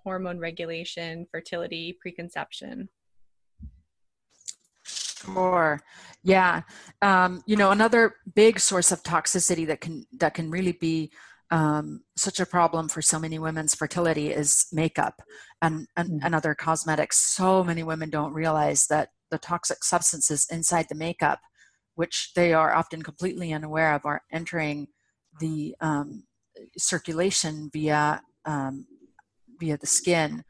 hormone 0.03 0.39
regulation, 0.39 1.27
fertility, 1.31 1.97
preconception. 1.99 2.89
Sure. 4.83 5.79
Yeah. 6.23 6.61
Um, 7.01 7.43
you 7.45 7.55
know, 7.55 7.71
another 7.71 8.15
big 8.35 8.59
source 8.59 8.91
of 8.91 9.03
toxicity 9.03 9.65
that 9.67 9.81
can 9.81 10.05
that 10.19 10.33
can 10.33 10.51
really 10.51 10.73
be 10.73 11.11
um, 11.51 12.01
such 12.15 12.39
a 12.39 12.45
problem 12.45 12.89
for 12.89 13.01
so 13.01 13.19
many 13.19 13.39
women's 13.39 13.75
fertility 13.75 14.31
is 14.31 14.65
makeup 14.71 15.21
and, 15.61 15.87
and, 15.95 16.09
mm. 16.09 16.19
and 16.23 16.33
other 16.33 16.55
cosmetics. 16.55 17.17
So 17.17 17.63
many 17.63 17.83
women 17.83 18.09
don't 18.09 18.33
realize 18.33 18.87
that 18.87 19.09
the 19.31 19.37
toxic 19.37 19.83
substances 19.83 20.47
inside 20.51 20.87
the 20.89 20.95
makeup, 20.95 21.39
which 21.95 22.31
they 22.35 22.53
are 22.53 22.73
often 22.73 23.01
completely 23.01 23.53
unaware 23.53 23.93
of, 23.93 24.05
are 24.05 24.21
entering 24.31 24.87
the 25.39 25.75
um, 25.81 26.23
circulation 26.77 27.69
via 27.73 28.21
um, 28.45 28.85
via 29.59 29.77
the 29.77 29.87
skin, 29.87 30.43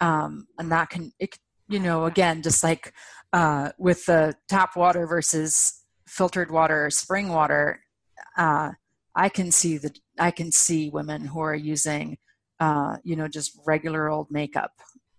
um, 0.00 0.46
and 0.58 0.70
that 0.70 0.90
can 0.90 1.12
it, 1.18 1.38
you 1.68 1.78
know 1.78 2.04
again 2.04 2.42
just 2.42 2.62
like 2.62 2.92
uh, 3.32 3.70
with 3.78 4.06
the 4.06 4.34
tap 4.48 4.76
water 4.76 5.06
versus 5.06 5.84
filtered 6.06 6.50
water 6.50 6.86
or 6.86 6.90
spring 6.90 7.28
water, 7.28 7.80
uh, 8.38 8.70
I 9.16 9.28
can 9.28 9.50
see 9.50 9.78
the 9.78 9.92
I 10.18 10.30
can 10.30 10.52
see 10.52 10.90
women 10.90 11.26
who 11.26 11.40
are 11.40 11.54
using, 11.54 12.18
uh, 12.60 12.96
you 13.02 13.16
know, 13.16 13.28
just 13.28 13.58
regular 13.66 14.08
old 14.08 14.28
makeup. 14.30 14.72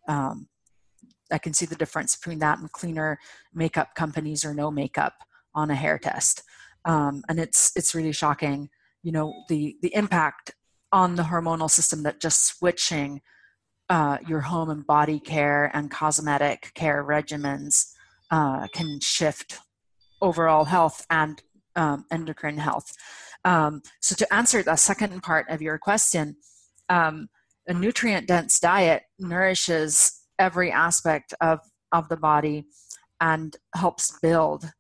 Um, 0.08 0.48
I 1.32 1.38
can 1.38 1.54
see 1.54 1.66
the 1.66 1.76
difference 1.76 2.16
between 2.16 2.40
that 2.40 2.60
and 2.60 2.72
cleaner 2.72 3.20
makeup 3.54 3.96
companies 3.96 4.46
or 4.46 4.54
no 4.54 4.72
makeup 4.72 5.14
on 5.56 5.72
a 5.72 5.76
hair 5.76 5.98
test, 5.98 6.44
um, 6.86 7.24
and 7.30 7.40
it's 7.40 7.72
it's 7.76 7.96
really 7.96 8.12
shocking. 8.12 8.70
You 9.04 9.12
know, 9.12 9.34
the 9.50 9.78
the 9.82 9.94
impact 9.96 10.54
on 10.92 11.16
the 11.16 11.24
hormonal 11.24 11.70
system 11.70 12.04
that 12.04 12.22
just 12.22 12.46
switching 12.46 13.22
uh, 13.90 14.18
your 14.28 14.42
home 14.42 14.70
and 14.70 14.86
body 14.86 15.20
care 15.20 15.70
and 15.74 15.92
cosmetic 15.92 16.72
care 16.74 17.04
regimens 17.04 17.92
uh, 18.32 18.68
can 18.74 19.00
shift 19.02 19.60
overall 20.22 20.66
health 20.66 21.06
and 21.10 21.42
um, 21.76 22.06
endocrine 22.12 22.58
health. 22.58 22.96
Um, 23.44 23.82
so, 24.02 24.16
to 24.16 24.34
answer 24.34 24.64
the 24.64 24.76
second 24.76 25.22
part 25.22 25.48
of 25.50 25.62
your 25.62 25.78
question, 25.78 26.38
um, 26.90 27.28
a 27.68 27.74
nutrient 27.74 28.28
dense 28.28 28.60
diet 28.60 29.04
nourishes 29.20 30.22
every 30.40 30.72
aspect 30.72 31.34
of, 31.42 31.60
of 31.92 32.10
the 32.10 32.18
body 32.18 32.66
and 33.22 33.56
helps 33.76 34.18
build 34.22 34.72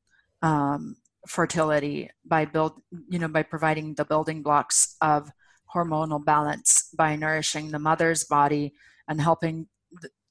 um, 0.46 0.96
fertility 1.28 2.10
by 2.24 2.46
build 2.46 2.74
you 3.10 3.20
know 3.20 3.28
by 3.28 3.44
providing 3.44 3.96
the 3.96 4.06
building 4.06 4.44
blocks 4.44 4.96
of 5.02 5.32
hormonal 5.74 6.24
balance 6.24 6.90
by 6.96 7.16
nourishing 7.16 7.72
the 7.72 7.80
mother's 7.80 8.24
body 8.26 8.74
and 9.08 9.20
helping 9.20 9.68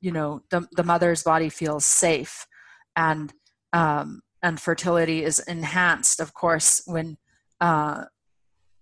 you 0.00 0.12
know 0.12 0.42
the, 0.50 0.66
the 0.72 0.84
mother's 0.84 1.22
body 1.22 1.48
feels 1.48 1.84
safe. 1.84 2.46
And 2.94 3.32
um, 3.72 4.20
and 4.42 4.60
fertility 4.60 5.24
is 5.24 5.40
enhanced 5.40 6.20
of 6.20 6.34
course 6.34 6.82
when 6.86 7.16
uh, 7.60 8.04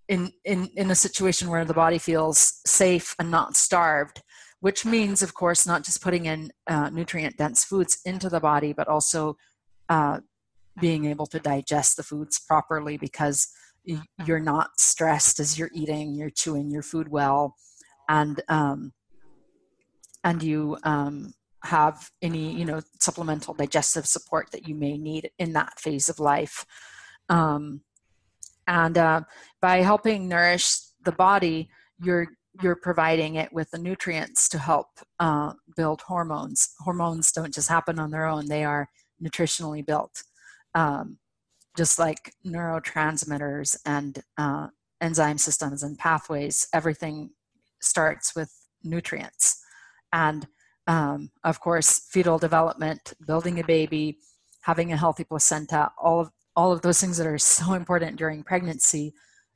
in 0.07 0.31
in 0.43 0.69
in 0.75 0.91
a 0.91 0.95
situation 0.95 1.49
where 1.49 1.65
the 1.65 1.73
body 1.73 1.97
feels 1.97 2.59
safe 2.65 3.15
and 3.17 3.31
not 3.31 3.55
starved 3.55 4.21
which 4.59 4.85
means 4.85 5.21
of 5.21 5.33
course 5.33 5.65
not 5.65 5.83
just 5.83 6.01
putting 6.01 6.25
in 6.25 6.51
uh, 6.67 6.89
nutrient 6.89 7.37
dense 7.37 7.63
foods 7.63 7.99
into 8.05 8.29
the 8.29 8.39
body 8.39 8.73
but 8.73 8.87
also 8.87 9.35
uh, 9.89 10.19
being 10.79 11.05
able 11.05 11.25
to 11.27 11.39
digest 11.39 11.97
the 11.97 12.03
foods 12.03 12.39
properly 12.39 12.97
because 12.97 13.47
you're 14.25 14.39
not 14.39 14.79
stressed 14.79 15.39
as 15.39 15.59
you're 15.59 15.69
eating 15.73 16.15
you're 16.15 16.29
chewing 16.29 16.71
your 16.71 16.81
food 16.81 17.09
well 17.09 17.55
and 18.09 18.41
um, 18.49 18.93
and 20.23 20.41
you 20.41 20.77
um, 20.83 21.33
have 21.63 22.09
any 22.21 22.51
you 22.51 22.65
know 22.65 22.81
supplemental 22.99 23.53
digestive 23.53 24.05
support 24.05 24.51
that 24.51 24.67
you 24.67 24.75
may 24.75 24.97
need 24.97 25.29
in 25.39 25.53
that 25.53 25.79
phase 25.79 26.09
of 26.09 26.19
life. 26.19 26.65
Um, 27.29 27.81
and 28.67 28.97
uh, 28.97 29.21
by 29.61 29.77
helping 29.77 30.27
nourish 30.27 30.77
the 31.03 31.11
body 31.11 31.69
you're 31.99 32.27
you're 32.61 32.75
providing 32.75 33.35
it 33.35 33.51
with 33.51 33.71
the 33.71 33.79
nutrients 33.79 34.47
to 34.49 34.59
help 34.59 34.87
uh, 35.19 35.53
build 35.75 36.01
hormones. 36.01 36.75
Hormones 36.79 37.31
don't 37.31 37.53
just 37.53 37.67
happen 37.67 37.97
on 37.97 38.11
their 38.11 38.27
own. 38.27 38.47
They 38.47 38.63
are 38.63 38.89
nutritionally 39.21 39.83
built 39.83 40.23
um, 40.75 41.17
just 41.75 41.99
like 41.99 42.33
neurotransmitters 42.45 43.77
and 43.85 44.23
uh, 44.37 44.67
enzyme 45.01 45.37
systems 45.37 45.83
and 45.83 45.97
pathways 45.97 46.67
everything 46.73 47.29
starts 47.81 48.35
with 48.35 48.51
nutrients. 48.83 49.61
And 50.11 50.47
um, 50.87 51.31
of 51.43 51.59
course 51.59 52.07
fetal 52.11 52.37
development 52.37 53.13
building 53.25 53.59
a 53.59 53.63
baby 53.63 54.19
having 54.61 54.91
a 54.91 54.97
healthy 54.97 55.23
placenta 55.23 55.91
all 55.97 56.19
of 56.21 56.29
all 56.55 56.71
of 56.71 56.81
those 56.81 56.99
things 56.99 57.17
that 57.17 57.27
are 57.27 57.37
so 57.37 57.73
important 57.73 58.17
during 58.17 58.43
pregnancy 58.43 59.13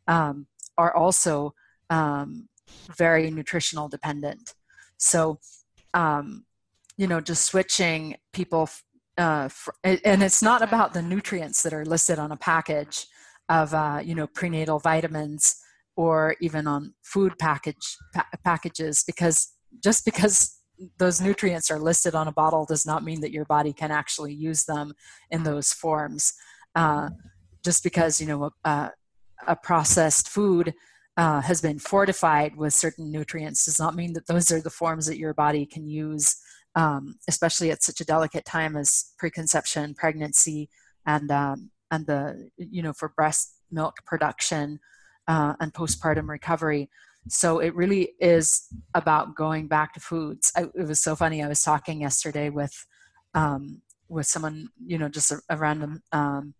um, 0.08 0.48
are 0.78 0.96
also 0.96 1.54
um, 1.90 2.48
very 2.96 3.30
nutritional 3.30 3.88
dependent. 3.88 4.54
So 4.98 5.40
um, 5.94 6.46
you 6.98 7.08
know 7.08 7.22
just 7.22 7.46
switching 7.46 8.16
people 8.34 8.70
uh, 9.18 9.50
and 9.84 10.22
it's 10.22 10.44
not 10.44 10.62
about 10.62 10.94
the 10.94 11.02
nutrients 11.02 11.64
that 11.64 11.74
are 11.74 11.86
listed 11.86 12.20
on 12.20 12.32
a 12.32 12.38
package 12.38 13.08
of 13.50 13.74
uh, 13.74 14.02
you 14.04 14.16
know 14.16 14.28
prenatal 14.28 14.80
vitamins 14.80 15.56
or 15.96 16.36
even 16.42 16.68
on 16.68 16.94
food 17.04 17.34
package 17.40 17.98
pa- 18.14 18.28
packages 18.44 19.04
because 19.06 19.54
just 19.84 20.06
because 20.06 20.60
those 21.00 21.20
nutrients 21.20 21.72
are 21.72 21.80
listed 21.80 22.14
on 22.14 22.28
a 22.28 22.32
bottle 22.32 22.66
does 22.66 22.86
not 22.86 23.04
mean 23.04 23.22
that 23.22 23.32
your 23.32 23.46
body 23.46 23.74
can 23.74 23.90
actually 23.90 24.34
use 24.34 24.66
them 24.66 24.94
in 25.32 25.44
those 25.44 25.74
forms. 25.74 26.34
Uh, 26.76 27.10
just 27.64 27.84
because 27.84 28.22
you 28.22 28.28
know 28.28 28.52
a, 28.64 28.92
a 29.48 29.56
processed 29.56 30.30
food 30.30 30.74
uh, 31.18 31.42
has 31.42 31.62
been 31.62 31.80
fortified 31.80 32.56
with 32.56 32.74
certain 32.74 33.12
nutrients 33.12 33.66
does 33.66 33.80
not 33.80 33.96
mean 33.96 34.14
that 34.14 34.28
those 34.28 34.52
are 34.52 34.62
the 34.62 34.70
forms 34.70 35.08
that 35.08 35.18
your 35.18 35.34
body 35.34 35.66
can 35.66 35.88
use, 35.88 36.36
um, 36.78 37.16
especially 37.28 37.72
at 37.72 37.82
such 37.82 38.00
a 38.00 38.06
delicate 38.06 38.46
time 38.46 38.78
as 38.78 39.12
preconception, 39.18 39.96
pregnancy, 39.96 40.70
and 41.08 41.32
um, 41.32 41.72
and 41.90 42.06
the 42.06 42.50
you 42.58 42.84
know 42.84 42.94
for 42.94 43.10
breast 43.10 43.56
milk 43.72 43.96
production 44.06 44.80
uh, 45.28 45.56
and 45.60 45.74
postpartum 45.74 46.30
recovery. 46.30 46.90
So 47.30 47.60
it 47.60 47.76
really 47.76 48.14
is 48.22 48.68
about 48.94 49.36
going 49.36 49.68
back 49.68 49.96
to 49.96 50.00
foods. 50.00 50.54
I, 50.56 50.68
it 50.76 50.88
was 50.88 51.02
so 51.02 51.16
funny. 51.16 51.44
I 51.44 51.48
was 51.48 51.64
talking 51.64 52.02
yesterday 52.02 52.50
with 52.50 52.86
um, 53.34 53.82
with 54.08 54.28
someone, 54.28 54.70
you 54.86 55.00
know, 55.00 55.10
just 55.10 55.32
a, 55.32 55.42
a 55.50 55.58
random 55.58 56.04
um, 56.12 56.54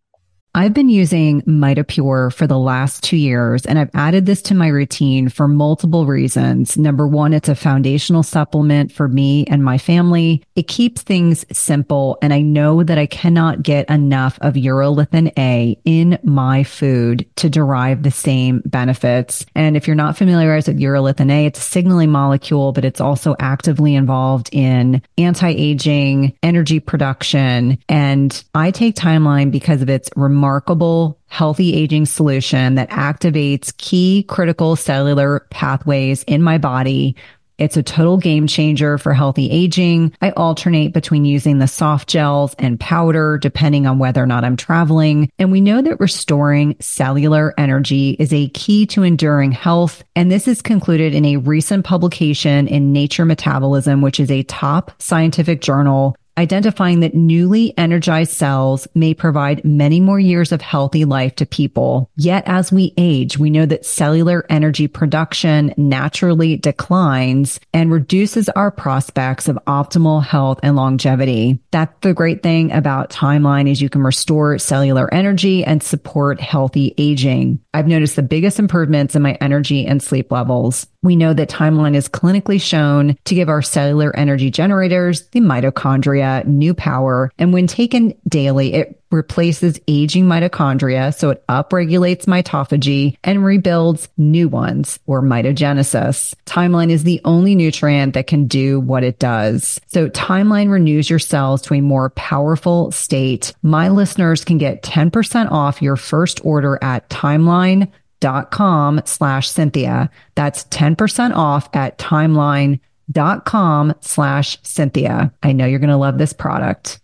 I've 0.58 0.74
been 0.74 0.90
using 0.90 1.44
MitoPure 1.44 2.34
for 2.34 2.48
the 2.48 2.58
last 2.58 3.04
two 3.04 3.16
years, 3.16 3.64
and 3.68 3.78
I've 3.78 3.92
added 3.94 4.26
this 4.26 4.42
to 4.42 4.56
my 4.56 4.70
routine 4.70 5.30
for 5.30 5.48
multiple 5.48 6.08
reasons. 6.08 6.80
Number 6.80 7.08
one, 7.08 7.32
it's 7.32 7.48
a 7.48 7.54
foundational 7.54 8.24
supplement 8.24 8.92
for 8.92 9.08
me 9.08 9.46
and 9.46 9.64
my 9.64 9.78
family. 9.78 10.44
It 10.56 10.68
keeps 10.68 11.04
things 11.04 11.46
simple, 11.56 12.18
and 12.24 12.34
I 12.34 12.42
know 12.42 12.82
that 12.82 12.98
I 12.98 13.06
cannot 13.06 13.62
get 13.62 13.88
enough 13.88 14.40
of 14.42 14.56
urolithin 14.56 15.32
A 15.38 15.80
in 15.86 16.18
my 16.24 16.64
food 16.64 17.28
to 17.36 17.52
derive 17.52 18.02
the 18.02 18.10
same 18.10 18.64
benefits. 18.66 19.46
And 19.54 19.78
if 19.78 19.86
you're 19.86 19.96
not 19.96 20.18
familiarized 20.18 20.70
with 20.70 20.80
urolithin 20.80 21.32
A, 21.32 21.46
it's 21.46 21.60
a 21.60 21.62
signaling 21.62 22.10
molecule, 22.10 22.72
but 22.72 22.84
it's 22.84 23.00
also 23.00 23.36
actively 23.40 23.94
involved 23.94 24.50
in 24.52 25.04
anti-aging, 25.20 26.36
energy 26.42 26.80
production, 26.80 27.78
and 27.88 28.44
I 28.56 28.72
take 28.72 28.96
Timeline 28.96 29.52
because 29.52 29.84
of 29.84 29.90
its 29.92 30.10
remarkable 30.16 30.47
remarkable 30.48 31.20
healthy 31.28 31.74
aging 31.74 32.06
solution 32.06 32.76
that 32.76 32.90
activates 32.90 33.76
key 33.76 34.24
critical 34.30 34.78
cellular 34.78 35.46
pathways 35.50 36.24
in 36.24 36.42
my 36.42 36.58
body. 36.58 37.18
It's 37.58 37.76
a 37.76 37.84
total 37.84 38.18
game 38.18 38.48
changer 38.48 38.98
for 38.98 39.14
healthy 39.14 39.50
aging. 39.52 40.14
I 40.22 40.30
alternate 40.32 40.94
between 40.94 41.26
using 41.26 41.58
the 41.58 41.68
soft 41.68 42.08
gels 42.08 42.56
and 42.60 42.80
powder 42.80 43.38
depending 43.38 43.88
on 43.88 44.00
whether 44.00 44.24
or 44.24 44.28
not 44.28 44.46
I'm 44.46 44.56
traveling. 44.56 45.30
And 45.38 45.52
we 45.52 45.60
know 45.60 45.82
that 45.82 46.00
restoring 46.00 46.78
cellular 46.80 47.54
energy 47.58 48.12
is 48.12 48.32
a 48.32 48.48
key 48.50 48.86
to 48.88 49.04
enduring 49.04 49.52
health. 49.52 50.04
And 50.16 50.32
this 50.32 50.48
is 50.48 50.62
concluded 50.62 51.14
in 51.14 51.26
a 51.26 51.38
recent 51.38 51.84
publication 51.84 52.70
in 52.70 52.94
Nature 52.94 53.26
Metabolism, 53.26 54.02
which 54.02 54.22
is 54.22 54.32
a 54.32 54.44
top 54.44 54.92
scientific 55.02 55.60
journal 55.60 56.16
identifying 56.38 57.00
that 57.00 57.16
newly 57.16 57.76
energized 57.78 58.32
cells 58.32 58.88
may 58.94 59.14
provide 59.14 59.66
many 59.66 60.00
more 60.00 60.20
years 60.20 60.52
of 60.52 60.62
healthy 60.62 61.06
life 61.06 61.36
to 61.36 61.46
people. 61.46 62.10
Yet 62.16 62.44
as 62.46 62.72
we 62.72 62.94
age, 62.98 63.38
we 63.38 63.50
know 63.50 63.66
that 63.66 63.86
cellular 63.86 64.46
energy 64.50 64.88
production 64.88 65.74
naturally 65.78 66.58
declines 66.58 67.60
and 67.74 67.92
reduces 67.92 68.50
our 68.50 68.70
prospects 68.70 69.48
of 69.48 69.58
optimal 69.66 70.24
health 70.24 70.60
and 70.62 70.76
longevity. 70.76 71.60
That's 71.72 71.94
the 72.02 72.14
great 72.14 72.44
thing 72.44 72.72
about 72.72 73.10
Timeline 73.10 73.70
is 73.70 73.82
you 73.82 73.90
can 73.90 74.04
restore 74.04 74.58
cellular 74.60 75.12
energy 75.14 75.64
and 75.64 75.82
support 75.82 76.40
healthy 76.40 76.94
aging. 76.98 77.60
I've 77.74 77.88
noticed 77.88 78.16
the 78.16 78.24
biggest 78.24 78.60
improvements 78.60 79.16
in 79.16 79.22
my 79.22 79.38
energy 79.42 79.86
and 79.86 80.02
sleep 80.02 80.32
levels. 80.32 80.88
We 81.04 81.16
know 81.16 81.34
that 81.34 81.50
Timeline 81.50 81.96
is 81.96 82.10
clinically 82.10 82.60
shown 82.60 83.18
to 83.26 83.36
give 83.36 83.50
our 83.50 83.62
cellular 83.62 84.16
energy 84.16 84.52
generators, 84.52 85.28
the 85.30 85.40
mitochondria, 85.40 86.27
new 86.46 86.74
power. 86.74 87.32
And 87.38 87.54
when 87.54 87.68
taken 87.68 88.14
daily, 88.28 88.74
it 88.74 89.02
replaces 89.12 89.80
aging 89.88 90.26
mitochondria. 90.26 91.16
So 91.16 91.30
it 91.30 91.44
upregulates 91.48 92.26
mitophagy 92.26 93.18
and 93.24 93.44
rebuilds 93.44 94.10
new 94.18 94.50
ones 94.50 95.00
or 95.06 95.22
mitogenesis. 95.22 96.34
Timeline 96.46 96.90
is 96.90 97.04
the 97.04 97.22
only 97.24 97.56
nutrient 97.56 98.14
that 98.16 98.28
can 98.28 98.48
do 98.48 98.80
what 98.80 99.04
it 99.04 99.20
does. 99.20 99.80
So 99.88 100.10
Timeline 100.10 100.70
renews 100.70 101.10
your 101.10 101.20
cells 101.20 101.62
to 101.64 101.74
a 101.76 101.82
more 101.82 102.10
powerful 102.12 102.92
state. 102.92 103.54
My 103.64 103.90
listeners 103.90 104.44
can 104.44 104.58
get 104.58 104.84
10% 104.84 105.52
off 105.52 105.82
your 105.82 105.96
first 105.96 106.44
order 106.44 106.78
at 106.82 107.10
timeline 107.10 107.92
dot 108.20 108.50
com 108.52 109.00
slash 109.06 109.50
Cynthia. 109.50 110.10
That's 110.36 110.66
10% 110.66 111.36
off 111.36 111.70
at 111.74 111.98
timeline 112.00 112.80
dot 113.12 113.46
com 113.46 113.94
slash 114.02 114.58
Cynthia. 114.64 115.34
I 115.44 115.54
know 115.54 115.66
you're 115.66 115.80
going 115.80 115.90
to 115.90 115.98
love 115.98 116.18
this 116.18 116.34
product. 116.34 117.00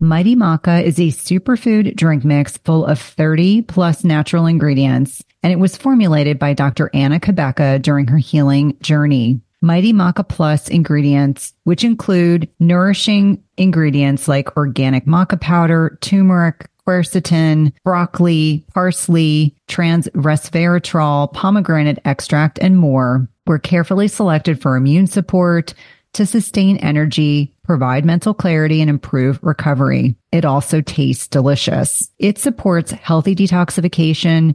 Mighty 0.00 0.36
Maca 0.36 0.82
is 0.82 0.98
a 0.98 1.08
superfood 1.08 1.96
drink 1.96 2.24
mix 2.24 2.56
full 2.58 2.86
of 2.86 3.00
30 3.00 3.62
plus 3.62 4.04
natural 4.04 4.46
ingredients, 4.46 5.24
and 5.42 5.52
it 5.52 5.58
was 5.58 5.76
formulated 5.76 6.38
by 6.38 6.54
Dr. 6.54 6.88
Anna 6.94 7.18
Cabeca 7.18 7.82
during 7.82 8.06
her 8.06 8.18
healing 8.18 8.76
journey. 8.80 9.40
Mighty 9.60 9.92
Maca 9.92 10.28
Plus 10.28 10.68
ingredients, 10.68 11.52
which 11.64 11.82
include 11.82 12.48
nourishing 12.60 13.42
ingredients 13.56 14.28
like 14.28 14.56
organic 14.56 15.04
maca 15.06 15.40
powder, 15.40 15.98
turmeric, 16.00 16.68
quercetin, 16.88 17.70
broccoli, 17.84 18.64
parsley, 18.72 19.54
trans 19.66 20.08
resveratrol, 20.08 21.30
pomegranate 21.34 21.98
extract, 22.06 22.58
and 22.60 22.78
more 22.78 23.28
were 23.46 23.58
carefully 23.58 24.08
selected 24.08 24.60
for 24.60 24.74
immune 24.74 25.06
support 25.06 25.74
to 26.14 26.24
sustain 26.24 26.78
energy, 26.78 27.52
provide 27.62 28.06
mental 28.06 28.32
clarity, 28.32 28.80
and 28.80 28.88
improve 28.88 29.38
recovery. 29.42 30.16
It 30.32 30.46
also 30.46 30.80
tastes 30.80 31.28
delicious. 31.28 32.10
It 32.18 32.38
supports 32.38 32.90
healthy 32.90 33.36
detoxification 33.36 34.54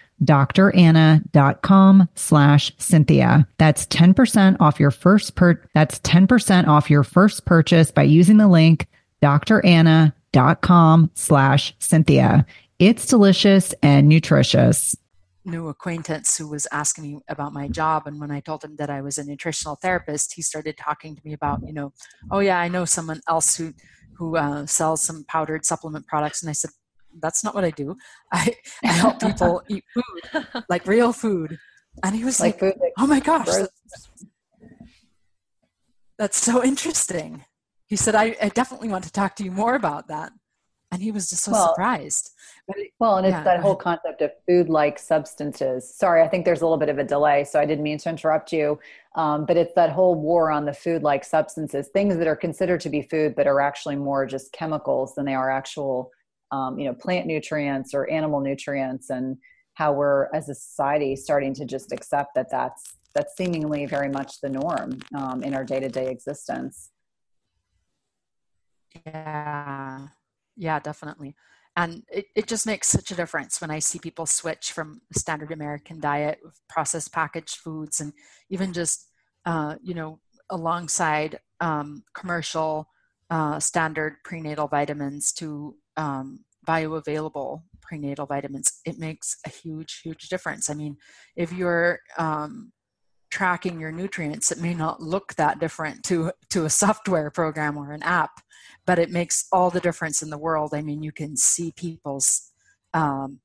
dranna.com 0.23 2.09
slash 2.15 2.71
Cynthia. 2.77 3.47
That's 3.57 3.85
10% 3.87 4.57
off 4.59 4.79
your 4.79 4.91
first 4.91 5.35
per, 5.35 5.61
that's 5.73 5.99
10% 5.99 6.67
off 6.67 6.89
your 6.89 7.03
first 7.03 7.45
purchase 7.45 7.91
by 7.91 8.03
using 8.03 8.37
the 8.37 8.47
link 8.47 8.87
dranna.com 9.21 11.11
slash 11.13 11.75
Cynthia. 11.79 12.45
It's 12.79 13.05
delicious 13.05 13.73
and 13.83 14.09
nutritious. 14.09 14.95
New 15.45 15.67
acquaintance 15.69 16.37
who 16.37 16.47
was 16.47 16.67
asking 16.71 17.03
me 17.03 17.19
about 17.27 17.53
my 17.53 17.67
job. 17.67 18.07
And 18.07 18.19
when 18.19 18.31
I 18.31 18.39
told 18.39 18.63
him 18.63 18.75
that 18.77 18.89
I 18.89 19.01
was 19.01 19.17
a 19.17 19.23
nutritional 19.23 19.75
therapist, 19.75 20.33
he 20.33 20.41
started 20.41 20.77
talking 20.77 21.15
to 21.15 21.21
me 21.23 21.33
about, 21.33 21.61
you 21.65 21.73
know, 21.73 21.93
oh 22.31 22.39
yeah, 22.39 22.59
I 22.59 22.67
know 22.67 22.85
someone 22.85 23.21
else 23.27 23.55
who, 23.55 23.73
who 24.17 24.37
uh, 24.37 24.65
sells 24.65 25.03
some 25.03 25.23
powdered 25.27 25.65
supplement 25.65 26.07
products. 26.07 26.41
And 26.41 26.49
I 26.49 26.53
said, 26.53 26.71
that's 27.19 27.43
not 27.43 27.55
what 27.55 27.63
I 27.63 27.71
do. 27.71 27.97
I, 28.31 28.55
I 28.83 28.91
help 28.91 29.19
people 29.19 29.63
eat 29.69 29.83
food, 29.93 30.63
like 30.69 30.85
real 30.87 31.13
food. 31.13 31.57
And 32.03 32.15
he 32.15 32.23
was 32.23 32.39
like, 32.39 32.61
like 32.61 32.77
oh 32.97 33.07
my 33.07 33.19
gosh, 33.19 33.47
that's, 33.47 34.23
that's, 36.17 36.37
so 36.37 36.63
interesting. 36.63 37.43
He 37.87 37.97
said, 37.97 38.15
I, 38.15 38.35
I, 38.41 38.47
definitely 38.49 38.87
want 38.87 39.03
to 39.03 39.11
talk 39.11 39.35
to 39.35 39.43
you 39.43 39.51
more 39.51 39.75
about 39.75 40.07
that. 40.07 40.31
And 40.91 41.01
he 41.01 41.11
was 41.11 41.29
just 41.29 41.43
so 41.43 41.51
well, 41.51 41.69
surprised. 41.69 42.31
It, 42.69 42.91
well, 42.99 43.17
and 43.17 43.25
it's 43.25 43.33
yeah, 43.33 43.43
that 43.43 43.59
whole 43.61 43.75
concept 43.75 44.21
of 44.21 44.31
food 44.47 44.69
like 44.69 44.99
substances. 44.99 45.93
Sorry, 45.93 46.21
I 46.21 46.27
think 46.27 46.45
there's 46.45 46.61
a 46.61 46.65
little 46.65 46.77
bit 46.77 46.89
of 46.89 46.97
a 46.97 47.03
delay, 47.03 47.43
so 47.45 47.59
I 47.59 47.65
didn't 47.65 47.83
mean 47.83 47.97
to 47.99 48.09
interrupt 48.09 48.51
you. 48.51 48.79
Um, 49.15 49.45
but 49.45 49.57
it's 49.57 49.73
that 49.75 49.89
whole 49.91 50.15
war 50.15 50.51
on 50.51 50.65
the 50.65 50.73
food 50.73 51.01
like 51.03 51.23
substances, 51.23 51.89
things 51.89 52.17
that 52.17 52.27
are 52.27 52.35
considered 52.35 52.81
to 52.81 52.89
be 52.89 53.01
food, 53.01 53.35
but 53.35 53.47
are 53.47 53.61
actually 53.61 53.95
more 53.95 54.25
just 54.25 54.51
chemicals 54.51 55.15
than 55.15 55.25
they 55.25 55.35
are 55.35 55.49
actual 55.49 56.11
um, 56.51 56.77
you 56.79 56.85
know 56.85 56.93
plant 56.93 57.27
nutrients 57.27 57.93
or 57.93 58.09
animal 58.09 58.39
nutrients 58.41 59.09
and 59.09 59.37
how 59.73 59.93
we're 59.93 60.27
as 60.33 60.49
a 60.49 60.55
society 60.55 61.15
starting 61.15 61.53
to 61.53 61.65
just 61.65 61.91
accept 61.91 62.35
that 62.35 62.47
that's 62.51 62.97
that's 63.13 63.35
seemingly 63.35 63.85
very 63.85 64.09
much 64.09 64.39
the 64.41 64.49
norm 64.49 64.99
um, 65.15 65.43
in 65.43 65.53
our 65.53 65.65
day-to-day 65.65 66.09
existence. 66.09 66.91
Yeah. 69.05 70.07
Yeah 70.55 70.79
definitely. 70.79 71.35
And 71.75 72.03
it, 72.11 72.25
it 72.35 72.47
just 72.47 72.65
makes 72.65 72.87
such 72.87 73.11
a 73.11 73.15
difference 73.15 73.61
when 73.61 73.71
i 73.71 73.79
see 73.79 73.97
people 73.97 74.25
switch 74.25 74.73
from 74.73 75.01
standard 75.13 75.53
american 75.53 76.01
diet 76.01 76.39
processed 76.67 77.13
packaged 77.13 77.55
foods 77.55 78.01
and 78.01 78.11
even 78.49 78.73
just 78.73 79.07
uh, 79.45 79.75
you 79.81 79.93
know 79.93 80.19
alongside 80.49 81.39
um, 81.61 82.03
commercial 82.13 82.89
uh, 83.29 83.57
standard 83.59 84.17
prenatal 84.25 84.67
vitamins 84.67 85.31
to 85.31 85.75
um, 86.01 86.25
bioavailable 86.67 87.61
prenatal 87.81 88.25
vitamins, 88.25 88.79
it 88.85 88.97
makes 88.97 89.37
a 89.45 89.49
huge, 89.49 90.01
huge 90.03 90.29
difference. 90.29 90.69
I 90.69 90.73
mean, 90.73 90.97
if 91.35 91.49
you're 91.53 91.99
um, 92.17 92.71
tracking 93.29 93.79
your 93.79 93.91
nutrients, 93.91 94.51
it 94.51 94.59
may 94.59 94.73
not 94.73 95.01
look 95.01 95.35
that 95.35 95.59
different 95.59 96.03
to, 96.05 96.31
to 96.49 96.65
a 96.65 96.69
software 96.69 97.29
program 97.29 97.77
or 97.77 97.91
an 97.91 98.03
app, 98.03 98.31
but 98.87 98.99
it 98.99 99.09
makes 99.09 99.45
all 99.51 99.69
the 99.69 99.79
difference 99.87 100.21
in 100.21 100.29
the 100.29 100.43
world. 100.47 100.73
I 100.73 100.81
mean, 100.81 101.03
you 101.03 101.11
can 101.11 101.37
see 101.37 101.71
people's 101.85 102.29
um, 102.93 103.39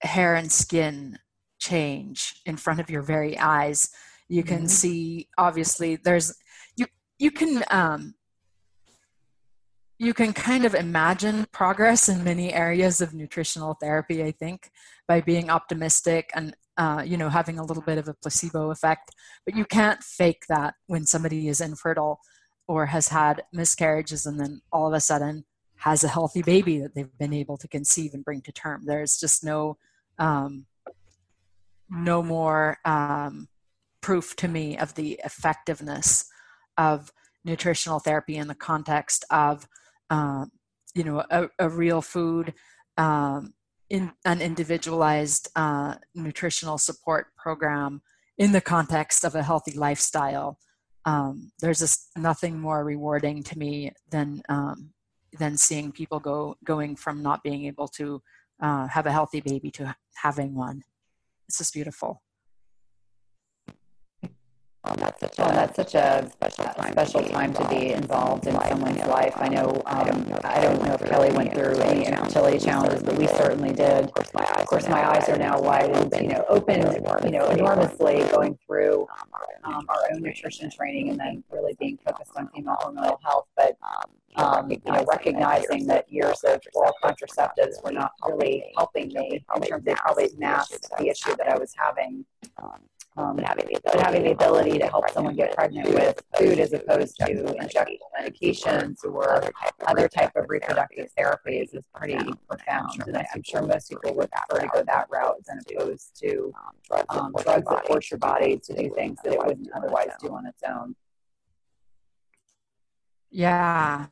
hair 0.00 0.34
and 0.34 0.50
skin 0.50 1.18
change 1.60 2.40
in 2.46 2.56
front 2.56 2.80
of 2.80 2.90
your 2.90 3.02
very 3.02 3.38
eyes. 3.38 3.88
You 4.28 4.42
can 4.42 4.64
mm-hmm. 4.64 4.80
see, 4.82 5.28
obviously, 5.38 5.96
there's, 5.96 6.34
you, 6.76 6.86
you 7.18 7.30
can 7.30 7.62
um, 7.70 8.14
you 9.98 10.12
can 10.12 10.32
kind 10.32 10.64
of 10.64 10.74
imagine 10.74 11.46
progress 11.52 12.08
in 12.08 12.24
many 12.24 12.52
areas 12.52 13.00
of 13.00 13.14
nutritional 13.14 13.74
therapy 13.74 14.22
i 14.22 14.30
think 14.30 14.70
by 15.06 15.20
being 15.20 15.50
optimistic 15.50 16.30
and 16.34 16.54
uh, 16.76 17.02
you 17.06 17.16
know 17.16 17.28
having 17.28 17.58
a 17.58 17.64
little 17.64 17.82
bit 17.82 17.98
of 17.98 18.08
a 18.08 18.14
placebo 18.14 18.70
effect. 18.70 19.10
But 19.44 19.56
you 19.56 19.64
can't 19.64 20.02
fake 20.02 20.44
that 20.48 20.74
when 20.86 21.06
somebody 21.06 21.48
is 21.48 21.60
infertile 21.60 22.20
or 22.66 22.86
has 22.86 23.08
had 23.08 23.44
miscarriages 23.52 24.26
and 24.26 24.40
then 24.40 24.60
all 24.72 24.88
of 24.88 24.94
a 24.94 25.00
sudden 25.00 25.44
has 25.76 26.02
a 26.02 26.08
healthy 26.08 26.42
baby 26.42 26.78
that 26.78 26.94
they've 26.94 27.18
been 27.18 27.34
able 27.34 27.58
to 27.58 27.68
conceive 27.68 28.14
and 28.14 28.24
bring 28.24 28.40
to 28.42 28.52
term. 28.52 28.84
There's 28.86 29.18
just 29.18 29.44
no 29.44 29.76
um, 30.18 30.66
no 31.90 32.22
more 32.22 32.78
um, 32.84 33.48
proof 34.00 34.34
to 34.36 34.48
me 34.48 34.78
of 34.78 34.94
the 34.94 35.20
effectiveness 35.24 36.26
of 36.78 37.12
nutritional 37.44 38.00
therapy 38.00 38.36
in 38.36 38.48
the 38.48 38.54
context 38.54 39.24
of 39.30 39.68
um, 40.10 40.50
you 40.94 41.04
know, 41.04 41.24
a, 41.30 41.48
a 41.58 41.68
real 41.68 42.02
food, 42.02 42.54
um, 42.96 43.54
in 43.90 44.12
an 44.24 44.40
individualized 44.40 45.48
uh, 45.56 45.94
nutritional 46.14 46.78
support 46.78 47.26
program 47.36 48.02
in 48.38 48.52
the 48.52 48.60
context 48.60 49.24
of 49.24 49.34
a 49.34 49.42
healthy 49.42 49.72
lifestyle. 49.72 50.58
Um, 51.04 51.52
there's 51.60 51.80
just 51.80 52.10
nothing 52.16 52.58
more 52.58 52.82
rewarding 52.82 53.42
to 53.44 53.58
me 53.58 53.92
than 54.10 54.42
um, 54.48 54.90
than 55.38 55.56
seeing 55.56 55.92
people 55.92 56.20
go 56.20 56.56
going 56.64 56.96
from 56.96 57.22
not 57.22 57.42
being 57.42 57.66
able 57.66 57.88
to 57.88 58.22
uh, 58.60 58.86
have 58.88 59.06
a 59.06 59.12
healthy 59.12 59.40
baby 59.40 59.70
to 59.72 59.94
having 60.14 60.54
one. 60.54 60.82
It's 61.48 61.58
just 61.58 61.74
beautiful. 61.74 62.22
Well, 64.84 64.96
that's 64.98 65.20
such 65.20 65.38
a, 65.38 65.42
that's 65.42 65.76
such 65.76 65.94
a 65.94 66.30
special 66.30 66.64
time, 66.64 66.92
special 66.92 67.20
to, 67.20 67.26
be 67.26 67.32
time 67.32 67.54
to 67.54 67.68
be 67.68 67.92
involved 67.92 68.46
in 68.46 68.54
someone's 68.68 69.06
life. 69.06 69.32
I 69.36 69.48
know, 69.48 69.82
um, 69.86 69.98
I 69.98 70.04
don't 70.04 70.28
know, 70.28 70.40
I 70.44 70.60
don't 70.60 70.82
know 70.82 70.94
if 70.94 71.04
Kelly 71.08 71.32
went 71.32 71.54
through 71.54 71.80
any 71.80 72.04
infertility 72.06 72.58
challenges, 72.58 73.02
but 73.02 73.16
we 73.16 73.26
certainly 73.26 73.72
did. 73.72 74.04
Of 74.04 74.12
course, 74.12 74.34
my 74.34 74.46
eyes, 74.56 74.64
course, 74.74 74.88
my 74.88 75.08
eyes 75.08 75.28
are 75.28 75.38
now 75.38 75.60
wide 75.60 75.90
and 75.90 76.12
you 76.22 76.28
know 76.28 76.44
open, 76.48 76.80
you 77.24 77.30
know, 77.30 77.46
enormously 77.46 78.24
going 78.32 78.58
through 78.66 79.06
um, 79.64 79.86
our 79.88 80.12
own 80.12 80.20
nutrition 80.20 80.68
training. 80.70 81.10
and 81.10 81.20
then 81.20 81.44
really 81.50 81.76
being 81.78 81.96
focused 82.04 82.32
on 82.36 82.48
female 82.48 82.76
hormonal 82.80 83.18
health. 83.22 83.46
But 83.56 83.76
um, 84.36 84.70
you 84.70 84.80
know, 84.84 85.04
recognizing 85.08 85.86
that 85.86 86.10
years 86.12 86.40
of 86.44 86.60
oral 86.74 86.92
contraceptives 87.02 87.82
were 87.84 87.92
not 87.92 88.12
really 88.26 88.64
helping 88.76 89.08
me. 89.08 89.44
in 89.54 89.62
terms 89.62 89.86
of 89.86 89.96
probably 89.96 90.28
masked 90.36 90.88
the 90.98 91.08
issue 91.08 91.36
that 91.36 91.48
I 91.48 91.56
was 91.56 91.72
having 91.76 92.24
um, 93.16 93.36
but 93.36 93.44
having 93.44 93.66
the 93.66 93.76
ability, 93.76 94.02
having 94.02 94.22
the 94.24 94.30
ability 94.32 94.78
to 94.78 94.86
help 94.88 95.08
someone 95.10 95.36
get 95.36 95.54
pregnant 95.54 95.88
with 95.94 96.20
food 96.36 96.58
as 96.58 96.72
opposed 96.72 97.16
to 97.18 97.26
injectable 97.26 97.98
medications 98.18 99.04
or 99.04 99.52
other 99.86 100.08
type 100.08 100.32
of 100.34 100.46
reproductive 100.48 101.08
therapies 101.16 101.74
is 101.74 101.84
pretty 101.94 102.18
profound. 102.48 103.04
And 103.06 103.16
I'm 103.16 103.42
sure 103.44 103.62
most 103.62 103.88
people 103.88 104.16
would 104.16 104.30
prefer 104.32 104.62
to 104.62 104.68
go 104.74 104.82
that 104.84 105.06
route 105.10 105.36
than 105.46 105.60
opposed 105.60 106.18
to 106.22 106.52
um, 107.08 107.32
drugs 107.44 107.64
that 107.66 107.86
force 107.86 108.10
your 108.10 108.18
body 108.18 108.60
to 108.64 108.74
do 108.74 108.90
things 108.94 109.18
that 109.22 109.34
it 109.34 109.38
wouldn't 109.38 109.70
otherwise 109.72 110.10
do 110.20 110.34
on 110.34 110.46
its 110.46 110.62
own. 110.68 110.96
Yeah, 113.30 114.06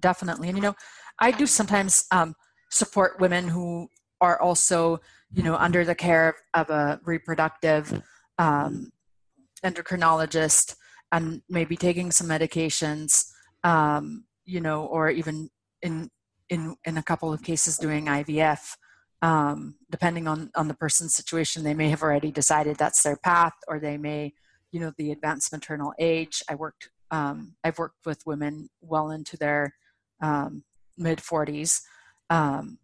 definitely. 0.00 0.48
And 0.48 0.58
you 0.58 0.62
know, 0.62 0.74
I 1.20 1.30
do 1.30 1.46
sometimes 1.46 2.06
um, 2.10 2.34
support 2.70 3.20
women 3.20 3.46
who 3.46 3.88
are 4.20 4.40
also, 4.40 5.00
you 5.32 5.44
know, 5.44 5.54
under 5.54 5.84
the 5.84 5.94
care 5.94 6.34
of 6.54 6.68
a 6.70 7.00
reproductive 7.04 8.02
um, 8.40 8.90
endocrinologist 9.64 10.74
and 11.12 11.42
maybe 11.48 11.76
taking 11.76 12.10
some 12.10 12.26
medications, 12.26 13.26
um, 13.62 14.24
you 14.44 14.60
know, 14.60 14.86
or 14.86 15.10
even 15.10 15.50
in 15.82 16.10
in 16.48 16.74
in 16.84 16.96
a 16.96 17.02
couple 17.02 17.32
of 17.32 17.42
cases 17.42 17.76
doing 17.76 18.06
IVF. 18.06 18.76
Um, 19.22 19.74
depending 19.90 20.26
on 20.26 20.50
on 20.56 20.68
the 20.68 20.74
person's 20.74 21.14
situation, 21.14 21.62
they 21.62 21.74
may 21.74 21.90
have 21.90 22.02
already 22.02 22.32
decided 22.32 22.76
that's 22.76 23.02
their 23.02 23.18
path, 23.18 23.52
or 23.68 23.78
they 23.78 23.98
may, 23.98 24.32
you 24.72 24.80
know, 24.80 24.92
the 24.96 25.12
advanced 25.12 25.52
maternal 25.52 25.92
age. 25.98 26.42
I 26.48 26.54
worked, 26.54 26.88
um, 27.10 27.54
I've 27.62 27.78
worked 27.78 28.06
with 28.06 28.22
women 28.24 28.70
well 28.80 29.10
into 29.10 29.36
their 29.36 29.74
um, 30.22 30.64
mid 30.96 31.18
40s 31.18 31.82
um, 32.30 32.78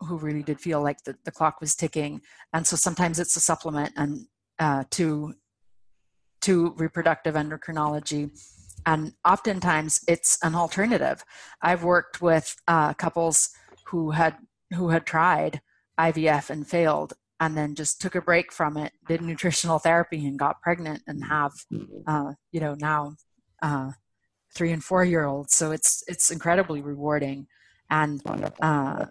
who 0.00 0.18
really 0.18 0.42
did 0.42 0.60
feel 0.60 0.82
like 0.82 1.02
the, 1.04 1.16
the 1.24 1.30
clock 1.30 1.62
was 1.62 1.74
ticking, 1.74 2.20
and 2.52 2.66
so 2.66 2.76
sometimes 2.76 3.18
it's 3.18 3.36
a 3.36 3.40
supplement, 3.40 3.94
and 3.96 4.26
uh, 4.58 4.84
to 4.90 5.34
to 6.40 6.74
reproductive 6.76 7.34
endocrinology 7.34 8.30
and 8.86 9.12
oftentimes 9.26 10.00
it's 10.06 10.38
an 10.42 10.54
alternative 10.54 11.24
i've 11.62 11.84
worked 11.84 12.22
with 12.22 12.56
uh, 12.68 12.94
couples 12.94 13.50
who 13.86 14.12
had 14.12 14.36
who 14.74 14.90
had 14.90 15.04
tried 15.04 15.60
ivf 15.98 16.50
and 16.50 16.66
failed 16.66 17.14
and 17.40 17.56
then 17.56 17.74
just 17.74 18.00
took 18.00 18.14
a 18.14 18.22
break 18.22 18.52
from 18.52 18.76
it 18.76 18.92
did 19.06 19.20
nutritional 19.20 19.78
therapy 19.78 20.26
and 20.26 20.38
got 20.38 20.60
pregnant 20.62 21.02
and 21.06 21.24
have 21.24 21.52
uh, 22.06 22.32
you 22.52 22.60
know 22.60 22.74
now 22.78 23.14
uh, 23.62 23.90
three 24.54 24.72
and 24.72 24.82
four 24.82 25.04
year 25.04 25.24
olds. 25.24 25.54
So 25.54 25.70
it's 25.70 26.02
it's 26.08 26.30
incredibly 26.30 26.80
rewarding, 26.80 27.46
and 27.90 28.20
uh, 28.60 29.06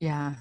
yeah. 0.00 0.34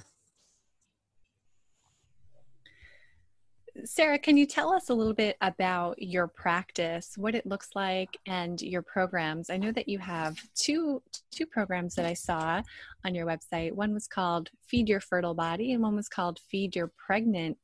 Sara, 3.86 4.19
can 4.19 4.38
you 4.38 4.45
tell 4.45 4.74
us 4.74 4.89
a 4.89 4.93
little 4.93 5.13
bit 5.13 5.38
about 5.41 6.01
your 6.01 6.28
practice, 6.28 7.13
what 7.17 7.36
it 7.36 7.45
looks 7.45 7.69
like, 7.74 8.09
and 8.26 8.61
your 8.61 8.82
programs? 8.82 9.49
I 9.49 9.57
know 9.57 9.72
that 9.72 9.88
you 9.88 9.97
have 9.99 10.38
two 10.55 11.01
two 11.32 11.45
programs 11.45 11.95
that 11.95 12.05
I 12.05 12.13
saw 12.13 12.61
on 13.05 13.15
your 13.15 13.26
website. 13.26 13.72
One 13.72 13.93
was 13.93 14.07
called 14.07 14.49
Feed 14.67 14.89
Your 14.89 14.99
Fertile 14.99 15.34
Body, 15.34 15.72
and 15.72 15.82
one 15.82 15.95
was 15.95 16.09
called 16.09 16.39
Feed 16.49 16.76
Your 16.76 16.91
Pregnant 16.97 17.57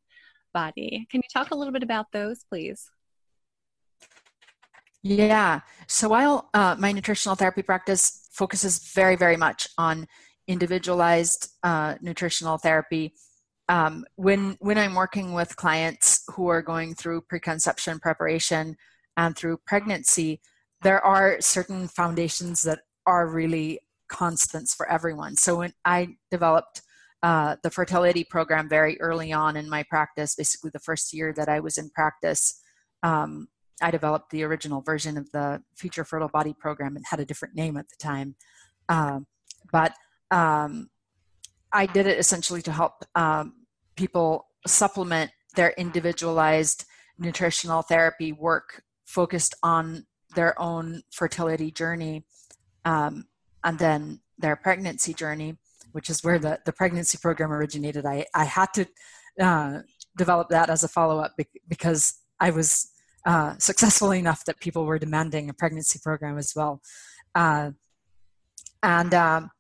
Body. 0.54 1.08
Can 1.12 1.22
you 1.22 1.30
talk 1.32 1.52
a 1.52 1.56
little 1.56 1.74
bit 1.74 1.84
about 1.84 2.12
those, 2.14 2.44
please? 2.50 2.90
Yeah. 5.04 5.62
So 5.88 6.10
while 6.10 6.50
uh, 6.54 6.76
my 6.80 6.92
nutritional 6.92 7.36
therapy 7.36 7.62
practice 7.62 8.28
focuses 8.32 8.92
very, 8.94 9.16
very 9.16 9.38
much 9.38 9.68
on 9.78 10.08
individualized 10.48 11.50
uh, 11.64 11.96
nutritional 12.02 12.58
therapy, 12.58 13.14
um, 13.70 14.06
when 14.16 14.58
when 14.60 14.78
I'm 14.78 14.96
working 14.96 15.34
with 15.34 15.56
clients 15.56 16.24
who 16.34 16.48
are 16.48 16.62
going 16.62 16.96
through 16.96 17.22
preconception 17.22 18.00
preparation 18.00 18.78
and 19.18 19.36
through 19.36 19.60
pregnancy, 19.66 20.42
there 20.82 21.04
are 21.04 21.42
certain 21.42 21.88
foundations 21.88 22.62
that 22.62 22.80
are 23.06 23.28
really 23.28 23.80
constants 24.10 24.74
for 24.74 24.90
everyone. 24.90 25.36
So 25.36 25.58
when 25.58 25.74
I 25.84 26.16
developed 26.32 26.82
uh, 27.24 27.58
the 27.64 27.72
fertility 27.72 28.24
program 28.24 28.70
very 28.70 29.00
early 29.02 29.34
on 29.34 29.58
in 29.58 29.70
my 29.70 29.84
practice, 29.84 30.36
basically 30.36 30.70
the 30.72 30.80
first 30.80 31.14
year 31.14 31.34
that 31.34 31.50
I 31.50 31.60
was 31.60 31.78
in 31.78 31.90
practice, 31.90 32.62
um, 33.04 33.48
I 33.82 33.92
developed 33.92 34.30
the 34.30 34.44
original 34.44 34.82
version 34.82 35.18
of 35.18 35.30
the 35.32 35.62
Feed 35.76 35.98
Your 35.98 36.06
Fertile 36.06 36.30
Body 36.30 36.54
program 36.58 36.96
and 36.96 37.06
had 37.10 37.20
a 37.20 37.26
different 37.26 37.56
name 37.56 37.76
at 37.76 37.90
the 37.90 37.96
time. 38.00 38.36
Um, 38.90 39.26
but 39.72 39.94
um, 40.32 40.90
I 41.74 41.86
did 41.86 42.08
it 42.08 42.18
essentially 42.18 42.62
to 42.64 42.72
help 42.72 43.04
um, 43.16 43.54
people 43.98 44.48
supplement 44.66 45.32
their 45.56 45.72
individualized 45.72 46.86
nutritional 47.20 47.82
therapy 47.82 48.32
work 48.32 48.84
focused 49.06 49.56
on 49.64 50.06
their 50.36 50.60
own 50.62 51.02
fertility 51.12 51.72
journey 51.72 52.24
um, 52.86 53.26
and 53.64 53.80
then 53.80 54.22
their 54.38 54.56
pregnancy 54.56 55.14
journey, 55.14 55.58
which 55.92 56.10
is 56.10 56.24
where 56.24 56.38
the, 56.38 56.60
the 56.66 56.72
pregnancy 56.72 57.18
program 57.18 57.52
originated. 57.52 58.06
I, 58.06 58.26
I 58.36 58.46
had 58.46 58.68
to 58.76 58.86
uh, 59.42 59.80
develop 60.18 60.50
that 60.50 60.70
as 60.70 60.84
a 60.84 60.88
follow 60.88 61.20
up 61.20 61.36
because 61.68 62.14
I 62.40 62.52
was 62.52 62.92
uh, 63.26 63.56
successful 63.58 64.12
enough 64.12 64.46
that 64.46 64.60
people 64.60 64.86
were 64.86 65.00
demanding 65.00 65.50
a 65.50 65.54
pregnancy 65.54 66.00
program 66.02 66.38
as 66.38 66.54
well. 66.56 66.82
Uh, 67.34 67.72
and 68.84 69.14
um, 69.14 69.52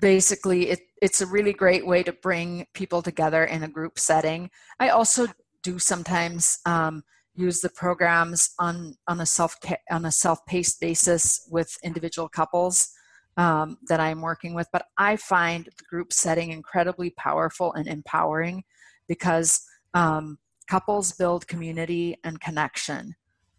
basically 0.00 0.70
it, 0.70 0.80
it's 1.02 1.20
a 1.20 1.26
really 1.26 1.52
great 1.52 1.86
way 1.86 2.02
to 2.02 2.12
bring 2.12 2.66
people 2.74 3.02
together 3.02 3.44
in 3.44 3.62
a 3.62 3.68
group 3.68 3.98
setting. 3.98 4.50
I 4.80 4.90
also 4.90 5.26
do 5.62 5.78
sometimes 5.78 6.58
um, 6.66 7.02
use 7.34 7.60
the 7.60 7.68
programs 7.68 8.50
on 8.58 8.94
on 9.08 9.20
a 9.20 9.26
self 9.26 9.56
on 9.90 10.06
a 10.06 10.12
self-paced 10.12 10.80
basis 10.80 11.46
with 11.50 11.76
individual 11.84 12.28
couples 12.28 12.88
um, 13.36 13.76
that 13.88 14.00
i'm 14.00 14.22
working 14.22 14.54
with 14.54 14.66
but 14.72 14.86
i 14.96 15.16
find 15.16 15.66
the 15.66 15.84
group 15.84 16.14
setting 16.14 16.50
incredibly 16.50 17.10
powerful 17.10 17.74
and 17.74 17.88
empowering 17.88 18.64
because 19.06 19.60
um, 19.92 20.38
couples 20.68 21.12
build 21.12 21.46
community 21.46 22.16
and 22.24 22.40
connection 22.40 23.14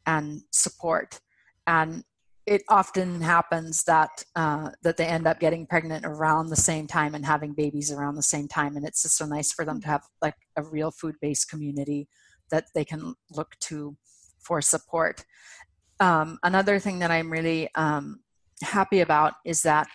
and 0.06 0.42
support. 0.52 1.20
And 1.66 2.04
it 2.48 2.64
often 2.70 3.20
happens 3.20 3.84
that 3.84 4.24
uh, 4.36 4.70
that 4.82 4.96
they 4.96 5.06
end 5.06 5.28
up 5.28 5.40
getting 5.40 5.68
pregnant 5.68 6.06
around 6.06 6.48
the 6.48 6.56
same 6.56 6.88
time 6.88 7.14
and 7.14 7.26
having 7.26 7.54
babies 7.54 7.92
around 7.92 8.16
the 8.16 8.24
same 8.24 8.48
time 8.48 8.78
and 8.78 8.86
it's 8.88 9.04
just 9.04 9.18
so 9.18 9.26
nice 9.26 9.52
for 9.52 9.66
them 9.66 9.82
to 9.82 9.88
have 9.88 10.04
like 10.22 10.36
a 10.56 10.64
real 10.64 10.90
food-based 10.90 11.50
community 11.50 12.08
that 12.50 12.66
they 12.74 12.86
can 12.86 13.14
look 13.32 13.56
to 13.60 13.98
for 14.40 14.62
support. 14.62 15.26
Um, 16.00 16.40
another 16.42 16.80
thing 16.80 17.00
that 17.00 17.12
i'm 17.12 17.30
really 17.30 17.70
um, 17.76 18.22
happy 18.64 19.02
about 19.02 19.34
is 19.46 19.62
that 19.64 19.88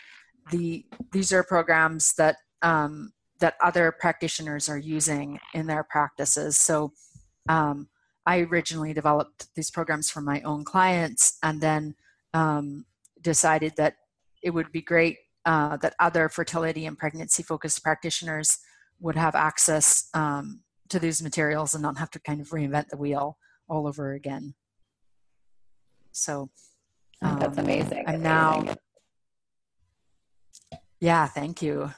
the 0.50 0.84
these 1.12 1.32
are 1.32 1.42
programs 1.42 2.12
that 2.14 2.36
um, 2.60 3.12
that 3.40 3.54
other 3.62 3.92
practitioners 3.98 4.68
are 4.68 4.78
using 4.78 5.40
in 5.54 5.66
their 5.66 5.84
practices. 5.84 6.58
So 6.58 6.92
um, 7.48 7.88
i 8.26 8.40
originally 8.40 8.92
developed 8.92 9.48
these 9.56 9.70
programs 9.70 10.10
for 10.10 10.20
my 10.20 10.42
own 10.42 10.64
clients 10.64 11.38
and 11.42 11.60
then 11.60 11.94
um, 12.34 12.84
decided 13.20 13.74
that 13.76 13.96
it 14.42 14.50
would 14.50 14.72
be 14.72 14.82
great 14.82 15.18
uh, 15.44 15.76
that 15.78 15.94
other 15.98 16.28
fertility 16.28 16.86
and 16.86 16.98
pregnancy 16.98 17.42
focused 17.42 17.82
practitioners 17.82 18.58
would 19.00 19.16
have 19.16 19.34
access 19.34 20.08
um, 20.14 20.60
to 20.88 20.98
these 20.98 21.22
materials 21.22 21.74
and 21.74 21.82
not 21.82 21.98
have 21.98 22.10
to 22.10 22.20
kind 22.20 22.40
of 22.40 22.48
reinvent 22.50 22.88
the 22.88 22.96
wheel 22.96 23.36
all 23.68 23.86
over 23.86 24.12
again. 24.12 24.54
So 26.12 26.50
um, 27.22 27.38
that's 27.38 27.58
amazing. 27.58 28.04
I'm 28.06 28.22
now, 28.22 28.76
yeah, 31.00 31.26
thank 31.26 31.62
you. 31.62 31.90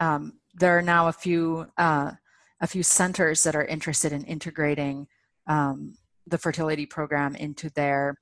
Um, 0.00 0.38
there 0.54 0.76
are 0.76 0.82
now 0.82 1.08
a 1.08 1.12
few 1.12 1.66
uh, 1.78 2.12
a 2.60 2.66
few 2.66 2.82
centers 2.82 3.42
that 3.42 3.56
are 3.56 3.64
interested 3.64 4.12
in 4.12 4.24
integrating 4.24 5.08
um, 5.48 5.96
the 6.26 6.38
fertility 6.38 6.86
program 6.86 7.34
into 7.34 7.68
their 7.70 8.16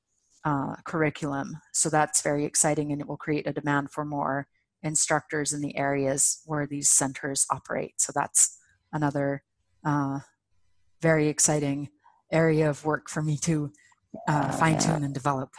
uh, 0.45 0.77
curriculum. 0.85 1.57
So 1.73 1.91
that's 1.91 2.23
very 2.23 2.45
exciting 2.45 2.93
and 2.93 3.01
it 3.01 3.09
will 3.09 3.17
create 3.17 3.47
a 3.47 3.53
demand 3.53 3.91
for 3.91 4.05
more 4.05 4.47
instructors 4.83 5.53
in 5.53 5.61
the 5.61 5.77
areas 5.77 6.41
where 6.47 6.67
these 6.67 6.89
centers 6.89 7.47
operate. 7.51 8.01
So 8.01 8.13
that's 8.15 8.59
another 8.93 9.43
uh, 9.85 10.21
very 11.03 11.29
exciting 11.29 11.89
area 12.33 12.71
of 12.71 12.85
work 12.85 13.09
for 13.09 13.23
me 13.23 13.37
to 13.39 13.71
uh, 14.29 14.51
fine 14.53 14.79
tune 14.79 15.05
and 15.05 15.15
develop. 15.15 15.51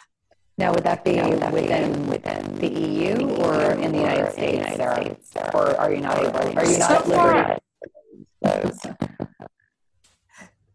Now, 0.58 0.74
would 0.74 0.84
that 0.84 1.04
be 1.04 1.16
within 1.16 2.08
within 2.08 2.56
the 2.56 2.68
EU 2.68 3.28
or 3.38 3.72
in 3.72 3.92
the 3.92 3.98
United 3.98 4.32
States, 4.34 4.76
Sara? 5.32 5.52
Or 5.54 5.76
are 5.78 5.92
you 5.92 6.02
not 6.02 6.20
able? 6.20 6.38
Are 6.38 6.66
you 6.66 6.78
not 6.78 7.04
so 7.04 7.10
far. 7.10 7.58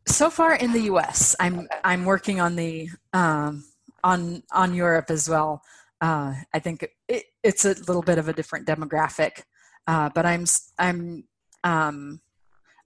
So 0.09 0.31
far 0.31 0.55
in 0.55 0.73
the 0.73 0.81
U.S., 0.83 1.37
I'm 1.39 1.69
I'm 1.85 2.05
working 2.05 2.41
on 2.41 2.57
the 2.57 2.89
um, 3.13 3.65
on 4.07 4.43
on 4.53 4.73
Europe 4.73 5.11
as 5.11 5.29
well. 5.29 5.63
Uh, 6.01 6.35
I 6.55 6.59
think 6.61 6.87
it, 7.09 7.25
it's 7.43 7.65
a 7.65 7.75
little 7.89 8.03
bit 8.03 8.19
of 8.19 8.29
a 8.29 8.33
different 8.33 8.67
demographic, 8.67 9.43
uh, 9.87 10.11
but 10.15 10.25
I'm 10.25 10.45
I'm 10.79 11.25
um, 11.65 12.21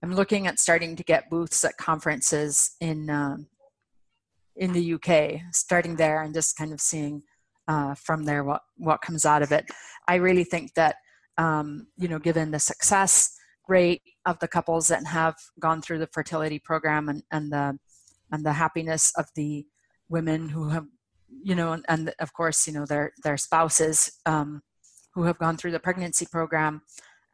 I'm 0.02 0.14
looking 0.14 0.46
at 0.46 0.58
starting 0.58 0.96
to 0.96 1.04
get 1.04 1.28
booths 1.28 1.62
at 1.64 1.76
conferences 1.76 2.74
in 2.80 3.10
um, 3.10 3.46
in 4.56 4.72
the 4.72 4.94
UK, 4.94 5.42
starting 5.52 5.96
there 5.96 6.22
and 6.22 6.32
just 6.32 6.56
kind 6.56 6.72
of 6.72 6.80
seeing 6.80 7.22
uh, 7.68 7.94
from 7.94 8.24
there 8.24 8.42
what 8.42 8.62
what 8.78 9.02
comes 9.02 9.26
out 9.26 9.42
of 9.42 9.52
it. 9.52 9.66
I 10.08 10.14
really 10.14 10.44
think 10.44 10.74
that 10.74 10.96
um, 11.36 11.86
you 11.98 12.08
know, 12.08 12.18
given 12.18 12.50
the 12.50 12.58
success 12.58 13.36
rate 13.68 14.02
of 14.24 14.38
the 14.38 14.48
couples 14.48 14.88
that 14.88 15.06
have 15.06 15.36
gone 15.60 15.82
through 15.82 15.98
the 15.98 16.08
fertility 16.12 16.58
program 16.58 17.08
and, 17.10 17.22
and 17.30 17.52
the 17.52 17.78
and 18.32 18.44
the 18.46 18.54
happiness 18.54 19.12
of 19.16 19.26
the 19.34 19.66
women 20.08 20.48
who 20.48 20.70
have 20.70 20.86
you 21.42 21.54
know, 21.54 21.72
and, 21.72 21.84
and 21.88 22.14
of 22.18 22.32
course, 22.32 22.66
you 22.66 22.72
know, 22.72 22.86
their 22.86 23.12
their 23.22 23.36
spouses 23.36 24.10
um, 24.26 24.62
who 25.14 25.24
have 25.24 25.38
gone 25.38 25.56
through 25.56 25.72
the 25.72 25.80
pregnancy 25.80 26.26
program. 26.30 26.82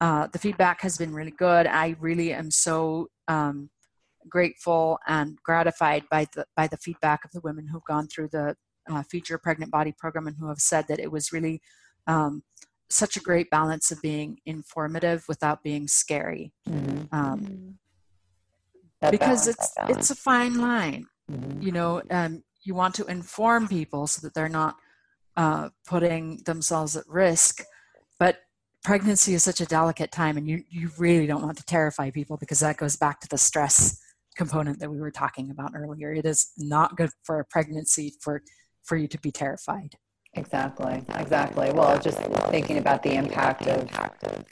Uh, 0.00 0.26
the 0.32 0.38
feedback 0.38 0.82
has 0.82 0.98
been 0.98 1.14
really 1.14 1.30
good. 1.30 1.66
I 1.66 1.96
really 2.00 2.32
am 2.32 2.50
so 2.50 3.08
um, 3.28 3.70
grateful 4.28 4.98
and 5.06 5.38
gratified 5.42 6.04
by 6.10 6.26
the 6.34 6.44
by 6.56 6.66
the 6.66 6.76
feedback 6.76 7.24
of 7.24 7.30
the 7.32 7.40
women 7.40 7.66
who've 7.66 7.84
gone 7.84 8.08
through 8.08 8.28
the 8.28 8.56
uh, 8.90 9.02
Your 9.28 9.38
Pregnant 9.38 9.70
Body 9.70 9.94
program 9.96 10.26
and 10.26 10.36
who 10.38 10.48
have 10.48 10.58
said 10.58 10.86
that 10.88 10.98
it 10.98 11.10
was 11.10 11.32
really 11.32 11.60
um, 12.06 12.42
such 12.88 13.16
a 13.16 13.20
great 13.20 13.50
balance 13.50 13.90
of 13.90 14.00
being 14.00 14.38
informative 14.46 15.24
without 15.28 15.62
being 15.62 15.88
scary. 15.88 16.52
Mm-hmm. 16.68 17.14
Um, 17.14 17.78
because 19.10 19.46
balance, 19.46 19.48
it's 19.48 19.74
it's 19.88 20.10
a 20.10 20.14
fine 20.14 20.60
line. 20.60 21.06
Mm-hmm. 21.30 21.62
You 21.62 21.72
know, 21.72 22.02
um, 22.10 22.42
you 22.66 22.74
want 22.74 22.94
to 22.96 23.06
inform 23.06 23.68
people 23.68 24.06
so 24.06 24.20
that 24.26 24.34
they're 24.34 24.48
not 24.48 24.76
uh, 25.36 25.68
putting 25.86 26.38
themselves 26.44 26.96
at 26.96 27.06
risk. 27.08 27.62
But 28.18 28.38
pregnancy 28.82 29.34
is 29.34 29.44
such 29.44 29.60
a 29.60 29.66
delicate 29.66 30.10
time, 30.10 30.36
and 30.36 30.48
you, 30.48 30.62
you 30.68 30.90
really 30.98 31.26
don't 31.26 31.42
want 31.42 31.58
to 31.58 31.64
terrify 31.64 32.10
people 32.10 32.36
because 32.36 32.60
that 32.60 32.76
goes 32.76 32.96
back 32.96 33.20
to 33.20 33.28
the 33.28 33.38
stress 33.38 34.00
component 34.36 34.78
that 34.80 34.90
we 34.90 35.00
were 35.00 35.10
talking 35.10 35.50
about 35.50 35.72
earlier. 35.74 36.12
It 36.12 36.26
is 36.26 36.52
not 36.58 36.96
good 36.96 37.10
for 37.22 37.40
a 37.40 37.44
pregnancy 37.44 38.14
for, 38.20 38.42
for 38.84 38.96
you 38.96 39.08
to 39.08 39.18
be 39.18 39.30
terrified. 39.30 39.96
Exactly, 40.36 41.02
exactly. 41.18 41.72
Well, 41.72 41.98
just 41.98 42.18
thinking 42.50 42.76
about 42.76 43.02
the 43.02 43.14
impact 43.14 43.66
of 43.66 43.88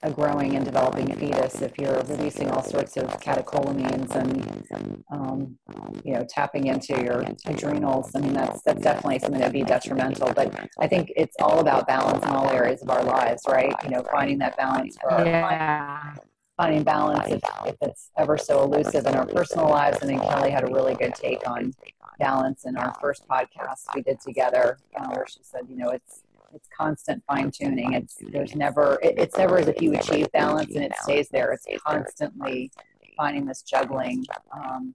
a 0.03 0.11
growing 0.11 0.57
and 0.57 0.64
developing 0.64 1.14
fetus, 1.14 1.61
if 1.61 1.78
you're 1.78 2.03
releasing 2.05 2.51
all 2.51 2.62
sorts 2.62 2.97
of 2.97 3.09
catecholamines 3.20 4.11
and, 4.14 5.05
um, 5.11 5.59
you 6.03 6.14
know, 6.14 6.24
tapping 6.28 6.68
into 6.68 7.01
your 7.03 7.22
adrenals, 7.47 8.12
I 8.14 8.20
mean, 8.20 8.32
that's, 8.32 8.62
that's 8.62 8.80
definitely 8.80 9.18
something 9.18 9.41
that 9.41 9.49
would 9.49 9.53
be 9.53 9.62
detrimental. 9.62 10.32
But 10.35 10.55
I 10.80 10.87
think 10.87 11.12
it's 11.16 11.37
all 11.41 11.61
about 11.61 11.87
balance 11.87 12.24
in 12.24 12.30
all 12.30 12.49
areas 12.49 12.82
of 12.82 12.89
our 12.89 13.05
lives, 13.05 13.43
right? 13.47 13.74
You 13.85 13.91
know, 13.91 14.05
finding 14.11 14.39
that 14.39 14.57
balance 14.57 14.97
for 15.01 15.12
our 15.12 15.26
yeah. 15.26 16.14
finding 16.57 16.82
balance 16.82 17.30
if, 17.30 17.43
if 17.66 17.76
it's 17.82 18.11
ever 18.16 18.39
so 18.39 18.62
elusive 18.62 19.05
in 19.07 19.14
our 19.14 19.26
personal 19.26 19.68
lives. 19.68 19.99
I 20.01 20.07
think 20.07 20.22
Kelly 20.22 20.51
had 20.51 20.64
a 20.64 20.72
really 20.72 20.95
good 20.95 21.14
take 21.14 21.47
on 21.47 21.74
balance 22.18 22.64
in 22.64 22.76
our 22.76 22.94
first 23.00 23.26
podcast 23.28 23.84
we 23.94 24.02
did 24.02 24.20
together, 24.20 24.78
uh, 24.96 25.08
where 25.08 25.26
she 25.26 25.40
said, 25.42 25.62
you 25.68 25.76
know, 25.76 25.90
it's 25.90 26.22
it's 26.54 26.68
constant 26.76 27.22
fine 27.26 27.50
tuning. 27.50 27.94
It's 27.94 28.16
there's 28.20 28.54
never 28.54 28.98
it, 29.02 29.18
it's 29.18 29.36
never 29.36 29.58
as 29.58 29.68
if 29.68 29.82
you 29.82 29.94
achieve 29.94 30.30
balance 30.32 30.74
and 30.74 30.84
it 30.84 30.92
stays 31.02 31.28
there. 31.28 31.52
It's 31.52 31.66
constantly 31.84 32.70
finding 33.16 33.46
this 33.46 33.62
juggling 33.62 34.24
um, 34.52 34.94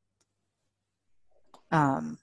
um, 1.71 2.19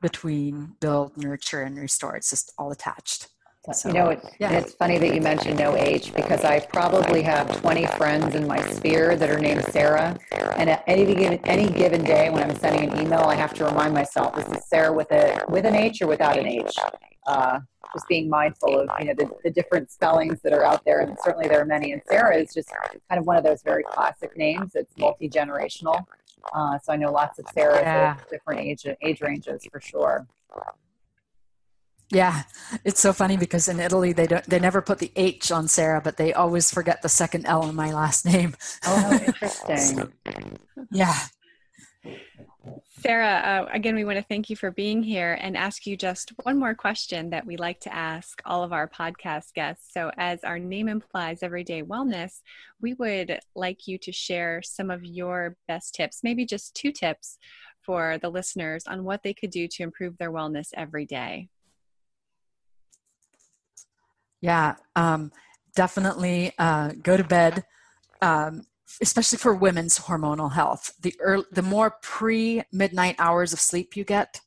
between 0.00 0.76
build, 0.80 1.14
nurture, 1.16 1.62
and 1.62 1.76
restore. 1.76 2.16
It's 2.16 2.30
just 2.30 2.52
all 2.58 2.72
attached. 2.72 3.28
So, 3.72 3.88
you 3.88 3.94
know, 3.94 4.08
it, 4.10 4.24
yeah. 4.38 4.52
it's 4.52 4.72
funny 4.72 4.98
that 4.98 5.14
you 5.14 5.20
mentioned 5.20 5.58
no 5.58 5.76
H 5.76 6.14
because 6.14 6.42
I 6.44 6.60
probably 6.60 7.22
have 7.22 7.60
20 7.60 7.86
friends 7.98 8.34
in 8.34 8.46
my 8.46 8.60
sphere 8.70 9.14
that 9.16 9.28
are 9.28 9.38
named 9.38 9.64
Sarah. 9.70 10.18
And 10.56 10.70
at 10.70 10.84
any 10.86 11.04
given, 11.14 11.38
any 11.44 11.68
given 11.68 12.02
day 12.02 12.30
when 12.30 12.42
I'm 12.42 12.56
sending 12.56 12.90
an 12.90 13.00
email, 13.00 13.20
I 13.20 13.34
have 13.34 13.52
to 13.54 13.64
remind 13.64 13.92
myself, 13.92 14.34
this 14.34 14.48
is 14.48 14.66
Sarah 14.68 14.92
with 14.92 15.10
a 15.12 15.44
with 15.48 15.66
an 15.66 15.74
H 15.74 16.00
or 16.00 16.06
without 16.06 16.38
an 16.38 16.46
H. 16.46 16.74
Uh, 17.26 17.60
just 17.92 18.08
being 18.08 18.28
mindful 18.28 18.80
of, 18.80 18.90
you 18.98 19.06
know, 19.06 19.14
the, 19.14 19.30
the 19.44 19.50
different 19.50 19.90
spellings 19.90 20.40
that 20.42 20.52
are 20.52 20.64
out 20.64 20.84
there. 20.84 21.00
And 21.00 21.16
certainly 21.22 21.48
there 21.48 21.60
are 21.60 21.66
many. 21.66 21.92
And 21.92 22.02
Sarah 22.08 22.36
is 22.36 22.52
just 22.54 22.70
kind 23.08 23.18
of 23.18 23.26
one 23.26 23.36
of 23.36 23.44
those 23.44 23.62
very 23.62 23.82
classic 23.82 24.36
names. 24.36 24.72
It's 24.74 24.96
multi-generational. 24.98 26.04
Uh, 26.54 26.78
so 26.78 26.92
I 26.92 26.96
know 26.96 27.12
lots 27.12 27.38
of 27.38 27.44
Sarahs 27.46 27.82
yeah. 27.82 28.16
of 28.16 28.28
different 28.30 28.60
age, 28.60 28.86
age 29.02 29.20
ranges 29.20 29.66
for 29.70 29.80
sure. 29.80 30.26
Yeah, 32.10 32.44
it's 32.84 33.00
so 33.00 33.12
funny 33.12 33.36
because 33.36 33.68
in 33.68 33.80
Italy 33.80 34.12
they 34.12 34.26
don't 34.26 34.44
they 34.44 34.58
never 34.58 34.80
put 34.80 34.98
the 34.98 35.12
H 35.14 35.52
on 35.52 35.68
Sara, 35.68 36.00
but 36.00 36.16
they 36.16 36.32
always 36.32 36.70
forget 36.70 37.02
the 37.02 37.08
second 37.08 37.44
L 37.44 37.68
in 37.68 37.74
my 37.74 37.92
last 37.92 38.24
name. 38.24 38.56
Oh, 38.86 39.20
interesting. 39.26 40.10
yeah. 40.90 41.14
Sara, 43.00 43.28
uh, 43.28 43.70
again, 43.72 43.94
we 43.94 44.04
want 44.04 44.18
to 44.18 44.24
thank 44.24 44.50
you 44.50 44.56
for 44.56 44.70
being 44.70 45.02
here 45.02 45.38
and 45.40 45.56
ask 45.56 45.86
you 45.86 45.96
just 45.96 46.32
one 46.42 46.58
more 46.58 46.74
question 46.74 47.30
that 47.30 47.46
we 47.46 47.56
like 47.56 47.78
to 47.80 47.94
ask 47.94 48.42
all 48.44 48.64
of 48.64 48.72
our 48.72 48.88
podcast 48.88 49.52
guests. 49.54 49.92
So, 49.92 50.10
as 50.16 50.42
our 50.44 50.58
name 50.58 50.88
implies, 50.88 51.42
everyday 51.42 51.82
wellness, 51.82 52.40
we 52.80 52.94
would 52.94 53.38
like 53.54 53.86
you 53.86 53.98
to 53.98 54.12
share 54.12 54.62
some 54.62 54.90
of 54.90 55.04
your 55.04 55.56
best 55.68 55.94
tips, 55.94 56.20
maybe 56.24 56.44
just 56.44 56.74
two 56.74 56.90
tips 56.90 57.38
for 57.82 58.18
the 58.18 58.30
listeners 58.30 58.84
on 58.86 59.04
what 59.04 59.22
they 59.22 59.32
could 59.32 59.50
do 59.50 59.68
to 59.68 59.82
improve 59.82 60.18
their 60.18 60.32
wellness 60.32 60.68
every 60.74 61.06
day. 61.06 61.48
Yeah, 64.40 64.76
um, 64.96 65.32
definitely 65.74 66.52
uh, 66.58 66.92
go 67.02 67.16
to 67.16 67.24
bed, 67.24 67.64
um, 68.22 68.62
especially 69.02 69.38
for 69.38 69.54
women's 69.54 69.98
hormonal 69.98 70.52
health. 70.52 70.92
The 71.00 71.14
early, 71.20 71.44
the 71.52 71.62
more 71.62 71.96
pre 72.02 72.62
midnight 72.72 73.16
hours 73.18 73.52
of 73.52 73.60
sleep 73.60 73.96
you 73.96 74.04
get, 74.04 74.40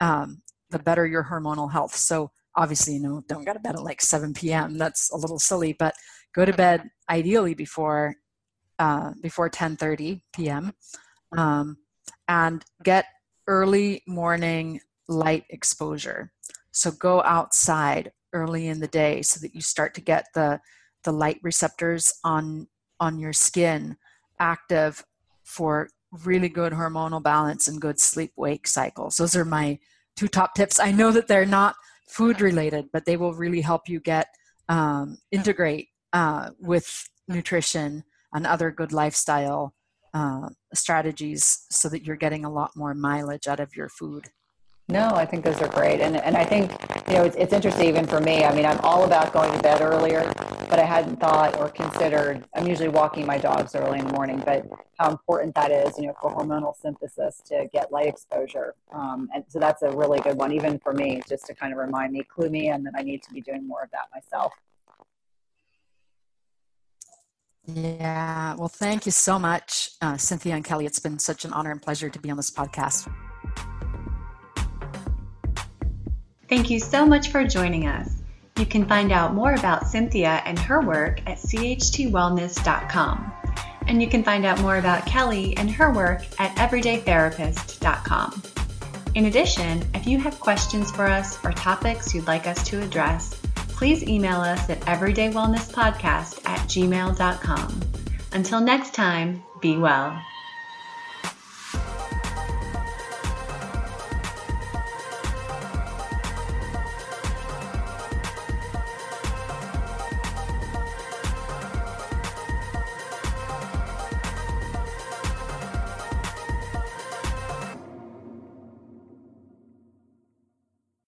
um, 0.00 0.42
the 0.70 0.78
better 0.78 1.06
your 1.06 1.24
hormonal 1.24 1.70
health. 1.72 1.94
So 1.94 2.30
obviously, 2.56 2.94
you 2.94 3.00
know, 3.00 3.22
don't 3.28 3.44
go 3.44 3.52
to 3.52 3.58
bed 3.58 3.74
at 3.74 3.82
like 3.82 4.00
7 4.00 4.32
p.m. 4.34 4.78
That's 4.78 5.10
a 5.10 5.16
little 5.16 5.38
silly, 5.38 5.74
but 5.78 5.94
go 6.34 6.44
to 6.44 6.52
bed 6.52 6.90
ideally 7.08 7.54
before 7.54 8.16
uh, 8.78 9.12
before 9.22 9.48
10:30 9.48 10.22
p.m. 10.34 10.72
Um, 11.36 11.76
and 12.28 12.64
get 12.82 13.06
early 13.46 14.02
morning 14.06 14.80
light 15.08 15.44
exposure. 15.50 16.32
So 16.72 16.90
go 16.90 17.22
outside 17.22 18.12
early 18.34 18.68
in 18.68 18.80
the 18.80 18.88
day 18.88 19.22
so 19.22 19.40
that 19.40 19.54
you 19.54 19.60
start 19.60 19.94
to 19.94 20.00
get 20.00 20.26
the 20.34 20.60
the 21.04 21.12
light 21.12 21.38
receptors 21.42 22.12
on 22.24 22.66
on 23.00 23.18
your 23.18 23.32
skin 23.32 23.96
active 24.38 25.04
for 25.44 25.88
really 26.24 26.48
good 26.48 26.72
hormonal 26.72 27.22
balance 27.22 27.68
and 27.68 27.80
good 27.80 27.98
sleep 27.98 28.32
wake 28.36 28.66
cycles 28.66 29.16
those 29.16 29.36
are 29.36 29.44
my 29.44 29.78
two 30.16 30.28
top 30.28 30.54
tips. 30.54 30.78
I 30.78 30.92
know 30.92 31.10
that 31.12 31.28
they're 31.28 31.46
not 31.46 31.76
food 32.08 32.40
related 32.40 32.86
but 32.92 33.04
they 33.04 33.16
will 33.16 33.34
really 33.34 33.60
help 33.60 33.88
you 33.88 34.00
get 34.00 34.28
um, 34.68 35.18
integrate 35.30 35.88
uh, 36.12 36.50
with 36.60 37.08
nutrition 37.28 38.04
and 38.32 38.46
other 38.46 38.70
good 38.70 38.92
lifestyle 38.92 39.74
uh, 40.12 40.48
strategies 40.72 41.66
so 41.70 41.88
that 41.88 42.04
you're 42.04 42.16
getting 42.16 42.44
a 42.44 42.52
lot 42.52 42.70
more 42.76 42.94
mileage 42.94 43.48
out 43.48 43.60
of 43.60 43.74
your 43.74 43.88
food 43.88 44.28
no, 44.88 45.08
I 45.14 45.24
think 45.24 45.44
those 45.44 45.60
are 45.62 45.68
great. 45.68 46.00
And, 46.00 46.16
and 46.16 46.36
I 46.36 46.44
think, 46.44 46.70
you 47.08 47.14
know, 47.14 47.24
it's, 47.24 47.36
it's 47.36 47.52
interesting 47.52 47.88
even 47.88 48.06
for 48.06 48.20
me. 48.20 48.44
I 48.44 48.54
mean, 48.54 48.66
I'm 48.66 48.78
all 48.80 49.04
about 49.04 49.32
going 49.32 49.50
to 49.56 49.62
bed 49.62 49.80
earlier, 49.80 50.30
but 50.68 50.78
I 50.78 50.84
hadn't 50.84 51.20
thought 51.20 51.58
or 51.58 51.70
considered, 51.70 52.44
I'm 52.54 52.66
usually 52.66 52.88
walking 52.88 53.24
my 53.24 53.38
dogs 53.38 53.74
early 53.74 53.98
in 53.98 54.06
the 54.06 54.12
morning, 54.12 54.42
but 54.44 54.66
how 54.98 55.10
important 55.10 55.54
that 55.54 55.70
is, 55.70 55.98
you 55.98 56.06
know, 56.06 56.14
for 56.20 56.34
hormonal 56.34 56.74
synthesis 56.76 57.40
to 57.46 57.66
get 57.72 57.90
light 57.92 58.08
exposure. 58.08 58.74
Um, 58.92 59.28
and 59.34 59.44
so 59.48 59.58
that's 59.58 59.82
a 59.82 59.90
really 59.90 60.20
good 60.20 60.36
one, 60.36 60.52
even 60.52 60.78
for 60.78 60.92
me, 60.92 61.22
just 61.28 61.46
to 61.46 61.54
kind 61.54 61.72
of 61.72 61.78
remind 61.78 62.12
me, 62.12 62.22
clue 62.22 62.50
me 62.50 62.68
in 62.68 62.82
that 62.84 62.92
I 62.94 63.02
need 63.02 63.22
to 63.22 63.32
be 63.32 63.40
doing 63.40 63.66
more 63.66 63.82
of 63.82 63.90
that 63.92 64.08
myself. 64.14 64.52
Yeah, 67.66 68.54
well, 68.56 68.68
thank 68.68 69.06
you 69.06 69.12
so 69.12 69.38
much, 69.38 69.92
uh, 70.02 70.18
Cynthia 70.18 70.54
and 70.54 70.62
Kelly. 70.62 70.84
It's 70.84 70.98
been 70.98 71.18
such 71.18 71.46
an 71.46 71.52
honor 71.54 71.70
and 71.70 71.80
pleasure 71.80 72.10
to 72.10 72.18
be 72.18 72.30
on 72.30 72.36
this 72.36 72.50
podcast. 72.50 73.10
Thank 76.54 76.70
you 76.70 76.78
so 76.78 77.04
much 77.04 77.30
for 77.30 77.42
joining 77.42 77.88
us. 77.88 78.22
You 78.60 78.64
can 78.64 78.86
find 78.86 79.10
out 79.10 79.34
more 79.34 79.54
about 79.54 79.88
Cynthia 79.88 80.40
and 80.44 80.56
her 80.56 80.80
work 80.80 81.20
at 81.26 81.38
chtwellness.com. 81.38 83.32
And 83.88 84.00
you 84.00 84.06
can 84.06 84.22
find 84.22 84.46
out 84.46 84.60
more 84.60 84.76
about 84.76 85.04
Kelly 85.04 85.56
and 85.56 85.68
her 85.72 85.92
work 85.92 86.22
at 86.38 86.54
everydaytherapist.com. 86.54 88.42
In 89.16 89.24
addition, 89.26 89.82
if 89.94 90.06
you 90.06 90.20
have 90.20 90.38
questions 90.38 90.92
for 90.92 91.06
us 91.06 91.44
or 91.44 91.50
topics 91.50 92.14
you'd 92.14 92.28
like 92.28 92.46
us 92.46 92.64
to 92.68 92.80
address, 92.80 93.34
please 93.56 94.04
email 94.04 94.40
us 94.40 94.70
at 94.70 94.78
everydaywellnesspodcast 94.82 96.48
at 96.48 96.60
gmail.com. 96.68 97.80
Until 98.32 98.60
next 98.60 98.94
time, 98.94 99.42
be 99.60 99.76
well. 99.76 100.22